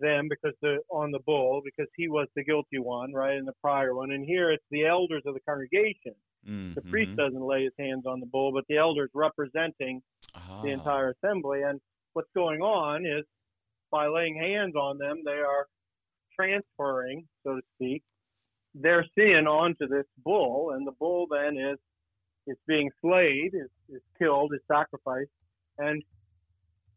them 0.00 0.28
because 0.28 0.54
the 0.60 0.78
on 0.90 1.10
the 1.10 1.20
bull 1.20 1.62
because 1.64 1.90
he 1.96 2.08
was 2.08 2.26
the 2.36 2.44
guilty 2.44 2.78
one, 2.78 3.12
right, 3.12 3.36
in 3.36 3.44
the 3.44 3.52
prior 3.62 3.94
one. 3.94 4.10
And 4.12 4.24
here 4.24 4.50
it's 4.50 4.64
the 4.70 4.86
elders 4.86 5.22
of 5.26 5.34
the 5.34 5.40
congregation. 5.40 6.14
Mm-hmm. 6.46 6.74
The 6.74 6.82
priest 6.82 7.16
doesn't 7.16 7.42
lay 7.42 7.64
his 7.64 7.72
hands 7.78 8.04
on 8.06 8.20
the 8.20 8.26
bull, 8.26 8.52
but 8.52 8.64
the 8.68 8.76
elders 8.76 9.10
representing 9.14 10.02
ah. 10.34 10.60
the 10.62 10.70
entire 10.70 11.14
assembly. 11.22 11.62
And 11.62 11.80
what's 12.12 12.30
going 12.34 12.60
on 12.60 13.06
is 13.06 13.24
by 13.90 14.06
laying 14.06 14.36
hands 14.36 14.74
on 14.76 14.98
them, 14.98 15.22
they 15.24 15.32
are 15.32 15.66
transferring, 16.38 17.26
so 17.44 17.56
to 17.56 17.62
speak, 17.74 18.02
their 18.74 19.04
sin 19.18 19.46
onto 19.46 19.88
this 19.88 20.06
bull, 20.24 20.72
and 20.74 20.86
the 20.86 20.92
bull 20.92 21.26
then 21.30 21.56
is 21.56 21.78
is 22.46 22.56
being 22.66 22.90
slayed, 23.02 23.52
is, 23.52 23.68
is 23.90 24.00
killed, 24.18 24.52
is 24.54 24.60
sacrificed, 24.66 25.30
and 25.78 26.02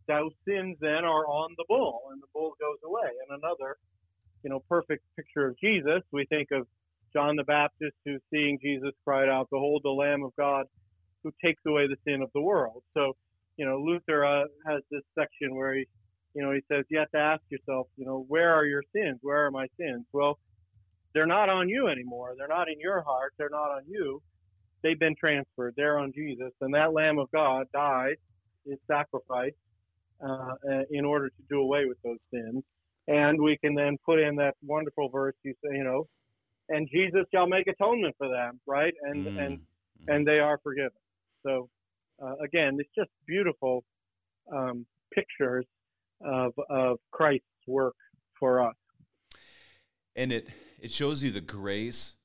those 0.07 0.31
sins 0.47 0.77
then 0.79 1.03
are 1.03 1.25
on 1.27 1.53
the 1.57 1.65
bull, 1.67 2.03
and 2.11 2.21
the 2.21 2.27
bull 2.33 2.53
goes 2.59 2.77
away. 2.85 3.09
And 3.27 3.39
another, 3.43 3.75
you 4.43 4.49
know, 4.49 4.61
perfect 4.69 5.03
picture 5.17 5.47
of 5.47 5.59
Jesus, 5.59 6.01
we 6.11 6.25
think 6.25 6.49
of 6.51 6.67
John 7.13 7.35
the 7.35 7.43
Baptist 7.43 7.95
who, 8.05 8.17
seeing 8.31 8.59
Jesus, 8.61 8.91
cried 9.03 9.27
out, 9.29 9.49
"Behold, 9.49 9.81
the 9.83 9.89
Lamb 9.89 10.23
of 10.23 10.33
God, 10.37 10.65
who 11.23 11.31
takes 11.43 11.61
away 11.65 11.87
the 11.87 11.97
sin 12.05 12.21
of 12.21 12.29
the 12.33 12.41
world." 12.41 12.83
So, 12.93 13.15
you 13.57 13.65
know, 13.65 13.77
Luther 13.79 14.25
uh, 14.25 14.45
has 14.65 14.81
this 14.89 15.03
section 15.17 15.55
where 15.55 15.75
he, 15.75 15.85
you 16.33 16.41
know, 16.41 16.51
he 16.51 16.61
says 16.71 16.85
you 16.89 16.99
have 16.99 17.11
to 17.11 17.17
ask 17.17 17.41
yourself, 17.49 17.87
you 17.97 18.05
know, 18.05 18.25
where 18.27 18.53
are 18.53 18.65
your 18.65 18.83
sins? 18.95 19.19
Where 19.21 19.45
are 19.45 19.51
my 19.51 19.67
sins? 19.79 20.05
Well, 20.13 20.39
they're 21.13 21.25
not 21.25 21.49
on 21.49 21.67
you 21.67 21.87
anymore. 21.87 22.35
They're 22.37 22.47
not 22.47 22.69
in 22.69 22.79
your 22.79 23.01
heart. 23.01 23.33
They're 23.37 23.49
not 23.49 23.71
on 23.71 23.83
you. 23.87 24.21
They've 24.81 24.99
been 24.99 25.15
transferred. 25.15 25.73
They're 25.75 25.99
on 25.99 26.11
Jesus, 26.13 26.51
and 26.61 26.73
that 26.73 26.93
Lamb 26.93 27.19
of 27.19 27.29
God 27.31 27.67
died, 27.73 28.15
is 28.65 28.79
sacrificed 28.87 29.55
uh, 30.25 30.53
in 30.89 31.05
order 31.05 31.29
to 31.29 31.43
do 31.49 31.59
away 31.59 31.85
with 31.85 31.97
those 32.03 32.17
sins. 32.33 32.63
And 33.07 33.41
we 33.41 33.57
can 33.57 33.75
then 33.75 33.97
put 34.05 34.19
in 34.19 34.35
that 34.37 34.55
wonderful 34.63 35.09
verse 35.09 35.35
you 35.43 35.53
say, 35.63 35.75
you 35.75 35.83
know, 35.83 36.07
and 36.69 36.87
Jesus 36.91 37.25
shall 37.33 37.47
make 37.47 37.67
atonement 37.67 38.15
for 38.17 38.29
them, 38.29 38.59
right? 38.65 38.93
And 39.01 39.25
mm. 39.25 39.45
and 39.45 39.59
and 40.07 40.27
they 40.27 40.39
are 40.39 40.59
forgiven. 40.63 40.91
So 41.45 41.69
uh, 42.23 42.35
again, 42.43 42.77
it's 42.79 42.89
just 42.97 43.09
beautiful 43.27 43.83
um, 44.51 44.85
pictures 45.13 45.65
of 46.23 46.53
of 46.69 46.99
Christ's 47.11 47.45
work 47.67 47.95
for 48.39 48.61
us. 48.67 48.75
And 50.15 50.31
it 50.31 50.49
it 50.79 50.91
shows 50.91 51.23
you 51.23 51.31
the 51.31 51.41
grace 51.41 52.15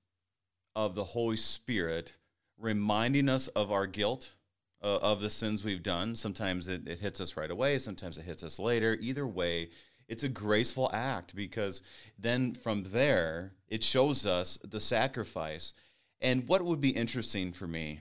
of 0.74 0.94
the 0.94 1.04
Holy 1.04 1.36
Spirit 1.36 2.16
reminding 2.58 3.28
us 3.28 3.48
of 3.48 3.70
our 3.70 3.86
guilt 3.86 4.34
uh, 4.82 4.96
of 4.96 5.20
the 5.20 5.30
sins 5.30 5.64
we've 5.64 5.82
done. 5.82 6.16
Sometimes 6.16 6.68
it, 6.68 6.86
it 6.86 7.00
hits 7.00 7.20
us 7.20 7.36
right 7.36 7.50
away, 7.50 7.78
sometimes 7.78 8.18
it 8.18 8.24
hits 8.24 8.42
us 8.42 8.58
later. 8.58 8.96
Either 9.00 9.26
way, 9.26 9.70
it's 10.08 10.24
a 10.24 10.28
graceful 10.28 10.90
act 10.92 11.34
because 11.34 11.82
then 12.18 12.54
from 12.54 12.84
there, 12.84 13.52
it 13.68 13.82
shows 13.82 14.24
us 14.24 14.58
the 14.62 14.80
sacrifice. 14.80 15.74
And 16.20 16.48
what 16.48 16.62
would 16.62 16.80
be 16.80 16.90
interesting 16.90 17.52
for 17.52 17.66
me, 17.66 18.00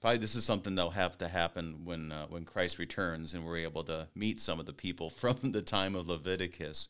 probably 0.00 0.18
this 0.18 0.34
is 0.34 0.44
something 0.44 0.74
that'll 0.74 0.92
have 0.92 1.18
to 1.18 1.28
happen 1.28 1.84
when, 1.84 2.12
uh, 2.12 2.26
when 2.26 2.44
Christ 2.44 2.78
returns 2.78 3.34
and 3.34 3.44
we're 3.44 3.58
able 3.58 3.84
to 3.84 4.08
meet 4.14 4.40
some 4.40 4.58
of 4.60 4.66
the 4.66 4.72
people 4.72 5.10
from 5.10 5.36
the 5.42 5.62
time 5.62 5.94
of 5.94 6.08
Leviticus. 6.08 6.88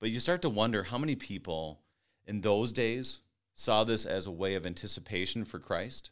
But 0.00 0.10
you 0.10 0.20
start 0.20 0.42
to 0.42 0.48
wonder 0.48 0.84
how 0.84 0.98
many 0.98 1.16
people 1.16 1.80
in 2.26 2.40
those 2.40 2.72
days 2.72 3.20
saw 3.54 3.84
this 3.84 4.06
as 4.06 4.26
a 4.26 4.30
way 4.30 4.54
of 4.54 4.66
anticipation 4.66 5.44
for 5.44 5.58
Christ 5.58 6.10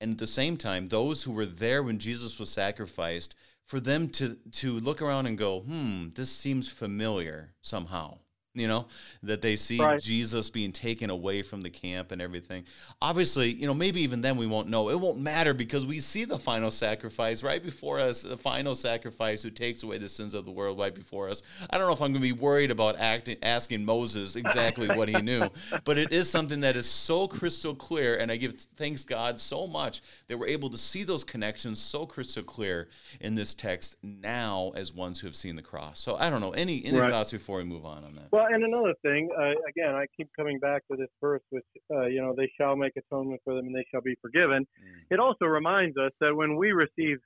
and 0.00 0.12
at 0.12 0.18
the 0.18 0.26
same 0.26 0.56
time 0.56 0.86
those 0.86 1.22
who 1.22 1.32
were 1.32 1.46
there 1.46 1.82
when 1.82 1.98
jesus 1.98 2.38
was 2.38 2.50
sacrificed 2.50 3.34
for 3.64 3.80
them 3.80 4.08
to 4.08 4.36
to 4.52 4.78
look 4.80 5.02
around 5.02 5.26
and 5.26 5.38
go 5.38 5.60
hmm 5.60 6.08
this 6.14 6.30
seems 6.30 6.68
familiar 6.68 7.52
somehow 7.62 8.16
you 8.58 8.68
know 8.68 8.86
that 9.22 9.42
they 9.42 9.56
see 9.56 9.78
right. 9.78 10.00
jesus 10.00 10.50
being 10.50 10.72
taken 10.72 11.10
away 11.10 11.42
from 11.42 11.60
the 11.62 11.70
camp 11.70 12.12
and 12.12 12.20
everything. 12.20 12.64
Obviously 13.00 13.52
you 13.52 13.66
know 13.66 13.74
maybe 13.74 14.00
even 14.02 14.20
then 14.20 14.36
we 14.36 14.46
won't 14.46 14.68
know. 14.68 14.90
It 14.90 15.00
won't 15.00 15.18
matter 15.18 15.54
because 15.54 15.86
we 15.86 16.00
see 16.00 16.24
the 16.24 16.38
final 16.38 16.70
sacrifice 16.70 17.42
right 17.42 17.62
before 17.62 17.98
us 17.98 18.22
the 18.22 18.36
final 18.36 18.74
sacrifice 18.74 19.42
who 19.42 19.50
takes 19.50 19.82
away 19.82 19.98
the 19.98 20.08
sins 20.08 20.34
of 20.34 20.44
the 20.44 20.50
world 20.50 20.78
right 20.78 20.94
before 20.94 21.28
us. 21.28 21.42
I 21.70 21.78
don't 21.78 21.86
know 21.86 21.92
if 21.92 22.00
i'm 22.00 22.12
going 22.12 22.14
to 22.14 22.20
be 22.20 22.32
worried 22.32 22.70
about 22.70 22.98
acting, 22.98 23.36
asking 23.42 23.84
moses 23.84 24.36
exactly 24.36 24.88
what 24.88 25.08
he 25.08 25.20
knew 25.20 25.48
but 25.84 25.98
it 25.98 26.12
is 26.12 26.28
something 26.28 26.60
that 26.60 26.76
is 26.76 26.88
so 26.88 27.28
crystal 27.28 27.74
clear 27.74 28.16
and 28.16 28.30
i 28.30 28.36
give 28.36 28.54
thanks 28.76 29.04
god 29.04 29.38
so 29.40 29.66
much 29.66 30.02
that 30.26 30.38
we're 30.38 30.46
able 30.46 30.70
to 30.70 30.78
see 30.78 31.04
those 31.04 31.24
connections 31.24 31.80
so 31.80 32.06
crystal 32.06 32.42
clear 32.42 32.88
in 33.20 33.34
this 33.34 33.54
text 33.54 33.96
now 34.02 34.72
as 34.74 34.92
ones 34.92 35.20
who 35.20 35.26
have 35.26 35.36
seen 35.36 35.56
the 35.56 35.62
cross. 35.62 36.00
So 36.00 36.16
i 36.16 36.30
don't 36.30 36.40
know. 36.40 36.50
Any 36.50 36.84
any 36.84 36.98
right. 36.98 37.10
thoughts 37.10 37.30
before 37.30 37.58
we 37.58 37.64
move 37.64 37.84
on 37.84 38.04
on 38.04 38.14
that? 38.16 38.32
Well 38.32 38.47
and 38.50 38.64
another 38.64 38.94
thing, 39.02 39.28
uh, 39.38 39.52
again, 39.68 39.94
I 39.94 40.06
keep 40.16 40.28
coming 40.36 40.58
back 40.58 40.82
to 40.90 40.96
this 40.96 41.08
verse, 41.20 41.42
which 41.50 41.64
uh, 41.92 42.06
you 42.06 42.20
know, 42.20 42.34
they 42.36 42.50
shall 42.60 42.76
make 42.76 42.92
atonement 42.96 43.40
for 43.44 43.54
them, 43.54 43.66
and 43.66 43.74
they 43.74 43.84
shall 43.90 44.00
be 44.00 44.16
forgiven. 44.20 44.62
Mm. 44.62 45.14
It 45.14 45.20
also 45.20 45.46
reminds 45.46 45.96
us 45.96 46.12
that 46.20 46.34
when 46.34 46.56
we 46.56 46.72
receive 46.72 47.18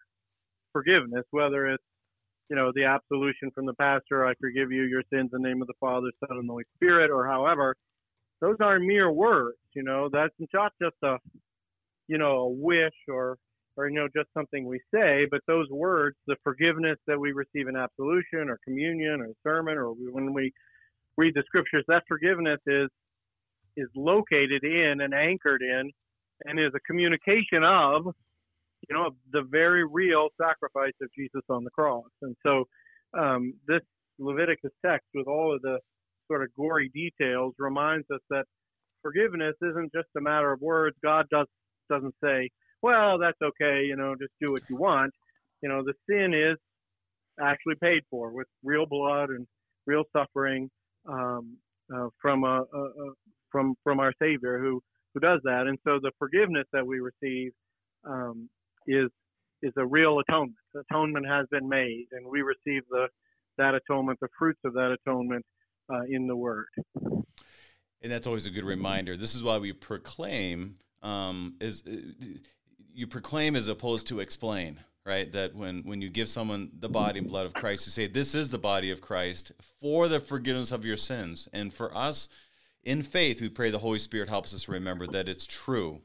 forgiveness, 0.73 1.25
whether 1.31 1.69
it's 1.69 1.85
you 2.51 2.57
know 2.57 2.73
the 2.75 2.85
absolution 2.85 3.51
from 3.55 3.67
the 3.67 3.75
pastor, 3.75 4.27
I 4.27 4.35
forgive 4.41 4.71
you 4.73 4.83
your 4.83 5.03
sins 5.13 5.31
in 5.33 5.43
the 5.43 5.49
name 5.49 5.63
of 5.63 5.69
the 5.69 5.75
Father, 5.81 6.09
Son, 6.21 6.39
and 6.39 6.49
Holy 6.49 6.65
Spirit, 6.77 7.11
or 7.11 7.27
however, 7.27 7.75
those 8.41 8.57
are 8.61 8.79
mere 8.79 9.11
words. 9.11 9.59
You 9.75 9.83
know, 9.83 10.09
that's 10.13 10.35
not 10.53 10.73
just 10.81 10.97
a 11.03 11.17
you 12.09 12.19
know 12.19 12.39
a 12.39 12.49
wish 12.49 12.93
or 13.09 13.39
or 13.77 13.89
you 13.89 13.95
know 13.95 14.09
just 14.15 14.29
something 14.35 14.67
we 14.67 14.81
say, 14.95 15.27
but 15.31 15.41
those 15.47 15.69
words, 15.71 16.17
the 16.27 16.37
forgiveness 16.43 16.99
that 17.07 17.19
we 17.19 17.33
receive 17.33 17.69
in 17.69 17.77
absolution 17.77 18.49
or 18.49 18.59
communion 18.65 19.21
or 19.21 19.29
sermon, 19.43 19.79
or 19.79 19.93
when 19.93 20.33
we 20.35 20.53
read 21.17 21.35
the 21.35 21.43
scriptures, 21.47 21.85
that 21.89 22.05
forgiveness 22.09 22.61
is 22.67 22.89
is 23.77 23.89
located 23.97 24.65
in 24.65 25.01
and 25.01 25.15
anchored 25.15 25.63
in 25.63 25.91
and 26.45 26.61
is 26.61 26.73
a 26.75 26.81
communication 26.81 27.65
of 27.65 28.05
you 28.89 28.97
know 28.97 29.11
the 29.33 29.43
very 29.51 29.85
real 29.85 30.29
sacrifice 30.41 30.93
of 31.01 31.09
Jesus 31.17 31.43
on 31.49 31.65
the 31.65 31.71
cross. 31.71 32.11
And 32.23 32.37
so 32.45 32.65
um, 33.19 33.55
this 33.67 33.81
Leviticus 34.19 34.73
text 34.85 35.09
with 35.15 35.27
all 35.27 35.55
of 35.55 35.63
the 35.63 35.79
sort 36.29 36.43
of 36.43 36.49
gory 36.55 36.91
details 36.95 37.55
reminds 37.59 38.07
us 38.13 38.21
that 38.31 38.45
forgiveness 39.03 39.55
isn't 39.63 39.93
just 39.93 40.09
a 40.17 40.21
matter 40.21 40.53
of 40.53 40.61
words. 40.61 40.97
God 41.03 41.27
does 41.31 41.47
doesn't 41.91 42.15
say, 42.23 42.51
"Well, 42.83 43.19
that's 43.19 43.41
okay, 43.43 43.85
you 43.85 43.97
know, 43.97 44.15
just 44.21 44.33
do 44.41 44.53
what 44.53 44.63
you 44.69 44.77
want." 44.77 45.13
You 45.63 45.69
know, 45.69 45.83
the 45.85 45.95
sin 46.09 46.35
is 46.35 46.59
actually 47.41 47.77
paid 47.77 48.03
for 48.11 48.31
with 48.33 48.47
real 48.63 48.87
blood 48.87 49.31
and 49.31 49.47
real 49.87 50.05
suffering 50.13 50.71
um, 51.09 51.57
uh, 51.95 52.09
from 52.21 52.45
a, 52.45 52.65
a, 52.75 52.81
a, 52.81 53.13
from 53.51 53.75
from 53.83 54.01
our 54.01 54.13
Savior 54.21 54.59
who 54.59 54.83
who 55.15 55.21
does 55.21 55.41
that. 55.45 55.67
And 55.67 55.79
so 55.85 55.99
the 56.01 56.13
forgiveness 56.19 56.67
that 56.73 56.87
we 56.87 57.01
receive 57.01 57.53
um, 58.05 58.49
is 58.87 59.09
is 59.63 59.73
a 59.77 59.87
real 59.87 60.19
atonement. 60.19 60.57
Atonement 60.91 61.27
has 61.27 61.47
been 61.51 61.69
made, 61.69 62.07
and 62.13 62.27
we 62.27 62.43
receive 62.43 62.83
the 62.91 63.09
that 63.59 63.75
atonement, 63.75 64.19
the 64.21 64.29
fruits 64.39 64.61
of 64.65 64.73
that 64.75 64.97
atonement, 65.01 65.45
uh, 65.93 66.03
in 66.09 66.27
the 66.27 66.37
Word. 66.37 66.67
And 66.95 68.11
that's 68.11 68.27
always 68.27 68.47
a 68.47 68.51
good 68.51 68.65
reminder. 68.65 69.17
This 69.17 69.35
is 69.35 69.43
why 69.45 69.59
we 69.59 69.73
proclaim 69.73 70.77
um, 71.03 71.57
is 71.61 71.83
uh, 71.87 72.27
you 72.95 73.07
proclaim 73.07 73.57
as 73.57 73.69
opposed 73.69 74.07
to 74.09 74.21
explain 74.21 74.81
right? 75.05 75.31
That 75.33 75.55
when 75.55 75.83
when 75.85 76.01
you 76.01 76.09
give 76.11 76.29
someone 76.29 76.71
the 76.79 76.89
body 76.89 77.19
and 77.19 77.29
blood 77.29 77.47
of 77.47 77.55
Christ, 77.55 77.87
you 77.87 77.93
say, 77.93 78.07
"This 78.07 78.35
is 78.35 78.51
the 78.51 78.59
body 78.59 78.91
of 78.91 79.01
Christ 79.01 79.53
for 79.81 80.09
the 80.09 80.21
forgiveness 80.21 80.73
of 80.73 80.85
your 80.85 80.97
sins." 80.97 81.49
And 81.53 81.73
for 81.73 81.97
us, 81.97 82.29
in 82.85 83.03
faith, 83.03 83.41
we 83.41 83.49
pray 83.49 83.71
the 83.71 83.79
Holy 83.79 83.99
Spirit 83.99 84.29
helps 84.29 84.53
us 84.53 84.69
remember 84.69 85.07
that 85.09 85.29
it's 85.29 85.47
true. 85.47 86.01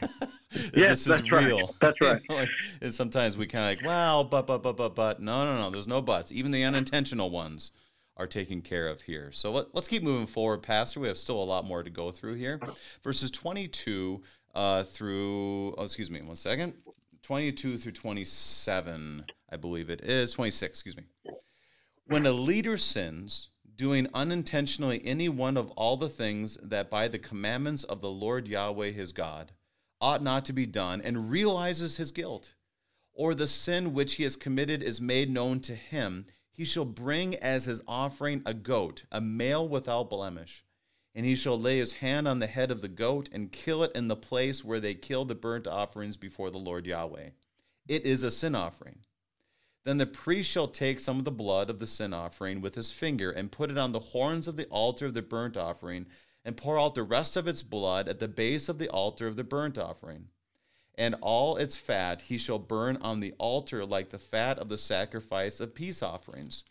yes, 0.52 0.72
this 0.72 1.00
is 1.00 1.06
that's 1.06 1.32
real. 1.32 1.74
Right. 1.82 2.00
That's 2.00 2.00
right. 2.30 2.48
and 2.80 2.94
sometimes 2.94 3.36
we 3.36 3.46
kind 3.46 3.64
of 3.64 3.78
like, 3.78 3.86
well, 3.86 4.24
but, 4.24 4.46
but, 4.46 4.62
but, 4.62 4.76
but, 4.76 4.94
but. 4.94 5.20
No, 5.20 5.44
no, 5.44 5.60
no. 5.60 5.70
There's 5.70 5.88
no 5.88 6.00
buts. 6.00 6.30
Even 6.30 6.52
the 6.52 6.64
unintentional 6.64 7.30
ones 7.30 7.72
are 8.16 8.26
taken 8.26 8.62
care 8.62 8.88
of 8.88 9.02
here. 9.02 9.30
So 9.32 9.52
let, 9.52 9.66
us 9.74 9.88
keep 9.88 10.02
moving 10.02 10.26
forward, 10.26 10.62
Pastor. 10.62 11.00
We 11.00 11.08
have 11.08 11.18
still 11.18 11.42
a 11.42 11.44
lot 11.44 11.64
more 11.64 11.82
to 11.82 11.90
go 11.90 12.10
through 12.10 12.34
here. 12.34 12.60
Verses 13.02 13.30
22 13.30 14.22
uh, 14.54 14.84
through, 14.84 15.74
oh, 15.76 15.84
excuse 15.84 16.10
me, 16.10 16.22
one 16.22 16.36
second. 16.36 16.74
22 17.26 17.76
through 17.76 17.90
27, 17.90 19.24
I 19.50 19.56
believe 19.56 19.90
it 19.90 20.00
is. 20.00 20.30
26, 20.30 20.78
excuse 20.78 20.96
me. 20.96 21.02
When 22.06 22.24
a 22.24 22.30
leader 22.30 22.76
sins, 22.76 23.50
doing 23.74 24.06
unintentionally 24.14 25.02
any 25.04 25.28
one 25.28 25.56
of 25.56 25.72
all 25.72 25.96
the 25.96 26.08
things 26.08 26.56
that 26.62 26.88
by 26.88 27.08
the 27.08 27.18
commandments 27.18 27.82
of 27.82 28.00
the 28.00 28.08
Lord 28.08 28.46
Yahweh 28.46 28.92
his 28.92 29.12
God 29.12 29.50
ought 30.00 30.22
not 30.22 30.44
to 30.44 30.52
be 30.52 30.66
done, 30.66 31.00
and 31.00 31.28
realizes 31.28 31.96
his 31.96 32.12
guilt, 32.12 32.54
or 33.12 33.34
the 33.34 33.48
sin 33.48 33.92
which 33.92 34.14
he 34.14 34.22
has 34.22 34.36
committed 34.36 34.80
is 34.80 35.00
made 35.00 35.28
known 35.28 35.58
to 35.58 35.74
him, 35.74 36.26
he 36.52 36.64
shall 36.64 36.84
bring 36.84 37.34
as 37.34 37.64
his 37.64 37.82
offering 37.88 38.40
a 38.46 38.54
goat, 38.54 39.04
a 39.10 39.20
male 39.20 39.68
without 39.68 40.10
blemish. 40.10 40.64
And 41.16 41.24
he 41.24 41.34
shall 41.34 41.58
lay 41.58 41.78
his 41.78 41.94
hand 41.94 42.28
on 42.28 42.38
the 42.38 42.46
head 42.46 42.70
of 42.70 42.82
the 42.82 42.88
goat 42.88 43.30
and 43.32 43.50
kill 43.50 43.82
it 43.82 43.90
in 43.94 44.06
the 44.06 44.14
place 44.14 44.62
where 44.62 44.80
they 44.80 44.94
kill 44.94 45.24
the 45.24 45.34
burnt 45.34 45.66
offerings 45.66 46.18
before 46.18 46.50
the 46.50 46.58
Lord 46.58 46.86
Yahweh. 46.86 47.30
It 47.88 48.04
is 48.04 48.22
a 48.22 48.30
sin 48.30 48.54
offering. 48.54 48.98
Then 49.84 49.98
the 49.98 50.06
priest 50.06 50.50
shall 50.50 50.68
take 50.68 51.00
some 51.00 51.18
of 51.18 51.24
the 51.24 51.30
blood 51.30 51.70
of 51.70 51.78
the 51.78 51.86
sin 51.86 52.12
offering 52.12 52.60
with 52.60 52.74
his 52.74 52.92
finger 52.92 53.30
and 53.30 53.50
put 53.50 53.70
it 53.70 53.78
on 53.78 53.92
the 53.92 53.98
horns 53.98 54.46
of 54.46 54.56
the 54.56 54.66
altar 54.66 55.06
of 55.06 55.14
the 55.14 55.22
burnt 55.22 55.56
offering 55.56 56.06
and 56.44 56.56
pour 56.56 56.78
out 56.78 56.94
the 56.94 57.02
rest 57.02 57.36
of 57.36 57.48
its 57.48 57.62
blood 57.62 58.08
at 58.08 58.18
the 58.18 58.28
base 58.28 58.68
of 58.68 58.78
the 58.78 58.88
altar 58.90 59.26
of 59.26 59.36
the 59.36 59.44
burnt 59.44 59.78
offering. 59.78 60.28
And 60.96 61.14
all 61.22 61.56
its 61.56 61.76
fat 61.76 62.22
he 62.22 62.36
shall 62.36 62.58
burn 62.58 62.98
on 62.98 63.20
the 63.20 63.32
altar 63.38 63.86
like 63.86 64.10
the 64.10 64.18
fat 64.18 64.58
of 64.58 64.68
the 64.68 64.76
sacrifice 64.76 65.60
of 65.60 65.74
peace 65.74 66.02
offerings. 66.02 66.64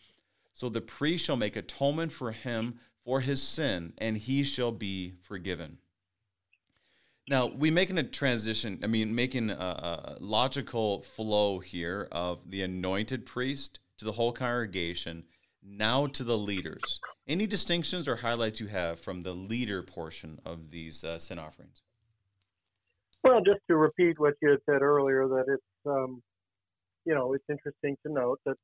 So 0.54 0.70
the 0.70 0.82
priest 0.82 1.26
shall 1.26 1.36
make 1.36 1.56
atonement 1.56 2.12
for 2.12 2.32
him 2.32 2.80
for 3.06 3.22
his 3.22 3.42
sin, 3.42 3.94
and 4.00 4.18
he 4.18 4.44
shall 4.44 4.72
be 4.72 5.14
forgiven. 5.22 5.78
Now 7.30 7.48
we 7.48 7.72
making 7.72 7.98
a 7.98 8.04
transition. 8.04 8.80
I 8.84 8.88
mean, 8.88 9.16
making 9.16 9.50
a, 9.50 9.54
a, 9.54 10.18
logical 10.20 11.02
flow 11.02 11.60
here 11.60 12.08
of 12.12 12.50
the 12.50 12.62
anointed 12.62 13.26
priest 13.26 13.80
to 13.98 14.06
the 14.06 14.12
whole 14.12 14.32
congregation, 14.32 15.24
now 15.64 16.08
to 16.08 16.24
the 16.24 16.38
leaders. 16.38 17.00
Any 17.28 17.48
distinctions 17.48 18.08
or 18.08 18.16
highlights 18.16 18.60
you 18.60 18.68
have 18.68 19.00
from 19.00 19.24
the 19.24 19.34
leader 19.34 19.82
portion 19.82 20.40
of 20.46 20.70
these 20.70 21.04
uh, 21.04 21.18
sin 21.18 21.40
offerings? 21.40 21.82
Well, 23.24 23.42
just 23.44 23.62
to 23.70 23.76
repeat 23.76 24.20
what 24.20 24.36
you 24.42 24.50
had 24.50 24.60
said 24.68 24.84
earlier, 24.84 25.28
that 25.28 25.46
it's 25.48 25.88
um, 25.88 26.22
you 27.06 27.16
know 27.16 27.34
it's 27.34 27.46
interesting 27.50 27.98
to 28.06 28.14
note 28.14 28.40
that 28.46 28.58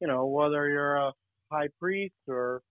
you 0.00 0.06
know 0.06 0.26
whether 0.26 0.68
you're 0.68 0.96
a 0.96 1.12
high 1.50 1.68
priest 1.80 2.14
or 2.28 2.62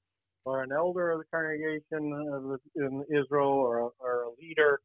or 0.46 0.62
an 0.62 0.72
elder 0.72 1.12
of 1.12 1.20
the 1.20 1.26
congregation 1.34 2.60
in 2.76 3.04
Israel 3.10 3.50
or 3.50 3.80
a, 3.80 3.90
or 4.00 4.24
a 4.24 4.30
leader, 4.40 4.80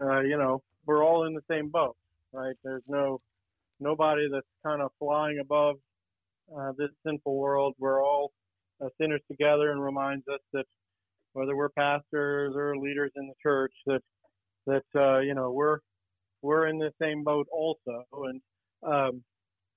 uh, 0.00 0.20
you 0.20 0.36
know, 0.36 0.62
we're 0.86 1.04
all 1.04 1.26
in 1.26 1.34
the 1.34 1.42
same 1.50 1.70
boat, 1.70 1.96
right? 2.32 2.54
There's 2.62 2.82
no 2.86 3.20
nobody 3.80 4.28
that's 4.30 4.46
kind 4.64 4.82
of 4.82 4.90
flying 4.98 5.38
above 5.40 5.76
uh, 6.56 6.72
this 6.76 6.90
sinful 7.06 7.36
world. 7.36 7.74
We're 7.78 8.02
all 8.02 8.32
uh, 8.82 8.88
sinners 9.00 9.22
together, 9.30 9.72
and 9.72 9.82
reminds 9.82 10.26
us 10.28 10.40
that 10.52 10.64
whether 11.32 11.56
we're 11.56 11.70
pastors 11.70 12.54
or 12.56 12.76
leaders 12.76 13.12
in 13.16 13.26
the 13.26 13.34
church, 13.42 13.72
that 13.86 14.00
that 14.66 14.84
uh, 14.94 15.18
you 15.20 15.34
know 15.34 15.50
we're 15.50 15.78
we're 16.42 16.68
in 16.68 16.78
the 16.78 16.92
same 17.00 17.24
boat 17.24 17.46
also. 17.50 18.04
And 18.12 18.40
um, 18.86 19.22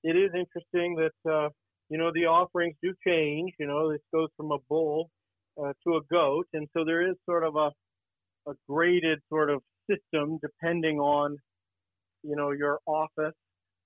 it 0.04 0.16
is 0.16 0.32
interesting 0.36 0.96
that 0.98 1.32
uh, 1.32 1.50
you 1.90 1.98
know 1.98 2.12
the 2.14 2.26
offerings 2.26 2.76
do 2.84 2.94
change. 3.06 3.54
You 3.60 3.68
know, 3.68 3.92
this 3.92 4.02
goes 4.14 4.30
from 4.38 4.52
a 4.52 4.58
bull 4.70 5.10
uh, 5.62 5.74
to 5.86 5.98
a 5.98 6.02
goat, 6.12 6.48
and 6.54 6.68
so 6.76 6.84
there 6.86 7.08
is 7.10 7.16
sort 7.26 7.44
of 7.44 7.56
a 7.56 7.72
a 8.48 8.54
graded 8.68 9.20
sort 9.30 9.50
of 9.50 9.62
system 9.90 10.40
depending 10.42 11.00
on 11.00 11.38
you 12.24 12.36
know 12.36 12.52
your 12.52 12.80
office 12.86 13.36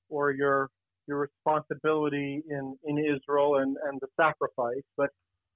or 0.09 0.32
your 0.32 0.70
your 1.07 1.20
responsibility 1.20 2.41
in 2.49 2.78
in 2.86 2.97
Israel 2.97 3.57
and 3.57 3.78
and 3.88 3.99
the 4.01 4.07
sacrifice, 4.20 4.84
but 4.97 5.09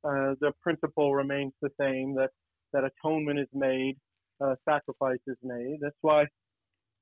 uh, 0.03 0.33
the 0.39 0.51
principle 0.61 1.13
remains 1.13 1.53
the 1.61 1.69
same 1.79 2.15
that 2.15 2.29
that 2.73 2.83
atonement 2.83 3.39
is 3.39 3.47
made, 3.53 3.95
uh, 4.41 4.55
sacrifice 4.67 5.19
is 5.27 5.37
made. 5.43 5.77
That's 5.81 5.97
why 6.01 6.25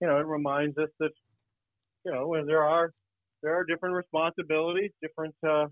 you 0.01 0.07
know 0.07 0.17
it 0.19 0.25
reminds 0.25 0.77
us 0.77 0.89
that 0.99 1.11
you 2.05 2.11
know 2.11 2.35
there 2.45 2.63
are 2.63 2.91
there 3.43 3.53
are 3.55 3.63
different 3.65 3.95
responsibilities, 3.95 4.91
different 5.01 5.35
uh, 5.47 5.67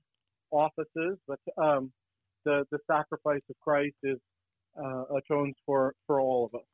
offices, 0.52 1.18
but 1.28 1.40
um, 1.58 1.92
the 2.46 2.66
the 2.72 2.80
sacrifice 2.88 3.42
of 3.50 3.56
Christ 3.62 3.96
is 4.04 4.20
uh, 4.78 5.04
atones 5.16 5.56
for 5.66 5.96
for 6.08 6.22
all 6.22 6.46
of 6.46 6.56
us. 6.56 6.66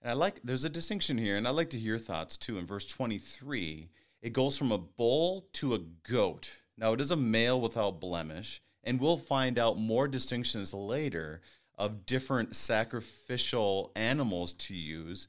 And 0.00 0.10
I 0.12 0.14
like 0.14 0.40
there's 0.42 0.64
a 0.64 0.70
distinction 0.70 1.18
here, 1.18 1.36
and 1.36 1.46
I'd 1.46 1.52
like 1.52 1.70
to 1.70 1.78
hear 1.78 1.90
your 1.90 1.98
thoughts 1.98 2.36
too. 2.36 2.58
In 2.58 2.66
verse 2.66 2.86
23, 2.86 3.88
it 4.22 4.32
goes 4.32 4.56
from 4.56 4.72
a 4.72 4.78
bull 4.78 5.48
to 5.54 5.74
a 5.74 5.78
goat. 5.78 6.60
Now 6.76 6.92
it 6.92 7.00
is 7.00 7.10
a 7.10 7.16
male 7.16 7.60
without 7.60 8.00
blemish, 8.00 8.62
and 8.84 9.00
we'll 9.00 9.18
find 9.18 9.58
out 9.58 9.78
more 9.78 10.06
distinctions 10.06 10.72
later 10.72 11.40
of 11.76 12.06
different 12.06 12.56
sacrificial 12.56 13.92
animals 13.94 14.52
to 14.52 14.74
use. 14.74 15.28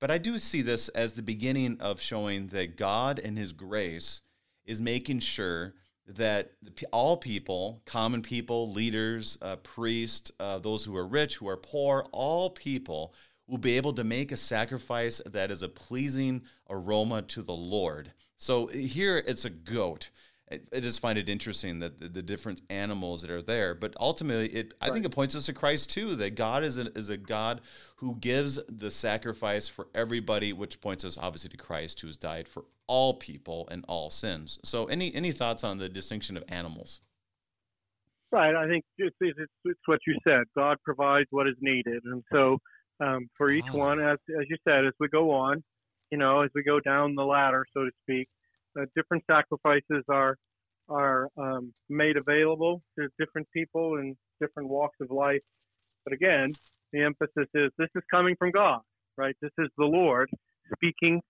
But 0.00 0.10
I 0.10 0.18
do 0.18 0.38
see 0.38 0.60
this 0.60 0.88
as 0.90 1.12
the 1.12 1.22
beginning 1.22 1.78
of 1.80 2.00
showing 2.00 2.48
that 2.48 2.76
God 2.76 3.18
and 3.18 3.38
His 3.38 3.52
grace 3.52 4.20
is 4.64 4.80
making 4.80 5.20
sure 5.20 5.74
that 6.06 6.52
all 6.92 7.16
people, 7.16 7.82
common 7.86 8.22
people, 8.22 8.70
leaders, 8.70 9.38
uh, 9.40 9.56
priests, 9.56 10.30
uh, 10.38 10.58
those 10.58 10.84
who 10.84 10.96
are 10.96 11.06
rich, 11.06 11.36
who 11.36 11.48
are 11.48 11.56
poor, 11.56 12.06
all 12.12 12.50
people 12.50 13.14
will 13.46 13.58
be 13.58 13.76
able 13.76 13.92
to 13.92 14.04
make 14.04 14.32
a 14.32 14.36
sacrifice 14.36 15.20
that 15.26 15.50
is 15.50 15.62
a 15.62 15.68
pleasing 15.68 16.42
aroma 16.70 17.22
to 17.22 17.42
the 17.42 17.54
Lord. 17.54 18.12
So 18.36 18.66
here 18.66 19.22
it's 19.26 19.44
a 19.44 19.50
goat. 19.50 20.10
I 20.50 20.80
just 20.80 21.00
find 21.00 21.18
it 21.18 21.28
interesting 21.28 21.78
that 21.78 21.98
the, 21.98 22.08
the, 22.08 22.22
different 22.22 22.60
animals 22.68 23.22
that 23.22 23.30
are 23.30 23.40
there, 23.40 23.74
but 23.74 23.94
ultimately, 23.98 24.48
it 24.48 24.74
I 24.78 24.90
think 24.90 25.06
it 25.06 25.10
points 25.10 25.34
us 25.34 25.46
to 25.46 25.54
Christ 25.54 25.90
too. 25.90 26.14
That 26.16 26.34
God 26.34 26.62
is 26.62 26.76
a, 26.76 26.92
is 26.96 27.08
a 27.08 27.16
God 27.16 27.62
who 27.96 28.16
gives 28.16 28.60
the 28.68 28.90
sacrifice 28.90 29.68
for 29.68 29.88
everybody, 29.94 30.52
which 30.52 30.82
points 30.82 31.02
us 31.02 31.16
obviously 31.16 31.48
to 31.50 31.56
Christ, 31.56 32.00
who 32.00 32.08
has 32.08 32.18
died 32.18 32.46
for 32.46 32.64
all 32.86 33.14
people 33.14 33.66
and 33.70 33.86
all 33.88 34.10
sins. 34.10 34.58
So, 34.64 34.84
any 34.84 35.14
any 35.14 35.32
thoughts 35.32 35.64
on 35.64 35.78
the 35.78 35.88
distinction 35.88 36.36
of 36.36 36.44
animals? 36.48 37.00
Right. 38.30 38.54
I 38.54 38.68
think 38.68 38.84
it's, 38.98 39.16
it's, 39.20 39.38
it's 39.64 39.80
what 39.86 40.00
you 40.06 40.18
said. 40.26 40.42
God 40.56 40.76
provides 40.84 41.28
what 41.30 41.48
is 41.48 41.54
needed, 41.60 42.02
and 42.04 42.22
so 42.30 42.58
um, 43.00 43.28
for 43.38 43.50
each 43.50 43.64
oh. 43.72 43.78
one, 43.78 43.98
as 43.98 44.18
as 44.38 44.44
you 44.50 44.56
said, 44.68 44.84
as 44.84 44.92
we 45.00 45.08
go 45.08 45.30
on, 45.30 45.64
you 46.10 46.18
know, 46.18 46.42
as 46.42 46.50
we 46.54 46.62
go 46.62 46.80
down 46.80 47.14
the 47.14 47.24
ladder, 47.24 47.64
so 47.72 47.84
to 47.84 47.90
speak, 48.02 48.28
different 48.94 49.24
sacrifices 49.30 50.04
are 50.08 50.36
are 50.88 51.28
um, 51.38 51.72
made 51.88 52.16
available 52.16 52.82
to 52.98 53.08
different 53.18 53.48
people 53.52 53.96
in 53.96 54.14
different 54.40 54.68
walks 54.68 54.96
of 55.00 55.10
life. 55.10 55.40
But 56.04 56.12
again, 56.12 56.52
the 56.92 57.02
emphasis 57.02 57.48
is 57.54 57.70
this 57.78 57.88
is 57.94 58.02
coming 58.10 58.36
from 58.38 58.50
God, 58.50 58.80
right? 59.16 59.34
This 59.40 59.52
is 59.58 59.68
the 59.78 59.86
Lord 59.86 60.28
speaking 60.74 61.22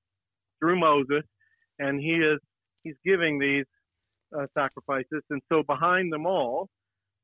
through 0.58 0.78
Moses, 0.78 1.22
and 1.78 2.00
he 2.00 2.14
is 2.14 2.40
he's 2.82 2.96
giving 3.04 3.38
these 3.38 3.66
uh, 4.36 4.46
sacrifices. 4.56 5.22
And 5.30 5.40
so 5.50 5.62
behind 5.62 6.12
them 6.12 6.26
all, 6.26 6.68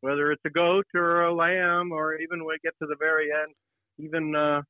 whether 0.00 0.32
it's 0.32 0.42
a 0.46 0.50
goat 0.50 0.86
or 0.94 1.24
a 1.24 1.34
lamb, 1.34 1.92
or 1.92 2.14
even 2.14 2.44
when 2.44 2.54
we 2.54 2.58
get 2.62 2.74
to 2.80 2.86
the 2.86 2.96
very 2.98 3.28
end, 3.32 3.54
even 3.98 4.34
uh, 4.34 4.62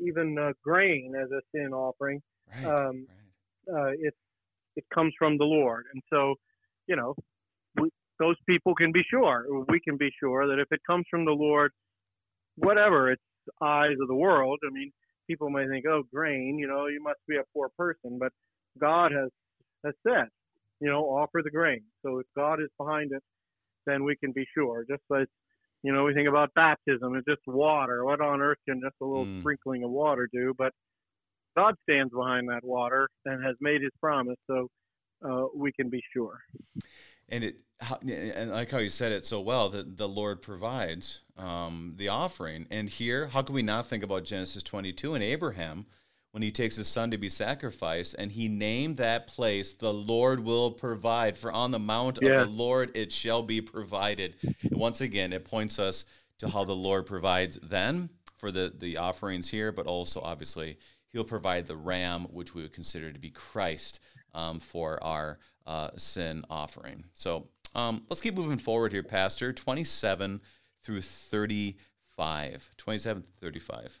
even 0.00 0.38
uh, 0.38 0.52
grain 0.62 1.14
as 1.20 1.30
a 1.30 1.40
sin 1.52 1.72
offering, 1.72 2.22
right, 2.54 2.64
um, 2.64 3.06
right. 3.68 3.90
Uh, 3.90 3.92
it 4.76 4.84
comes 4.92 5.12
from 5.18 5.38
the 5.38 5.44
Lord. 5.44 5.84
And 5.92 6.02
so, 6.12 6.34
you 6.86 6.96
know, 6.96 7.14
we, 7.80 7.90
those 8.18 8.36
people 8.48 8.74
can 8.74 8.92
be 8.92 9.02
sure, 9.10 9.46
we 9.68 9.80
can 9.80 9.96
be 9.96 10.10
sure 10.20 10.46
that 10.48 10.60
if 10.60 10.68
it 10.70 10.80
comes 10.86 11.06
from 11.10 11.24
the 11.24 11.32
Lord, 11.32 11.72
whatever 12.56 13.12
its 13.12 13.22
eyes 13.62 13.96
of 14.00 14.08
the 14.08 14.14
world, 14.14 14.58
I 14.66 14.72
mean, 14.72 14.90
people 15.28 15.50
may 15.50 15.66
think, 15.68 15.84
oh, 15.86 16.02
grain, 16.12 16.58
you 16.58 16.66
know, 16.66 16.86
you 16.86 17.02
must 17.02 17.20
be 17.28 17.36
a 17.36 17.44
poor 17.54 17.70
person, 17.76 18.18
but 18.18 18.32
God 18.80 19.12
has 19.12 19.30
has 19.84 19.94
said, 20.06 20.26
you 20.80 20.88
know, 20.90 21.04
offer 21.04 21.40
the 21.42 21.50
grain. 21.50 21.82
So 22.04 22.18
if 22.18 22.26
God 22.36 22.60
is 22.60 22.68
behind 22.78 23.12
it, 23.12 23.22
then 23.86 24.02
we 24.02 24.16
can 24.16 24.32
be 24.32 24.44
sure. 24.54 24.84
Just 24.88 25.02
like 25.08 25.28
you 25.82 25.92
know, 25.92 26.04
we 26.04 26.14
think 26.14 26.28
about 26.28 26.52
baptism, 26.54 27.14
it's 27.14 27.26
just 27.26 27.40
water. 27.46 28.04
What 28.04 28.20
on 28.20 28.40
earth 28.40 28.58
can 28.68 28.80
just 28.80 28.96
a 29.00 29.04
little 29.04 29.26
mm. 29.26 29.40
sprinkling 29.40 29.84
of 29.84 29.90
water 29.90 30.28
do? 30.32 30.52
But 30.56 30.72
God 31.58 31.74
stands 31.82 32.12
behind 32.12 32.48
that 32.48 32.64
water 32.64 33.08
and 33.24 33.44
has 33.44 33.56
made 33.60 33.82
His 33.82 33.90
promise, 34.00 34.36
so 34.46 34.68
uh, 35.28 35.46
we 35.54 35.72
can 35.72 35.88
be 35.88 36.02
sure. 36.12 36.38
And 37.28 37.44
it, 37.44 37.56
and 37.80 38.50
like 38.50 38.70
how 38.70 38.78
you 38.78 38.90
said 38.90 39.12
it 39.12 39.26
so 39.26 39.40
well, 39.40 39.68
that 39.70 39.96
the 39.96 40.08
Lord 40.08 40.40
provides 40.40 41.22
um, 41.36 41.94
the 41.96 42.08
offering. 42.08 42.66
And 42.70 42.88
here, 42.88 43.28
how 43.28 43.42
can 43.42 43.54
we 43.54 43.62
not 43.62 43.86
think 43.86 44.02
about 44.02 44.24
Genesis 44.24 44.62
22 44.62 45.14
and 45.14 45.22
Abraham? 45.22 45.86
when 46.32 46.42
he 46.42 46.50
takes 46.50 46.76
his 46.76 46.86
son 46.86 47.10
to 47.10 47.16
be 47.16 47.28
sacrificed, 47.28 48.14
and 48.18 48.30
he 48.30 48.48
named 48.48 48.98
that 48.98 49.26
place, 49.26 49.72
the 49.72 49.92
Lord 49.92 50.40
will 50.44 50.70
provide. 50.70 51.38
For 51.38 51.50
on 51.50 51.70
the 51.70 51.78
mount 51.78 52.18
yeah. 52.20 52.42
of 52.42 52.48
the 52.48 52.54
Lord 52.54 52.90
it 52.94 53.12
shall 53.12 53.42
be 53.42 53.60
provided. 53.60 54.36
And 54.62 54.78
once 54.78 55.00
again, 55.00 55.32
it 55.32 55.44
points 55.44 55.78
us 55.78 56.04
to 56.38 56.48
how 56.48 56.64
the 56.64 56.76
Lord 56.76 57.06
provides 57.06 57.58
then 57.62 58.10
for 58.36 58.52
the, 58.52 58.72
the 58.78 58.98
offerings 58.98 59.48
here, 59.48 59.72
but 59.72 59.86
also 59.86 60.20
obviously 60.20 60.78
he'll 61.12 61.24
provide 61.24 61.66
the 61.66 61.76
ram, 61.76 62.24
which 62.32 62.54
we 62.54 62.62
would 62.62 62.72
consider 62.72 63.12
to 63.12 63.18
be 63.18 63.30
Christ 63.30 64.00
um, 64.34 64.60
for 64.60 65.02
our 65.02 65.38
uh, 65.66 65.90
sin 65.96 66.44
offering. 66.48 67.04
So 67.14 67.48
um, 67.74 68.04
let's 68.08 68.20
keep 68.20 68.34
moving 68.34 68.58
forward 68.58 68.92
here, 68.92 69.02
Pastor. 69.02 69.52
27 69.52 70.40
through 70.82 71.02
35. 71.02 72.70
27 72.76 73.22
through 73.22 73.32
35. 73.40 74.00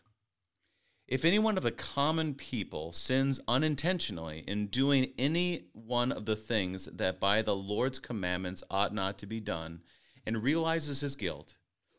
If 1.06 1.24
any 1.24 1.38
one 1.38 1.56
of 1.56 1.62
the 1.62 1.72
common 1.72 2.34
people 2.34 2.92
sins 2.92 3.40
unintentionally 3.48 4.44
in 4.46 4.66
doing 4.66 5.12
any 5.18 5.64
one 5.72 6.12
of 6.12 6.26
the 6.26 6.36
things 6.36 6.84
that 6.84 7.18
by 7.18 7.40
the 7.40 7.56
Lord's 7.56 7.98
commandments 7.98 8.62
ought 8.70 8.92
not 8.92 9.16
to 9.18 9.26
be 9.26 9.40
done, 9.40 9.80
and 10.26 10.42
realizes 10.42 11.00
his 11.00 11.16
guilt, 11.16 11.56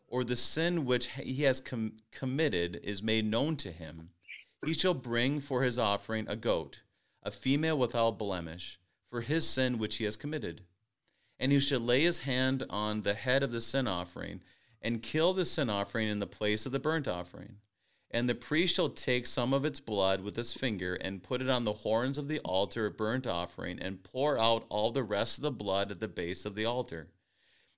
or 0.07 0.24
the 0.24 0.36
sin 0.36 0.86
which 0.86 1.07
he 1.07 1.43
has 1.43 1.60
com- 1.60 1.93
committed 2.12 2.80
is 2.84 3.01
made 3.01 3.26
known 3.26 3.55
to 3.55 3.72
him, 3.72 4.12
he 4.66 4.74
shall 4.74 4.93
bring 4.93 5.39
for 5.39 5.64
his 5.64 5.80
offering 5.80 6.28
a 6.28 6.36
goat, 6.36 6.82
a 7.24 7.32
female 7.32 7.78
without 7.78 8.20
blemish, 8.20 8.80
for 9.10 9.22
his 9.22 9.47
sin 9.47 9.78
which 9.78 9.97
he 9.97 10.05
has 10.05 10.16
committed. 10.16 10.62
And 11.39 11.51
he 11.51 11.60
shall 11.60 11.80
lay 11.80 12.01
his 12.01 12.22
hand 12.22 12.64
on 12.70 13.01
the 13.01 13.14
head 13.14 13.43
of 13.43 13.51
the 13.51 13.62
sin 13.62 13.88
offering, 13.88 14.41
and 14.82 15.01
kill 15.01 15.34
the 15.34 15.45
sin 15.45 15.70
offering 15.70 16.07
in 16.07 16.20
the 16.20 16.28
place 16.28 16.66
of 16.66 16.72
the 16.72 16.80
burnt 16.80 17.07
offering. 17.07 17.57
And 18.12 18.28
the 18.28 18.36
priest 18.36 18.76
shall 18.76 18.89
take 18.89 19.28
some 19.28 19.53
of 19.53 19.66
its 19.66 19.80
blood 19.80 20.22
with 20.22 20.36
his 20.36 20.53
finger, 20.53 20.95
and 20.95 21.24
put 21.24 21.41
it 21.41 21.49
on 21.49 21.64
the 21.64 21.74
horns 21.74 22.18
of 22.18 22.28
the 22.28 22.39
altar 22.39 22.88
of 22.88 22.97
burnt 22.97 23.28
offering, 23.28 23.80
and 23.80 24.03
pour 24.03 24.38
out 24.38 24.66
all 24.70 24.91
the 24.91 25.03
rest 25.03 25.38
of 25.38 25.43
the 25.43 25.51
blood 25.51 25.91
at 25.91 25.99
the 25.99 26.07
base 26.07 26.45
of 26.45 26.55
the 26.55 26.66
altar. 26.66 27.07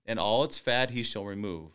And 0.05 0.19
all 0.19 0.43
its 0.43 0.57
fat 0.57 0.91
he 0.91 1.03
shall 1.03 1.25
remove 1.25 1.71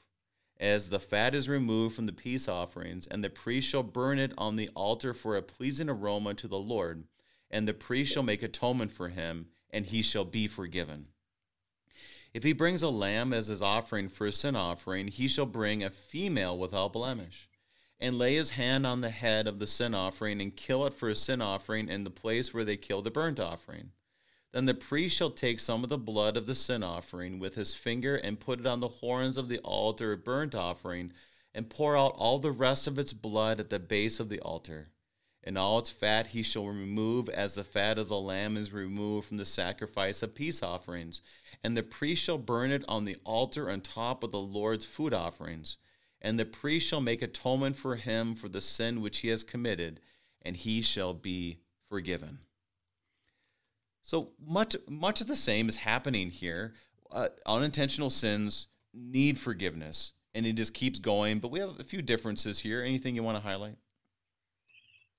as 0.59 0.89
the 0.89 0.99
fat 0.99 1.35
is 1.35 1.49
removed 1.49 1.95
from 1.95 2.07
the 2.07 2.13
peace 2.13 2.49
offerings, 2.49 3.07
and 3.07 3.23
the 3.23 3.31
priest 3.31 3.69
shall 3.69 3.83
burn 3.83 4.19
it 4.19 4.33
on 4.39 4.57
the 4.57 4.71
altar 4.75 5.13
for 5.13 5.37
a 5.37 5.43
pleasing 5.43 5.89
aroma 5.89 6.35
to 6.35 6.49
the 6.49 6.59
Lord, 6.59 7.05
and 7.51 7.67
the 7.67 7.75
priest 7.75 8.13
shall 8.13 8.23
make 8.23 8.43
atonement 8.43 8.93
for 8.93 9.09
him, 9.09 9.49
and 9.71 9.87
he 9.87 10.03
shall 10.03 10.25
be 10.25 10.49
forgiven. 10.49 11.09
If 12.33 12.43
he 12.43 12.53
brings 12.53 12.83
a 12.83 12.89
lamb 12.89 13.33
as 13.33 13.47
his 13.47 13.63
offering 13.63 14.09
for 14.09 14.27
a 14.27 14.33
sin 14.33 14.57
offering, 14.57 15.09
he 15.09 15.29
shall 15.29 15.47
bring 15.47 15.83
a 15.83 15.91
female 15.91 16.59
without 16.59 16.93
blemish, 16.93 17.49
and 17.99 18.19
lay 18.19 18.35
his 18.35 18.51
hand 18.51 18.87
on 18.87 19.01
the 19.01 19.11
head 19.11 19.47
of 19.47 19.59
the 19.59 19.67
sin 19.67 19.95
offering, 19.95 20.41
and 20.41 20.57
kill 20.57 20.87
it 20.87 20.95
for 20.95 21.09
a 21.09 21.15
sin 21.15 21.41
offering 21.41 21.89
in 21.89 22.05
the 22.05 22.11
place 22.11 22.53
where 22.53 22.65
they 22.65 22.77
kill 22.77 23.03
the 23.03 23.11
burnt 23.11 23.41
offering. 23.41 23.93
Then 24.53 24.65
the 24.65 24.75
priest 24.75 25.17
shall 25.17 25.31
take 25.31 25.61
some 25.61 25.83
of 25.83 25.91
the 25.91 25.99
blood 25.99 26.37
of 26.37 26.47
the 26.47 26.55
sin 26.55 26.83
offering 26.83 27.39
with 27.39 27.57
his 27.57 27.75
finger 27.75 28.17
and 28.17 28.41
put 28.41 28.61
it 28.61 28.67
on 28.67 28.81
the 28.81 28.89
horns 28.89 29.37
of 29.37 29.49
the 29.49 29.59
altar 29.59 30.13
of 30.13 30.25
burnt 30.25 30.55
offering, 30.55 31.13
and 31.55 31.69
pour 31.71 31.97
out 31.97 32.15
all 32.17 32.39
the 32.39 32.53
rest 32.53 32.87
of 32.87 32.99
its 32.99 33.13
blood 33.13 33.61
at 33.61 33.71
the 33.71 33.79
base 33.79 34.21
of 34.21 34.29
the 34.29 34.41
altar. 34.41 34.91
And 35.43 35.57
all 35.57 35.79
its 35.79 35.91
fat 35.91 36.29
he 36.29 36.43
shall 36.43 36.67
remove, 36.67 37.29
as 37.29 37.55
the 37.55 37.65
fat 37.65 37.99
of 37.99 38.09
the 38.09 38.19
lamb 38.19 38.57
is 38.57 38.73
removed 38.73 39.29
from 39.29 39.37
the 39.37 39.47
sacrifice 39.47 40.23
of 40.23 40.35
peace 40.35 40.61
offerings. 40.63 41.23
And 41.63 41.77
the 41.77 41.85
priest 41.85 42.25
shall 42.25 42.37
burn 42.37 42.73
it 42.73 42.85
on 42.89 43.05
the 43.05 43.17
altar 43.25 43.71
on 43.71 43.81
top 43.81 44.25
of 44.25 44.33
the 44.33 44.41
Lord's 44.41 44.85
food 44.85 45.15
offerings. 45.15 45.77
And 46.21 46.39
the 46.39 46.47
priest 46.47 46.89
shall 46.89 47.01
make 47.01 47.23
atonement 47.23 47.77
for 47.77 47.95
him 47.95 48.35
for 48.35 48.49
the 48.49 48.61
sin 48.61 49.01
which 49.01 49.19
he 49.19 49.29
has 49.29 49.45
committed, 49.45 50.01
and 50.43 50.57
he 50.57 50.83
shall 50.83 51.15
be 51.15 51.61
forgiven. 51.89 52.41
So 54.07 54.31
much 54.47 54.77
much 54.89 55.21
of 55.21 55.27
the 55.27 55.35
same 55.35 55.69
is 55.69 55.79
happening 55.79 56.31
here. 56.31 56.75
Uh, 57.11 57.29
unintentional 57.45 58.09
sins 58.09 58.69
need 58.95 59.37
forgiveness, 59.37 60.13
and 60.33 60.47
it 60.47 60.53
just 60.53 60.75
keeps 60.75 61.01
going. 61.01 61.41
But 61.41 61.51
we 61.51 61.59
have 61.59 61.81
a 61.81 61.85
few 61.85 62.03
differences 62.03 62.61
here. 62.61 62.85
Anything 62.85 63.17
you 63.17 63.25
want 63.25 63.37
to 63.37 63.43
highlight? 63.43 63.75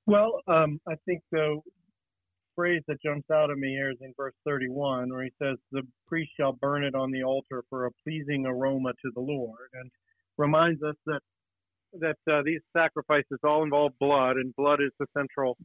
Well, 0.06 0.40
um, 0.48 0.80
I 0.88 0.94
think 1.06 1.22
the 1.34 1.60
phrase 2.56 2.82
that 2.88 3.02
jumps 3.04 3.30
out 3.30 3.52
at 3.52 3.58
me 3.58 3.72
here 3.72 3.92
is 3.92 3.98
in 4.00 4.14
verse 4.16 4.34
31, 4.46 5.10
where 5.10 5.26
he 5.26 5.32
says, 5.38 5.58
"The 5.74 5.84
priest 6.08 6.32
shall 6.40 6.54
burn 6.54 6.86
it 6.86 6.96
on 6.96 7.12
the 7.12 7.24
altar 7.24 7.66
for 7.70 7.88
a 7.88 7.92
pleasing 8.06 8.46
aroma 8.46 8.94
to 8.94 9.12
the 9.14 9.22
Lord," 9.22 9.70
and 9.74 9.92
reminds 10.38 10.82
us 10.82 10.96
that 11.08 11.22
that 12.00 12.20
uh, 12.32 12.42
these 12.42 12.62
sacrifices 12.72 13.40
all 13.44 13.64
involve 13.64 13.92
blood, 14.00 14.38
and 14.38 14.56
blood 14.56 14.80
is 14.82 14.92
the 14.98 15.08
central 15.14 15.58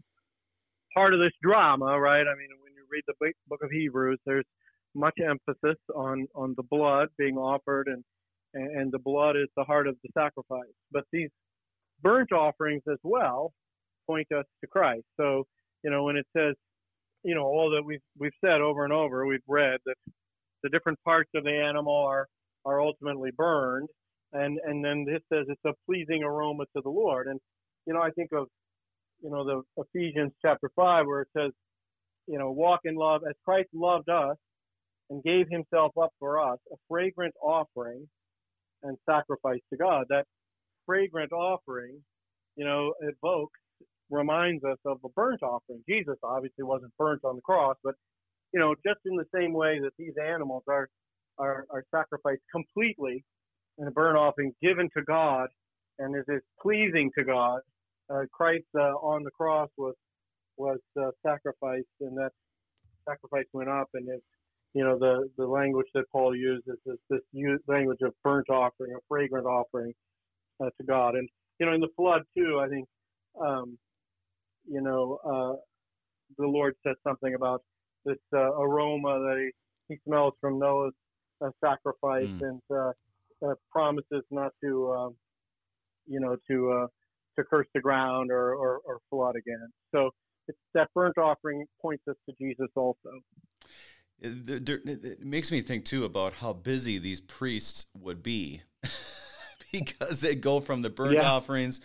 part 0.92 1.14
of 1.14 1.20
this 1.20 1.32
drama, 1.40 1.98
right? 2.00 2.26
I 2.26 2.34
mean, 2.34 2.48
read 2.92 3.04
the 3.08 3.32
book 3.48 3.60
of 3.62 3.70
Hebrews, 3.70 4.18
there's 4.26 4.44
much 4.94 5.14
emphasis 5.24 5.78
on 5.96 6.26
on 6.34 6.54
the 6.56 6.64
blood 6.64 7.08
being 7.18 7.36
offered, 7.38 7.88
and 7.88 8.04
and 8.54 8.92
the 8.92 8.98
blood 8.98 9.36
is 9.36 9.48
the 9.56 9.64
heart 9.64 9.88
of 9.88 9.96
the 10.02 10.10
sacrifice. 10.16 10.74
But 10.92 11.04
these 11.12 11.30
burnt 12.02 12.32
offerings 12.32 12.82
as 12.90 12.98
well 13.02 13.52
point 14.06 14.28
us 14.32 14.44
to 14.60 14.66
Christ. 14.68 15.04
So 15.18 15.44
you 15.84 15.90
know 15.90 16.04
when 16.04 16.16
it 16.16 16.26
says, 16.36 16.54
you 17.24 17.34
know, 17.34 17.44
all 17.44 17.70
that 17.70 17.84
we've 17.84 18.00
we've 18.18 18.32
said 18.44 18.60
over 18.60 18.84
and 18.84 18.92
over, 18.92 19.26
we've 19.26 19.40
read 19.48 19.80
that 19.86 19.96
the 20.62 20.68
different 20.70 20.98
parts 21.04 21.30
of 21.34 21.44
the 21.44 21.52
animal 21.52 21.96
are 21.96 22.26
are 22.64 22.80
ultimately 22.80 23.30
burned, 23.36 23.88
and 24.32 24.58
and 24.64 24.84
then 24.84 25.04
this 25.04 25.22
says 25.32 25.46
it's 25.48 25.64
a 25.66 25.72
pleasing 25.86 26.22
aroma 26.24 26.64
to 26.76 26.82
the 26.82 26.90
Lord. 26.90 27.28
And 27.28 27.40
you 27.86 27.94
know 27.94 28.02
I 28.02 28.10
think 28.10 28.30
of 28.32 28.48
you 29.22 29.30
know 29.30 29.44
the 29.44 29.82
Ephesians 29.82 30.32
chapter 30.42 30.70
five 30.76 31.06
where 31.06 31.22
it 31.22 31.28
says 31.36 31.52
you 32.26 32.38
know, 32.38 32.50
walk 32.50 32.80
in 32.84 32.94
love 32.94 33.22
as 33.28 33.34
Christ 33.44 33.68
loved 33.74 34.08
us 34.08 34.36
and 35.10 35.22
gave 35.22 35.46
himself 35.50 35.92
up 36.00 36.12
for 36.18 36.40
us, 36.40 36.58
a 36.72 36.76
fragrant 36.88 37.34
offering 37.42 38.08
and 38.82 38.96
sacrifice 39.08 39.60
to 39.70 39.76
God. 39.76 40.06
That 40.08 40.24
fragrant 40.86 41.32
offering, 41.32 41.98
you 42.56 42.64
know, 42.64 42.94
evokes, 43.00 43.58
reminds 44.10 44.62
us 44.64 44.78
of 44.84 44.98
a 45.04 45.08
burnt 45.10 45.42
offering. 45.42 45.82
Jesus 45.88 46.16
obviously 46.22 46.64
wasn't 46.64 46.92
burnt 46.98 47.24
on 47.24 47.36
the 47.36 47.42
cross, 47.42 47.76
but, 47.82 47.94
you 48.52 48.60
know, 48.60 48.74
just 48.86 49.00
in 49.06 49.16
the 49.16 49.24
same 49.34 49.52
way 49.52 49.80
that 49.80 49.92
these 49.98 50.12
animals 50.22 50.62
are, 50.68 50.88
are, 51.38 51.64
are 51.70 51.84
sacrificed 51.90 52.42
completely 52.52 53.24
in 53.78 53.86
a 53.88 53.90
burnt 53.90 54.18
offering 54.18 54.52
given 54.62 54.88
to 54.96 55.02
God 55.04 55.48
and 55.98 56.14
is, 56.14 56.24
is 56.28 56.42
pleasing 56.60 57.10
to 57.16 57.24
God, 57.24 57.60
uh, 58.10 58.22
Christ 58.32 58.66
uh, 58.76 58.92
on 59.00 59.22
the 59.22 59.30
cross 59.30 59.70
was 59.78 59.94
was 60.56 60.78
uh, 61.00 61.10
sacrificed, 61.24 61.86
and 62.00 62.16
that 62.16 62.30
sacrifice 63.08 63.46
went 63.52 63.68
up, 63.68 63.88
and 63.94 64.08
it's 64.08 64.22
you 64.74 64.84
know 64.84 64.98
the 64.98 65.28
the 65.36 65.46
language 65.46 65.86
that 65.94 66.04
Paul 66.10 66.36
uses 66.36 66.78
is 66.86 66.98
this 67.10 67.20
language 67.68 67.98
of 68.02 68.14
burnt 68.22 68.48
offering, 68.50 68.92
a 68.94 69.00
fragrant 69.08 69.46
offering 69.46 69.92
uh, 70.60 70.70
to 70.78 70.86
God, 70.86 71.14
and 71.14 71.28
you 71.58 71.66
know 71.66 71.72
in 71.72 71.80
the 71.80 71.88
flood 71.96 72.22
too, 72.36 72.60
I 72.60 72.68
think 72.68 72.88
um, 73.40 73.78
you 74.68 74.80
know 74.80 75.18
uh, 75.24 75.56
the 76.38 76.46
Lord 76.46 76.74
said 76.82 76.94
something 77.06 77.34
about 77.34 77.62
this 78.04 78.18
uh, 78.34 78.52
aroma 78.54 79.20
that 79.20 79.50
he, 79.88 79.94
he 79.94 80.00
smells 80.06 80.34
from 80.40 80.58
Noah's 80.58 80.94
uh, 81.44 81.50
sacrifice, 81.62 82.26
mm. 82.26 82.42
and 82.42 82.60
uh, 82.70 82.92
uh, 83.46 83.54
promises 83.70 84.24
not 84.30 84.52
to 84.62 84.92
um, 84.92 85.14
you 86.06 86.20
know 86.20 86.36
to 86.48 86.88
to 87.36 87.44
curse 87.44 87.66
the 87.74 87.80
ground 87.80 88.30
or, 88.30 88.54
or, 88.54 88.80
or 88.84 88.98
flood 89.10 89.36
again. 89.36 89.68
So 89.94 90.10
it's 90.48 90.58
that 90.74 90.88
burnt 90.94 91.18
offering 91.18 91.66
points 91.80 92.04
us 92.08 92.16
to 92.28 92.34
Jesus 92.40 92.68
also. 92.76 93.20
It, 94.24 95.24
makes 95.24 95.50
me 95.50 95.62
think 95.62 95.84
too 95.84 96.04
about 96.04 96.32
how 96.34 96.52
busy 96.52 96.98
these 96.98 97.20
priests 97.20 97.86
would 97.98 98.22
be 98.22 98.62
because 99.72 100.20
they 100.20 100.36
go 100.36 100.60
from 100.60 100.82
the 100.82 100.90
burnt 100.90 101.14
yeah. 101.14 101.28
offerings 101.28 101.80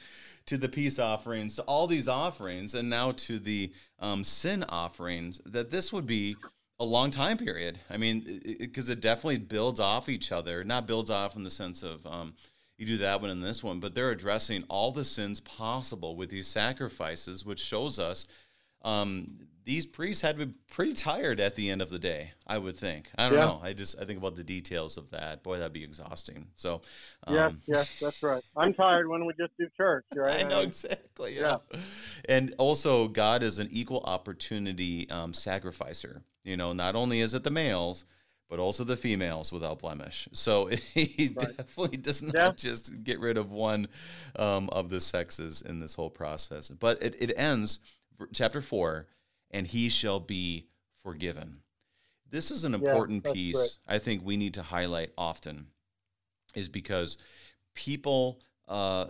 to 0.46 0.58
the 0.58 0.70
peace 0.70 1.00
offerings 1.00 1.56
to 1.56 1.62
all 1.64 1.88
these 1.88 2.08
offerings 2.08 2.76
and 2.76 2.90
now 2.90 3.12
to 3.12 3.40
the 3.40 3.72
um, 4.00 4.24
sin 4.24 4.64
offerings 4.70 5.42
that 5.46 5.70
this 5.70 5.92
would 5.92 6.06
be 6.06 6.36
a 6.80 6.86
long 6.86 7.12
time 7.12 7.38
period 7.38 7.80
i 7.90 7.98
mean 7.98 8.42
because 8.60 8.90
it, 8.90 9.00
it, 9.00 9.02
definitely 9.02 9.38
builds 9.38 9.80
off 9.80 10.08
each 10.08 10.32
other 10.32 10.64
not 10.64 10.86
builds 10.86 11.10
off 11.10 11.36
in 11.36 11.44
the 11.44 11.50
sense 11.50 11.82
of 11.82 12.06
um, 12.06 12.34
you 12.78 12.86
do 12.86 12.98
that 12.98 13.20
one 13.20 13.30
and 13.30 13.44
this 13.44 13.64
one 13.64 13.80
but 13.80 13.96
they're 13.96 14.12
addressing 14.12 14.64
all 14.70 14.92
the 14.92 15.04
sins 15.04 15.40
possible 15.42 16.16
with 16.16 16.30
these 16.30 16.48
sacrifices 16.48 17.46
which 17.46 17.60
shows 17.60 18.00
us 18.00 18.28
um, 18.84 19.48
these 19.68 19.86
priests 19.86 20.22
had 20.22 20.40
to 20.40 20.46
be 20.46 20.54
pretty 20.72 20.94
tired 20.94 21.42
at 21.42 21.56
the 21.56 21.70
end 21.70 21.82
of 21.82 21.90
the 21.90 22.00
day. 22.00 22.32
I 22.48 22.58
would 22.58 22.78
think. 22.78 23.10
I 23.18 23.28
don't 23.28 23.38
yeah. 23.38 23.46
know. 23.48 23.60
I 23.62 23.74
just 23.74 24.00
I 24.02 24.06
think 24.06 24.18
about 24.18 24.38
the 24.38 24.44
details 24.44 24.96
of 24.96 25.12
that. 25.12 25.44
Boy, 25.44 25.58
that'd 25.58 25.74
be 25.74 25.84
exhausting. 25.84 26.48
So, 26.56 26.82
um, 27.26 27.36
yes, 27.36 27.54
yes, 27.66 28.00
that's 28.00 28.24
right. 28.24 28.42
I'm 28.56 28.74
tired 28.74 29.10
when 29.10 29.26
we 29.26 29.34
just 29.34 29.52
do 29.60 29.68
church. 29.76 30.06
Right? 30.16 30.46
I 30.46 30.48
know 30.48 30.62
exactly. 30.62 31.36
Yeah. 31.36 31.58
yeah. 31.74 31.80
And 32.30 32.56
also, 32.58 33.10
God 33.10 33.44
is 33.44 33.60
an 33.60 33.68
equal 33.70 34.02
opportunity 34.06 35.10
um, 35.10 35.34
sacrificer. 35.34 36.24
You 36.46 36.56
know, 36.56 36.72
not 36.72 36.96
only 36.96 37.20
is 37.20 37.34
it 37.34 37.44
the 37.44 37.52
males, 37.52 38.06
but 38.50 38.60
also 38.60 38.84
the 38.86 38.96
females 38.96 39.52
without 39.52 39.80
blemish. 39.80 40.30
So 40.32 40.68
he 40.94 41.36
right. 41.38 41.58
definitely 41.58 41.98
does 41.98 42.24
not 42.24 42.34
yeah. 42.34 42.52
just 42.56 43.04
get 43.04 43.20
rid 43.20 43.38
of 43.38 43.52
one 43.52 43.90
um, 44.38 44.70
of 44.70 44.90
the 44.90 45.02
sexes 45.02 45.62
in 45.62 45.82
this 45.82 45.94
whole 45.94 46.10
process. 46.10 46.70
But 46.70 47.02
it, 47.02 47.16
it 47.20 47.34
ends 47.38 47.80
chapter 48.34 48.62
4, 48.62 49.08
and 49.52 49.68
he 49.68 49.90
shall 49.90 50.20
be 50.20 50.68
forgiven. 51.04 51.62
This 52.30 52.52
is 52.52 52.66
an 52.66 52.74
important 52.74 53.26
yeah, 53.26 53.32
piece 53.32 53.80
I 53.88 54.00
think 54.00 54.26
we 54.26 54.38
need 54.38 54.56
to 54.56 54.62
highlight 54.62 55.12
often, 55.18 55.68
is 56.56 56.68
because 56.68 57.18
people, 57.74 58.42
uh, 58.68 59.06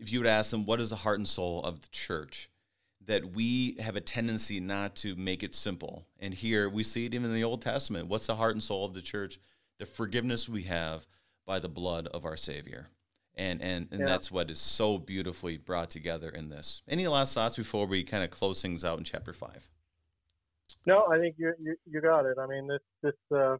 if 0.00 0.12
you 0.12 0.20
would 0.20 0.28
ask 0.28 0.50
them, 0.50 0.66
what 0.66 0.80
is 0.80 0.90
the 0.90 0.96
heart 0.96 1.18
and 1.18 1.28
soul 1.28 1.62
of 1.64 1.80
the 1.80 1.88
church? 1.88 2.50
That 3.06 3.32
we 3.32 3.76
have 3.80 3.96
a 3.96 4.00
tendency 4.00 4.60
not 4.60 4.94
to 4.96 5.16
make 5.16 5.42
it 5.42 5.54
simple. 5.54 6.06
And 6.20 6.34
here 6.34 6.68
we 6.68 6.82
see 6.82 7.06
it 7.06 7.14
even 7.14 7.30
in 7.30 7.34
the 7.34 7.44
Old 7.44 7.62
Testament. 7.62 8.08
What's 8.08 8.26
the 8.26 8.36
heart 8.36 8.52
and 8.52 8.62
soul 8.62 8.84
of 8.84 8.94
the 8.94 9.00
church? 9.00 9.40
The 9.78 9.86
forgiveness 9.86 10.48
we 10.48 10.64
have 10.64 11.06
by 11.46 11.58
the 11.58 11.68
blood 11.68 12.06
of 12.08 12.26
our 12.26 12.36
Savior. 12.36 12.88
And, 13.36 13.62
and, 13.62 13.88
and 13.90 14.00
yeah. 14.00 14.06
that's 14.06 14.30
what 14.30 14.50
is 14.50 14.58
so 14.58 14.98
beautifully 14.98 15.56
brought 15.56 15.88
together 15.88 16.28
in 16.28 16.50
this. 16.50 16.82
Any 16.88 17.06
last 17.06 17.32
thoughts 17.32 17.56
before 17.56 17.86
we 17.86 18.02
kind 18.02 18.22
of 18.22 18.30
close 18.30 18.60
things 18.60 18.84
out 18.84 18.98
in 18.98 19.04
chapter 19.04 19.32
5? 19.32 19.68
No, 20.86 21.06
I 21.06 21.18
think 21.18 21.36
you 21.38 21.52
you, 21.60 21.76
you 21.90 22.00
got 22.00 22.26
it. 22.26 22.38
I 22.38 22.46
mean, 22.46 22.66
this 22.66 22.80
this 23.02 23.36
uh, 23.36 23.56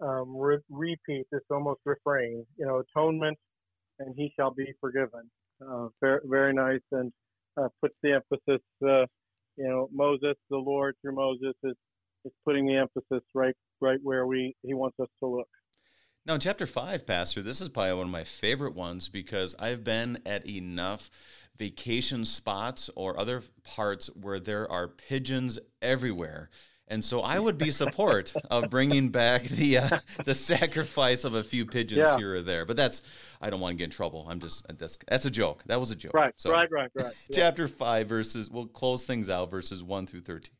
um, 0.00 0.36
re- 0.36 0.58
repeat, 0.70 1.26
this 1.32 1.42
almost 1.50 1.80
refrain, 1.84 2.46
you 2.56 2.66
know, 2.66 2.80
atonement, 2.80 3.38
and 3.98 4.14
he 4.16 4.32
shall 4.36 4.52
be 4.52 4.72
forgiven. 4.80 5.30
Uh, 5.60 5.88
very, 6.00 6.20
very 6.24 6.52
nice, 6.52 6.82
and 6.92 7.12
uh, 7.56 7.68
puts 7.80 7.94
the 8.02 8.12
emphasis. 8.12 8.64
Uh, 8.82 9.06
you 9.56 9.68
know, 9.68 9.88
Moses, 9.92 10.36
the 10.50 10.56
Lord 10.56 10.96
through 11.00 11.14
Moses 11.14 11.54
is 11.62 11.76
is 12.24 12.32
putting 12.44 12.66
the 12.66 12.76
emphasis 12.76 13.24
right 13.34 13.54
right 13.80 13.98
where 14.02 14.26
we 14.26 14.54
he 14.62 14.74
wants 14.74 14.98
us 15.00 15.08
to 15.20 15.26
look. 15.26 15.48
Now, 16.26 16.34
in 16.34 16.40
chapter 16.40 16.66
five, 16.66 17.06
Pastor, 17.06 17.42
this 17.42 17.60
is 17.60 17.68
probably 17.68 17.92
one 17.94 18.06
of 18.06 18.12
my 18.12 18.24
favorite 18.24 18.74
ones 18.74 19.08
because 19.08 19.54
I've 19.58 19.84
been 19.84 20.18
at 20.24 20.46
enough 20.48 21.10
vacation 21.58 22.24
spots 22.24 22.88
or 22.96 23.18
other 23.20 23.42
parts 23.62 24.08
where 24.20 24.40
there 24.40 24.70
are 24.70 24.88
pigeons 24.88 25.58
everywhere. 25.82 26.48
And 26.88 27.04
so 27.04 27.20
I 27.20 27.38
would 27.38 27.58
be 27.58 27.70
support 27.70 28.34
of 28.50 28.70
bringing 28.70 29.10
back 29.10 29.42
the 29.44 29.78
uh, 29.78 29.98
the 30.24 30.34
sacrifice 30.34 31.24
of 31.24 31.34
a 31.34 31.42
few 31.42 31.66
pigeons 31.66 32.06
yeah. 32.06 32.16
here 32.16 32.36
or 32.36 32.42
there. 32.42 32.64
But 32.64 32.76
that's 32.76 33.02
I 33.40 33.50
don't 33.50 33.60
want 33.60 33.72
to 33.72 33.76
get 33.76 33.84
in 33.84 33.90
trouble. 33.90 34.26
I'm 34.28 34.40
just 34.40 34.66
that's 34.78 34.98
that's 35.08 35.24
a 35.24 35.30
joke. 35.30 35.62
That 35.66 35.80
was 35.80 35.90
a 35.90 35.96
joke. 35.96 36.14
Right. 36.14 36.34
So, 36.36 36.50
right. 36.50 36.70
Right. 36.70 36.90
Right. 36.94 37.12
Yeah. 37.28 37.36
Chapter 37.36 37.68
five 37.68 38.08
verses. 38.08 38.50
We'll 38.50 38.66
close 38.66 39.06
things 39.06 39.28
out. 39.30 39.50
Verses 39.50 39.82
one 39.82 40.06
through 40.06 40.22
thirteen. 40.22 40.56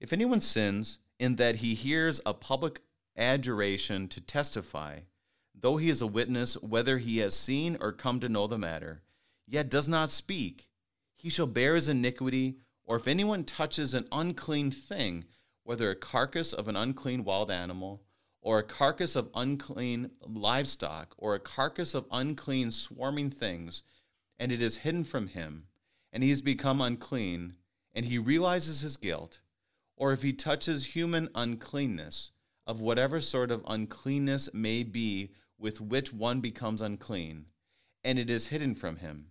If 0.00 0.12
anyone 0.12 0.40
sins 0.40 0.98
in 1.20 1.36
that 1.36 1.56
he 1.56 1.74
hears 1.74 2.20
a 2.26 2.34
public 2.34 2.80
adjuration 3.16 4.08
to 4.08 4.20
testify, 4.20 5.00
though 5.54 5.76
he 5.76 5.88
is 5.88 6.02
a 6.02 6.06
witness, 6.06 6.54
whether 6.62 6.98
he 6.98 7.18
has 7.18 7.34
seen 7.34 7.76
or 7.80 7.92
come 7.92 8.20
to 8.20 8.28
know 8.28 8.46
the 8.46 8.58
matter, 8.58 9.02
yet 9.46 9.68
does 9.68 9.88
not 9.88 10.10
speak, 10.10 10.68
he 11.14 11.28
shall 11.28 11.46
bear 11.46 11.74
his 11.74 11.88
iniquity. 11.88 12.56
Or 12.84 12.96
if 12.96 13.06
anyone 13.06 13.44
touches 13.44 13.94
an 13.94 14.08
unclean 14.10 14.72
thing, 14.72 15.24
whether 15.62 15.88
a 15.88 15.94
carcass 15.94 16.52
of 16.52 16.66
an 16.66 16.76
unclean 16.76 17.22
wild 17.22 17.48
animal, 17.48 18.02
or 18.40 18.58
a 18.58 18.64
carcass 18.64 19.14
of 19.14 19.30
unclean 19.36 20.10
livestock, 20.20 21.14
or 21.16 21.34
a 21.34 21.40
carcass 21.40 21.94
of 21.94 22.06
unclean 22.10 22.72
swarming 22.72 23.30
things, 23.30 23.84
and 24.36 24.50
it 24.50 24.60
is 24.60 24.78
hidden 24.78 25.04
from 25.04 25.28
him, 25.28 25.68
and 26.12 26.24
he 26.24 26.30
has 26.30 26.42
become 26.42 26.80
unclean, 26.80 27.54
and 27.94 28.06
he 28.06 28.18
realizes 28.18 28.80
his 28.80 28.96
guilt, 28.96 29.40
or 29.96 30.12
if 30.12 30.22
he 30.22 30.32
touches 30.32 30.96
human 30.96 31.28
uncleanness, 31.36 32.32
of 32.66 32.80
whatever 32.80 33.20
sort 33.20 33.50
of 33.50 33.64
uncleanness 33.66 34.48
may 34.52 34.82
be 34.82 35.30
with 35.58 35.80
which 35.80 36.12
one 36.12 36.40
becomes 36.40 36.80
unclean, 36.80 37.46
and 38.04 38.18
it 38.18 38.30
is 38.30 38.48
hidden 38.48 38.74
from 38.74 38.96
him, 38.96 39.30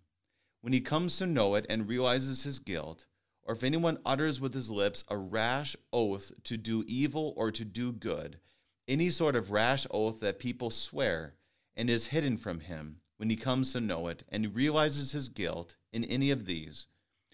when 0.61 0.73
he 0.73 0.81
comes 0.81 1.17
to 1.17 1.25
know 1.25 1.55
it 1.55 1.65
and 1.69 1.87
realizes 1.87 2.43
his 2.43 2.59
guilt, 2.59 3.05
or 3.43 3.53
if 3.53 3.63
anyone 3.63 3.97
utters 4.05 4.39
with 4.39 4.53
his 4.53 4.69
lips 4.69 5.03
a 5.09 5.17
rash 5.17 5.75
oath 5.91 6.31
to 6.43 6.57
do 6.57 6.83
evil 6.87 7.33
or 7.35 7.51
to 7.51 7.65
do 7.65 7.91
good, 7.91 8.39
any 8.87 9.09
sort 9.09 9.35
of 9.35 9.51
rash 9.51 9.85
oath 9.91 10.19
that 10.19 10.39
people 10.39 10.69
swear, 10.69 11.35
and 11.75 11.89
is 11.89 12.07
hidden 12.07 12.37
from 12.37 12.59
him, 12.59 13.01
when 13.17 13.29
he 13.29 13.35
comes 13.35 13.71
to 13.71 13.81
know 13.81 14.07
it 14.07 14.23
and 14.29 14.55
realizes 14.55 15.11
his 15.11 15.29
guilt 15.29 15.77
in 15.91 16.03
any 16.05 16.31
of 16.31 16.45
these, 16.45 16.87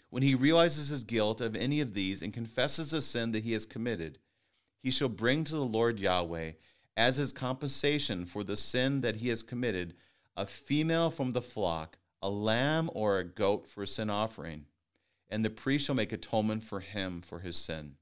when 0.09 0.23
he 0.23 0.35
realizes 0.35 0.89
his 0.89 1.03
guilt 1.03 1.41
of 1.41 1.55
any 1.55 1.81
of 1.81 1.93
these 1.93 2.21
and 2.21 2.33
confesses 2.33 2.91
the 2.91 3.01
sin 3.01 3.31
that 3.31 3.43
he 3.43 3.53
has 3.53 3.65
committed, 3.65 4.19
he 4.88 4.91
shall 4.91 5.09
bring 5.09 5.43
to 5.43 5.51
the 5.51 5.65
Lord 5.65 5.99
Yahweh 5.99 6.53
as 6.95 7.17
his 7.17 7.33
compensation 7.33 8.23
for 8.23 8.41
the 8.41 8.55
sin 8.55 9.01
that 9.01 9.17
he 9.17 9.27
has 9.27 9.43
committed 9.43 9.93
a 10.38 10.45
female 10.45 11.11
from 11.11 11.33
the 11.33 11.41
flock 11.41 11.97
a 12.21 12.29
lamb 12.29 12.89
or 12.93 13.19
a 13.19 13.25
goat 13.25 13.67
for 13.67 13.83
a 13.83 13.88
sin 13.88 14.09
offering, 14.09 14.63
and 15.29 15.43
the 15.43 15.49
priest 15.49 15.85
shall 15.85 15.95
make 15.95 16.13
atonement 16.13 16.63
for 16.63 16.79
him 16.79 17.19
for 17.19 17.41
his 17.41 17.57
sin. 17.57 17.95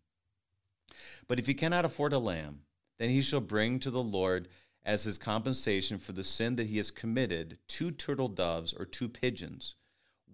But 1.27 1.39
if 1.39 1.47
he 1.47 1.55
cannot 1.55 1.85
afford 1.85 2.13
a 2.13 2.19
lamb, 2.19 2.59
then 2.99 3.09
he 3.09 3.23
shall 3.23 3.41
bring 3.41 3.79
to 3.79 3.89
the 3.89 4.03
Lord 4.03 4.47
as 4.83 5.05
his 5.05 5.17
compensation 5.17 5.97
for 5.97 6.11
the 6.11 6.23
sin 6.23 6.55
that 6.57 6.67
he 6.67 6.77
has 6.77 6.91
committed 6.91 7.57
two 7.67 7.89
turtle 7.89 8.29
doves 8.29 8.75
or 8.75 8.85
two 8.85 9.09
pigeons, 9.09 9.73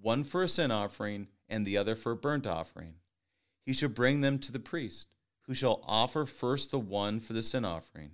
one 0.01 0.25
for 0.25 0.43
a 0.43 0.49
sin 0.49 0.69
offering 0.69 1.29
and 1.47 1.65
the 1.65 1.77
other 1.77 1.95
for 1.95 2.11
a 2.11 2.17
burnt 2.17 2.45
offering. 2.45 2.95
He 3.65 3.71
shall 3.71 3.87
bring 3.87 4.19
them 4.19 4.37
to 4.39 4.51
the 4.51 4.59
priest, 4.59 5.07
who 5.51 5.55
shall 5.55 5.83
offer 5.85 6.23
first 6.23 6.71
the 6.71 6.79
one 6.79 7.19
for 7.19 7.33
the 7.33 7.43
sin 7.43 7.65
offering. 7.65 8.11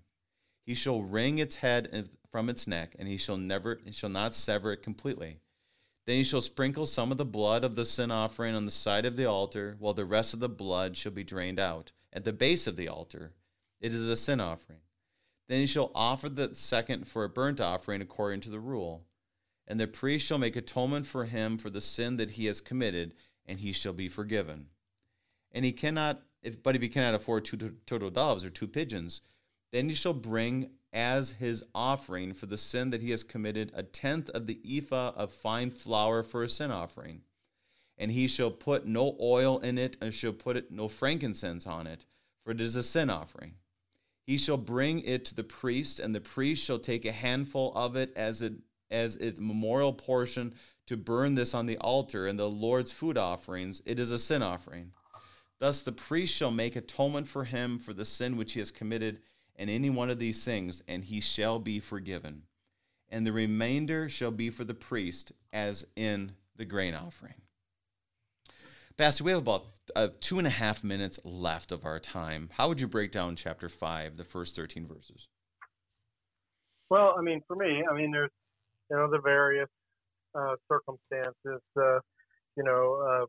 He 0.66 0.74
shall 0.74 1.04
wring 1.04 1.38
its 1.38 1.58
head 1.58 2.10
from 2.32 2.50
its 2.50 2.66
neck, 2.66 2.96
and 2.98 3.08
he 3.08 3.16
shall 3.16 3.38
never 3.38 3.80
shall 3.92 4.10
not 4.10 4.34
sever 4.34 4.72
it 4.72 4.82
completely. 4.82 5.38
Then 6.08 6.16
he 6.16 6.24
shall 6.24 6.42
sprinkle 6.42 6.88
some 6.88 7.12
of 7.12 7.20
the 7.20 7.26
blood 7.26 7.64
of 7.64 7.76
the 7.76 7.86
sin 7.86 8.10
offering 8.10 8.56
on 8.56 8.66
the 8.66 8.72
side 8.72 9.06
of 9.06 9.18
the 9.18 9.28
altar, 9.28 9.76
while 9.78 9.94
the 9.94 10.04
rest 10.04 10.34
of 10.34 10.40
the 10.40 10.50
blood 10.50 10.98
shall 10.98 11.12
be 11.12 11.24
drained 11.24 11.60
out 11.60 11.92
at 12.12 12.24
the 12.24 12.34
base 12.34 12.66
of 12.66 12.76
the 12.76 12.88
altar. 12.88 13.34
It 13.80 13.94
is 13.94 14.10
a 14.10 14.18
sin 14.18 14.40
offering. 14.40 14.80
Then 15.48 15.60
he 15.60 15.68
shall 15.68 15.92
offer 15.94 16.30
the 16.30 16.56
second 16.56 17.08
for 17.08 17.24
a 17.24 17.30
burnt 17.30 17.62
offering 17.62 18.02
according 18.02 18.40
to 18.42 18.50
the 18.50 18.60
rule. 18.60 19.06
And 19.68 19.80
the 19.80 19.86
priest 19.86 20.26
shall 20.26 20.40
make 20.40 20.56
atonement 20.56 21.06
for 21.06 21.26
him 21.26 21.60
for 21.60 21.70
the 21.70 21.82
sin 21.82 22.18
that 22.18 22.32
he 22.32 22.48
has 22.48 22.62
committed, 22.62 23.14
and 23.46 23.60
he 23.60 23.74
shall 23.74 23.94
be 23.94 24.10
forgiven. 24.10 24.70
And 25.52 25.64
he 25.64 25.72
cannot, 25.72 26.24
if, 26.42 26.62
but 26.62 26.76
if 26.76 26.82
he 26.82 26.90
cannot 26.90 27.16
afford 27.16 27.46
two 27.46 27.58
turtle 27.86 28.10
doves 28.10 28.46
or 28.46 28.50
two 28.50 28.68
pigeons, 28.68 29.22
then 29.72 29.90
he 29.90 29.96
shall 29.96 30.14
bring 30.14 30.72
as 30.94 31.34
his 31.34 31.64
offering 31.76 32.34
for 32.34 32.46
the 32.46 32.58
sin 32.58 32.90
that 32.92 33.02
he 33.02 33.12
has 33.12 33.24
committed 33.24 33.72
a 33.74 33.84
tenth 33.84 34.30
of 34.30 34.48
the 34.48 34.60
ephah 34.66 35.12
of 35.16 35.32
fine 35.32 35.70
flour 35.70 36.24
for 36.24 36.44
a 36.44 36.50
sin 36.50 36.72
offering. 36.72 37.22
And 37.98 38.12
he 38.12 38.28
shall 38.28 38.52
put 38.52 38.86
no 38.86 39.18
oil 39.20 39.60
in 39.60 39.78
it, 39.78 39.98
and 40.00 40.14
shall 40.14 40.34
put 40.34 40.56
it 40.56 40.72
no 40.72 40.88
frankincense 40.88 41.66
on 41.66 41.88
it, 41.88 42.06
for 42.44 42.52
it 42.52 42.62
is 42.62 42.76
a 42.76 42.84
sin 42.84 43.10
offering. 43.10 43.56
He 44.24 44.38
shall 44.38 44.58
bring 44.58 45.00
it 45.02 45.26
to 45.26 45.36
the 45.36 45.44
priest, 45.44 46.00
and 46.00 46.14
the 46.14 46.22
priest 46.22 46.64
shall 46.64 46.80
take 46.80 47.06
a 47.06 47.12
handful 47.12 47.74
of 47.76 47.96
it 47.96 48.14
as 48.16 48.42
it 48.42 48.54
as 48.90 49.16
its 49.18 49.40
memorial 49.40 49.94
portion 49.94 50.54
to 50.86 50.96
burn 50.96 51.36
this 51.36 51.54
on 51.54 51.66
the 51.66 51.78
altar 51.78 52.28
and 52.28 52.40
the 52.40 52.50
Lord's 52.50 52.92
food 52.92 53.18
offerings. 53.18 53.82
It 53.86 54.00
is 54.00 54.12
a 54.12 54.20
sin 54.20 54.42
offering. 54.42 54.92
Thus 55.60 55.82
the 55.82 55.92
priest 55.92 56.36
shall 56.36 56.52
make 56.52 56.76
atonement 56.76 57.28
for 57.28 57.46
him 57.46 57.80
for 57.80 57.94
the 57.94 58.06
sin 58.06 58.38
which 58.38 58.54
he 58.54 58.60
has 58.60 58.72
committed 58.72 59.20
in 59.56 59.70
any 59.70 59.90
one 59.90 60.10
of 60.10 60.20
these 60.20 60.46
things, 60.46 60.84
and 60.88 61.04
he 61.04 61.20
shall 61.20 61.60
be 61.60 61.80
forgiven. 61.80 62.44
And 63.10 63.26
the 63.26 63.32
remainder 63.32 64.08
shall 64.08 64.32
be 64.32 64.50
for 64.50 64.64
the 64.64 64.76
priest, 64.76 65.32
as 65.52 65.86
in 65.96 66.34
the 66.56 66.66
grain 66.66 66.94
offering. 66.94 67.42
Pastor, 68.98 69.24
we 69.24 69.32
have 69.32 69.42
about 69.42 69.66
uh, 69.96 70.10
two 70.22 70.38
and 70.38 70.48
a 70.48 70.52
half 70.52 70.84
minutes 70.84 71.20
left 71.24 71.72
of 71.72 71.86
our 71.86 72.00
time. 72.00 72.50
How 72.54 72.68
would 72.68 72.82
you 72.82 72.88
break 72.88 73.12
down 73.12 73.36
chapter 73.36 73.70
5, 73.70 74.18
the 74.18 74.24
first 74.24 74.56
13 74.56 74.88
verses? 74.88 75.28
Well, 76.90 77.16
I 77.18 77.22
mean, 77.22 77.42
for 77.48 77.56
me, 77.56 77.84
I 77.90 77.94
mean, 77.96 78.12
there's, 78.12 78.32
you 78.90 78.98
know, 78.98 79.10
the 79.10 79.20
various 79.20 79.70
uh, 80.34 80.56
circumstances, 80.68 81.62
uh, 81.80 82.00
you 82.56 82.64
know, 82.64 83.22
uh, 83.24 83.26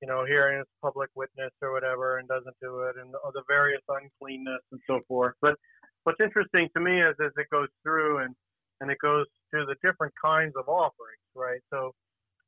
you 0.00 0.08
know, 0.08 0.24
hearing 0.26 0.58
his 0.58 0.66
public 0.82 1.10
witness 1.14 1.52
or 1.62 1.72
whatever 1.72 2.18
and 2.18 2.28
doesn't 2.28 2.56
do 2.60 2.82
it, 2.82 2.96
and 3.00 3.12
the 3.12 3.42
various 3.48 3.82
uncleanness 3.88 4.62
and 4.72 4.80
so 4.86 5.00
forth. 5.08 5.34
But 5.40 5.56
what's 6.04 6.20
interesting 6.20 6.68
to 6.74 6.80
me 6.80 7.00
is 7.00 7.14
as 7.24 7.32
it 7.36 7.48
goes 7.50 7.68
through 7.82 8.18
and 8.18 8.34
and 8.80 8.90
it 8.90 8.98
goes 9.00 9.24
through 9.50 9.66
the 9.66 9.76
different 9.82 10.12
kinds 10.22 10.52
of 10.58 10.68
offerings, 10.68 11.24
right? 11.34 11.60
So, 11.72 11.92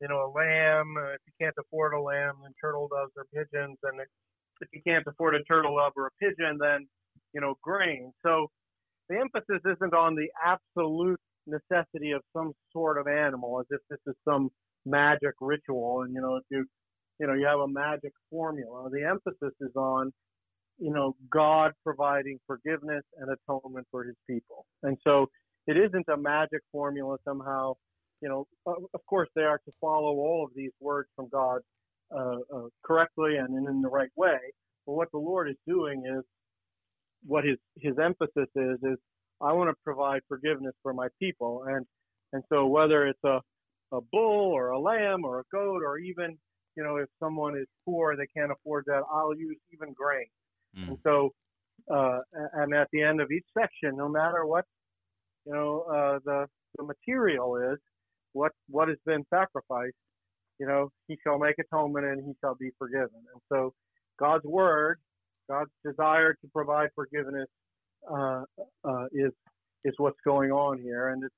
you 0.01 0.09
know, 0.09 0.29
a 0.29 0.31
lamb, 0.37 0.95
uh, 0.99 1.17
if 1.17 1.21
you 1.27 1.33
can't 1.41 1.55
afford 1.59 1.95
a 1.95 2.01
lamb, 2.01 2.35
then 2.43 2.53
turtle 2.61 2.87
doves 2.89 3.13
or 3.17 3.25
pigeons, 3.33 3.79
and 3.83 4.01
if 4.61 4.69
you 4.73 4.83
can't 4.87 5.07
afford 5.07 5.35
a 5.35 5.43
turtle 5.45 5.77
dove 5.77 5.93
or 5.97 6.09
a 6.09 6.11
pigeon, 6.21 6.59
then 6.61 6.87
you 7.33 7.41
know, 7.41 7.55
grain. 7.63 8.13
So 8.23 8.49
the 9.09 9.19
emphasis 9.19 9.63
isn't 9.65 9.95
on 9.95 10.15
the 10.15 10.29
absolute 10.45 11.21
necessity 11.47 12.13
of 12.13 12.23
some 12.37 12.53
sort 12.73 12.99
of 12.99 13.07
animal, 13.07 13.61
as 13.61 13.67
if 13.71 13.81
this 13.91 14.01
is 14.07 14.15
some 14.25 14.51
magic 14.85 15.35
ritual. 15.41 16.03
And 16.03 16.15
you 16.15 16.21
know, 16.21 16.37
if 16.37 16.45
you 16.51 16.67
you 17.19 17.27
know, 17.27 17.35
you 17.35 17.47
have 17.47 17.61
a 17.61 17.69
magic 17.69 18.13
formula. 18.31 18.89
The 18.91 19.05
emphasis 19.05 19.55
is 19.61 19.75
on, 19.77 20.13
you 20.79 20.93
know, 20.93 21.17
God 21.31 21.73
providing 21.85 22.39
forgiveness 22.47 23.03
and 23.19 23.31
atonement 23.31 23.87
for 23.91 24.05
his 24.05 24.17
people. 24.29 24.67
And 24.83 24.97
so 25.05 25.27
it 25.67 25.77
isn't 25.77 26.07
a 26.09 26.17
magic 26.17 26.61
formula 26.73 27.17
somehow, 27.25 27.75
you 28.21 28.29
know, 28.29 28.47
of 28.67 29.01
course 29.07 29.29
they 29.35 29.43
are 29.43 29.59
to 29.59 29.73
follow 29.81 30.17
all 30.17 30.45
of 30.45 30.51
these 30.55 30.73
words 30.81 31.09
from 31.17 31.29
God 31.29 31.61
uh, 32.15 32.39
uh, 32.55 32.69
correctly 32.85 33.37
and 33.37 33.69
in 33.69 33.81
the 33.81 33.89
right 33.89 34.11
way. 34.17 34.39
But 34.87 34.95
what 34.95 35.11
the 35.13 35.19
Lord 35.19 35.51
is 35.51 35.57
doing 35.67 36.05
is 36.07 36.25
what 37.27 37.45
his 37.45 37.59
his 37.79 37.99
emphasis 37.99 38.49
is 38.57 38.79
is 38.83 38.97
I 39.41 39.53
want 39.53 39.71
to 39.71 39.77
provide 39.85 40.23
forgiveness 40.29 40.75
for 40.83 40.95
my 40.95 41.09
people, 41.21 41.65
and 41.69 41.85
and 42.33 42.43
so 42.49 42.67
whether 42.67 43.07
it's 43.07 43.23
a 43.25 43.41
a 43.93 44.01
bull 44.01 44.53
or 44.53 44.71
a 44.71 44.79
lamb 44.79 45.25
or 45.25 45.41
a 45.41 45.45
goat 45.53 45.83
or 45.83 45.99
even 45.99 46.39
you 46.79 46.85
know 46.85 46.97
if 46.97 47.09
someone 47.19 47.59
is 47.59 47.67
poor 47.85 48.17
they 48.17 48.29
can't 48.35 48.53
afford 48.53 48.85
that 48.87 49.03
I'll 49.13 49.37
use 49.37 49.59
even 49.75 49.93
grain. 49.93 50.27
Mm. 50.79 50.89
And 50.89 50.99
so 51.03 51.33
uh, 51.93 52.21
and 52.55 52.75
at 52.75 52.89
the 52.93 53.03
end 53.03 53.21
of 53.21 53.31
each 53.31 53.47
section, 53.59 53.97
no 53.97 54.09
matter 54.09 54.47
what 54.47 54.65
you 55.45 55.53
know 55.53 55.85
uh, 55.91 56.19
the 56.25 56.47
the 56.77 56.85
material 56.85 57.57
is, 57.73 57.79
what 58.33 58.53
what 58.69 58.89
has 58.89 58.99
been 59.05 59.25
sacrificed, 59.31 59.97
you 60.59 60.67
know, 60.67 60.91
he 61.07 61.19
shall 61.25 61.39
make 61.39 61.57
atonement 61.59 62.07
and 62.07 62.25
he 62.25 62.33
shall 62.41 62.55
be 62.55 62.71
forgiven. 62.79 63.09
And 63.33 63.41
so 63.51 63.73
God's 64.19 64.45
word, 64.45 64.99
God's 65.49 65.71
desire 65.85 66.35
to 66.35 66.49
provide 66.53 66.91
forgiveness 66.95 67.49
uh, 68.11 68.43
uh, 68.85 69.07
is 69.13 69.33
is 69.85 69.95
what's 69.99 70.21
going 70.25 70.51
on 70.51 70.79
here, 70.79 71.09
and 71.09 71.25
it's 71.25 71.35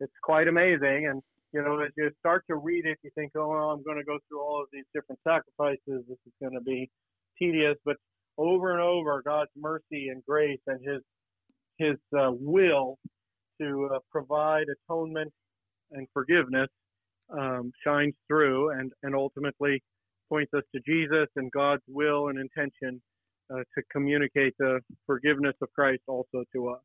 it's 0.00 0.12
quite 0.22 0.48
amazing. 0.48 1.06
And 1.10 1.22
you 1.52 1.62
know, 1.62 1.80
as 1.80 1.90
you 1.96 2.10
start 2.18 2.44
to 2.48 2.56
read 2.56 2.86
it, 2.86 2.98
you 3.02 3.10
think, 3.14 3.32
oh, 3.36 3.48
well, 3.48 3.70
I'm 3.70 3.82
going 3.82 3.98
to 3.98 4.04
go 4.04 4.18
through 4.28 4.40
all 4.40 4.62
of 4.62 4.68
these 4.72 4.84
different 4.94 5.20
sacrifices. 5.26 6.04
This 6.08 6.18
is 6.26 6.32
going 6.40 6.54
to 6.54 6.60
be 6.60 6.90
tedious, 7.38 7.76
but 7.84 7.96
over 8.38 8.72
and 8.72 8.80
over, 8.80 9.22
God's 9.24 9.50
mercy 9.56 10.08
and 10.08 10.24
grace 10.24 10.60
and 10.66 10.80
His 10.82 11.02
His 11.78 11.96
uh, 12.18 12.30
will 12.32 12.98
to 13.60 13.90
uh, 13.94 13.98
provide 14.10 14.66
atonement 14.88 15.32
and 15.90 16.06
forgiveness 16.14 16.68
um, 17.30 17.72
shines 17.84 18.14
through, 18.28 18.70
and 18.70 18.92
and 19.02 19.14
ultimately 19.14 19.82
points 20.28 20.52
us 20.54 20.62
to 20.74 20.80
Jesus 20.86 21.28
and 21.36 21.50
God's 21.52 21.82
will 21.86 22.28
and 22.28 22.38
intention 22.38 23.02
uh, 23.52 23.58
to 23.58 23.82
communicate 23.90 24.54
the 24.58 24.80
forgiveness 25.06 25.54
of 25.60 25.68
Christ 25.74 26.02
also 26.08 26.44
to 26.54 26.68
us. 26.70 26.80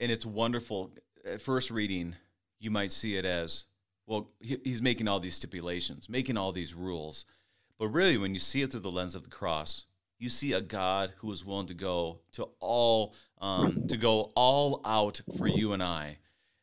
And 0.00 0.10
it's 0.10 0.26
wonderful. 0.26 0.90
At 1.24 1.40
first 1.40 1.70
reading, 1.70 2.16
you 2.64 2.70
might 2.70 2.92
see 2.92 3.16
it 3.16 3.24
as 3.24 3.64
well. 4.06 4.30
He's 4.40 4.82
making 4.82 5.08
all 5.08 5.20
these 5.20 5.36
stipulations, 5.36 6.08
making 6.08 6.36
all 6.36 6.52
these 6.52 6.74
rules, 6.74 7.26
but 7.78 7.88
really, 7.88 8.16
when 8.16 8.34
you 8.34 8.40
see 8.40 8.62
it 8.62 8.70
through 8.70 8.80
the 8.80 8.90
lens 8.90 9.14
of 9.14 9.24
the 9.24 9.30
cross, 9.30 9.86
you 10.18 10.30
see 10.30 10.52
a 10.52 10.60
God 10.60 11.12
who 11.18 11.30
is 11.32 11.44
willing 11.44 11.66
to 11.66 11.74
go 11.74 12.20
to 12.32 12.48
all 12.60 13.14
um, 13.40 13.86
to 13.88 13.96
go 13.96 14.32
all 14.34 14.80
out 14.84 15.20
for 15.36 15.46
you 15.46 15.72
and 15.72 15.82
I. 15.82 16.18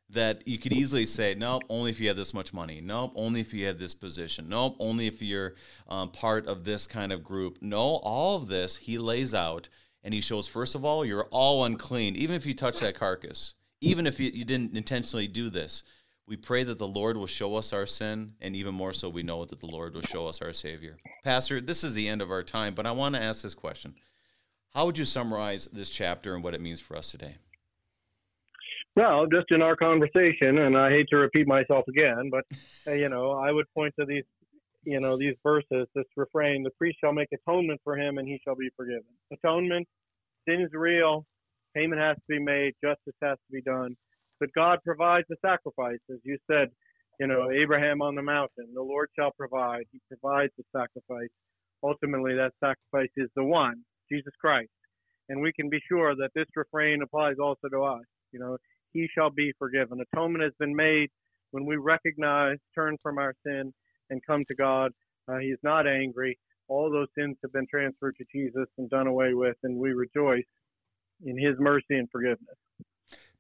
That 0.10 0.46
you 0.46 0.58
could 0.58 0.74
easily 0.74 1.06
say, 1.06 1.36
nope, 1.36 1.64
only 1.70 1.90
if 1.90 2.00
you 2.02 2.10
have 2.10 2.18
this 2.18 2.34
much 2.34 2.54
money. 2.54 2.82
Nope, 2.82 3.14
only 3.16 3.40
if 3.40 3.54
you 3.54 3.66
have 3.68 3.80
this 3.80 3.94
position. 3.94 4.50
Nope, 4.50 4.76
only 4.78 5.08
if 5.08 5.22
you're 5.22 5.56
um, 5.88 6.10
part 6.10 6.48
of 6.48 6.66
this 6.66 6.86
kind 6.86 7.14
of 7.14 7.24
group. 7.24 7.60
No, 7.62 7.80
all 7.80 8.36
of 8.36 8.48
this 8.48 8.76
he 8.76 8.98
lays 8.98 9.34
out 9.34 9.70
and 10.04 10.14
he 10.14 10.20
shows, 10.20 10.48
first 10.48 10.76
of 10.76 10.84
all, 10.84 11.06
you're 11.06 11.30
all 11.32 11.64
unclean, 11.64 12.18
even 12.18 12.36
if 12.36 12.46
you 12.46 12.54
touch 12.54 12.80
that 12.80 12.96
carcass, 12.96 13.54
even 13.82 14.08
if 14.08 14.20
you, 14.20 14.32
you 14.34 14.46
didn't 14.46 14.78
intentionally 14.78 15.28
do 15.28 15.50
this. 15.50 15.84
We 16.28 16.38
pray 16.38 16.64
that 16.64 16.78
the 16.78 16.88
Lord 16.88 17.18
will 17.18 17.28
show 17.28 17.56
us 17.56 17.74
our 17.74 17.86
sin, 17.86 18.36
and 18.40 18.56
even 18.56 18.74
more 18.74 18.94
so, 18.94 19.10
we 19.10 19.24
know 19.24 19.44
that 19.44 19.60
the 19.60 19.66
Lord 19.66 19.96
will 19.96 20.02
show 20.02 20.28
us 20.28 20.42
our 20.42 20.54
Savior. 20.54 20.98
Pastor, 21.24 21.60
this 21.60 21.84
is 21.84 21.94
the 21.94 22.08
end 22.08 22.22
of 22.22 22.32
our 22.32 22.44
time, 22.44 22.74
but 22.74 22.86
I 22.86 22.92
want 22.92 23.16
to 23.16 23.22
ask 23.22 23.42
this 23.42 23.56
question 23.56 23.96
How 24.74 24.86
would 24.86 24.98
you 24.98 25.04
summarize 25.04 25.66
this 25.66 25.90
chapter 25.90 26.36
and 26.36 26.44
what 26.44 26.54
it 26.54 26.62
means 26.62 26.80
for 26.80 26.96
us 26.96 27.12
today? 27.12 27.36
Well, 28.96 29.26
just 29.26 29.52
in 29.52 29.62
our 29.62 29.76
conversation, 29.76 30.60
and 30.60 30.78
I 30.78 30.90
hate 30.90 31.08
to 31.10 31.18
repeat 31.18 31.48
myself 31.48 31.86
again, 31.88 32.30
but 32.30 32.46
you 32.96 33.10
know, 33.10 33.32
I 33.32 33.52
would 33.52 33.66
point 33.76 33.94
to 34.00 34.06
these, 34.06 34.24
you 34.84 35.00
know, 35.00 35.18
these 35.18 35.36
verses, 35.44 35.88
this 35.96 36.06
refrain: 36.16 36.64
"The 36.64 36.72
priest 36.72 37.00
shall 37.04 37.14
make 37.14 37.30
atonement 37.34 37.82
for 37.84 37.98
him, 37.98 38.20
and 38.20 38.28
he 38.28 38.40
shall 38.44 38.56
be 38.56 38.70
forgiven." 38.78 39.04
Atonement, 39.34 39.88
sin 40.48 40.62
is 40.62 40.72
real, 40.72 41.26
payment 41.76 42.02
has 42.02 42.16
to 42.18 42.24
be 42.28 42.40
made, 42.40 42.74
justice 42.84 43.16
has 43.22 43.38
to 43.38 43.52
be 43.52 43.62
done. 43.62 43.96
But 44.40 44.50
God 44.54 44.80
provides 44.84 45.28
the 45.30 45.38
sacrifice, 45.46 46.00
as 46.12 46.18
you 46.24 46.38
said, 46.50 46.70
you 47.20 47.28
know, 47.28 47.52
Abraham 47.52 48.02
on 48.02 48.16
the 48.16 48.24
mountain. 48.24 48.68
The 48.74 48.82
Lord 48.82 49.10
shall 49.18 49.32
provide. 49.38 49.84
He 49.92 50.00
provides 50.08 50.52
the 50.58 50.64
sacrifice. 50.76 51.30
Ultimately, 51.84 52.34
that 52.36 52.54
sacrifice 52.60 53.12
is 53.16 53.30
the 53.36 53.44
one, 53.44 53.84
Jesus 54.12 54.34
Christ. 54.42 54.72
And 55.30 55.42
we 55.42 55.54
can 55.54 55.70
be 55.70 55.80
sure 55.88 56.16
that 56.16 56.32
this 56.34 56.48
refrain 56.56 57.02
applies 57.04 57.36
also 57.42 57.68
to 57.72 57.84
us. 57.84 58.04
You 58.32 58.40
know, 58.40 58.58
he 58.94 59.08
shall 59.16 59.30
be 59.30 59.54
forgiven. 59.60 60.00
Atonement 60.14 60.44
has 60.44 60.54
been 60.60 60.76
made 60.76 61.10
when 61.52 61.66
we 61.66 61.76
recognize, 61.76 62.58
turn 62.74 62.98
from 63.04 63.18
our 63.18 63.34
sin, 63.46 63.72
and 64.10 64.26
come 64.26 64.44
to 64.48 64.56
God. 64.56 64.92
Uh, 65.28 65.38
he 65.38 65.48
is 65.48 65.60
not 65.64 65.88
angry. 65.88 66.38
All 66.68 66.90
those 66.90 67.08
sins 67.18 67.38
have 67.44 67.54
been 67.54 67.68
transferred 67.70 68.16
to 68.18 68.26
Jesus 68.34 68.68
and 68.78 68.90
done 68.90 69.08
away 69.08 69.34
with, 69.34 69.58
and 69.64 69.78
we 69.78 69.94
rejoice 69.94 70.46
in 71.26 71.38
his 71.38 71.60
mercy 71.60 71.98
and 71.98 72.10
forgiveness. 72.10 72.56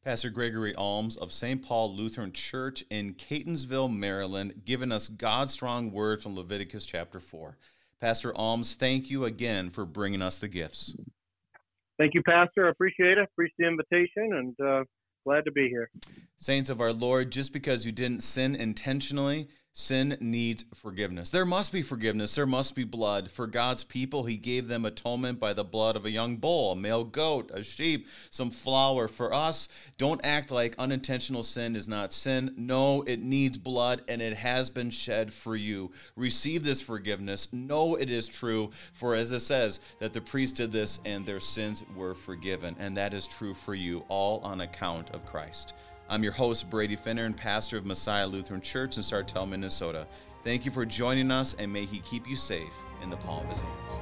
Pastor 0.04 0.32
Gregory 0.32 0.74
Alms 0.76 1.16
of 1.16 1.32
St. 1.32 1.62
Paul 1.62 1.96
Lutheran 1.96 2.32
Church 2.32 2.84
in 2.90 3.14
Catonsville, 3.14 3.96
Maryland, 3.96 4.62
giving 4.66 4.92
us 4.92 5.08
God's 5.08 5.54
strong 5.54 5.92
word 5.92 6.24
from 6.24 6.36
Leviticus 6.36 6.88
chapter 6.88 7.20
4. 7.20 7.58
Pastor 8.00 8.36
Alms, 8.36 8.74
thank 8.74 9.12
you 9.12 9.26
again 9.26 9.70
for 9.70 9.86
bringing 9.86 10.24
us 10.24 10.40
the 10.40 10.48
gifts. 10.48 10.96
Thank 12.00 12.16
you, 12.16 12.24
Pastor. 12.24 12.66
I 12.66 12.72
appreciate 12.72 13.20
it. 13.20 13.30
Appreciate 13.32 13.58
the 13.60 13.68
invitation 13.68 14.34
and 14.34 14.60
uh, 14.60 14.84
glad 15.24 15.46
to 15.46 15.52
be 15.52 15.70
here. 15.70 15.92
Saints 16.40 16.72
of 16.72 16.82
our 16.82 16.92
Lord, 16.92 17.32
just 17.32 17.54
because 17.54 17.86
you 17.86 17.92
didn't 17.92 18.24
sin 18.24 18.56
intentionally 18.56 19.50
Sin 19.74 20.17
needs 20.19 20.65
forgiveness. 20.76 21.30
There 21.30 21.45
must 21.45 21.72
be 21.72 21.82
forgiveness. 21.82 22.36
There 22.36 22.45
must 22.45 22.76
be 22.76 22.84
blood. 22.84 23.32
For 23.32 23.47
God's 23.47 23.86
people, 23.86 24.26
He 24.26 24.36
gave 24.36 24.67
them 24.67 24.84
atonement 24.84 25.39
by 25.39 25.53
the 25.53 25.63
blood 25.63 25.95
of 25.95 26.05
a 26.05 26.11
young 26.11 26.36
bull, 26.36 26.74
a 26.74 26.76
male 26.76 27.05
goat, 27.05 27.49
a 27.53 27.63
sheep, 27.63 28.09
some 28.30 28.51
flour. 28.51 29.07
For 29.07 29.34
us, 29.34 29.69
don't 29.97 30.19
act 30.26 30.51
like 30.51 30.76
unintentional 30.78 31.43
sin 31.43 31.78
is 31.78 31.88
not 31.88 32.11
sin. 32.11 32.53
No, 32.57 33.03
it 33.03 33.22
needs 33.22 33.57
blood 33.57 34.01
and 34.09 34.22
it 34.22 34.36
has 34.36 34.69
been 34.69 34.89
shed 34.89 35.32
for 35.32 35.55
you. 35.55 35.91
Receive 36.17 36.65
this 36.65 36.82
forgiveness. 36.82 37.47
Know 37.53 37.95
it 37.95 38.11
is 38.11 38.28
true. 38.28 38.72
For 38.91 39.15
as 39.15 39.32
it 39.32 39.39
says, 39.39 39.80
that 39.99 40.11
the 40.11 40.19
priest 40.19 40.57
did 40.57 40.74
this 40.74 40.99
and 41.05 41.26
their 41.26 41.39
sins 41.39 41.86
were 41.95 42.13
forgiven. 42.13 42.76
And 42.78 42.97
that 42.97 43.13
is 43.13 43.26
true 43.26 43.53
for 43.53 43.74
you, 43.74 44.03
all 44.09 44.41
on 44.41 44.59
account 44.59 45.11
of 45.11 45.26
Christ. 45.26 45.74
I'm 46.12 46.24
your 46.24 46.34
host, 46.34 46.70
Brady 46.70 46.97
Finnern, 46.97 47.28
and 47.28 47.38
pastor 47.38 47.78
of 47.78 47.86
Messiah 47.86 48.28
Lutheran 48.28 48.59
Church 48.59 48.97
in 48.97 49.01
Sartell, 49.01 49.47
Minnesota. 49.47 50.05
Thank 50.43 50.66
you 50.66 50.72
for 50.72 50.86
joining 50.86 51.32
us, 51.32 51.53
and 51.53 51.72
may 51.72 51.86
He 51.86 51.99
keep 51.99 52.28
you 52.28 52.36
safe 52.36 52.74
in 53.01 53.09
the 53.09 53.16
palm 53.16 53.45
of 53.45 53.49
His 53.49 53.62
hands. 53.62 53.93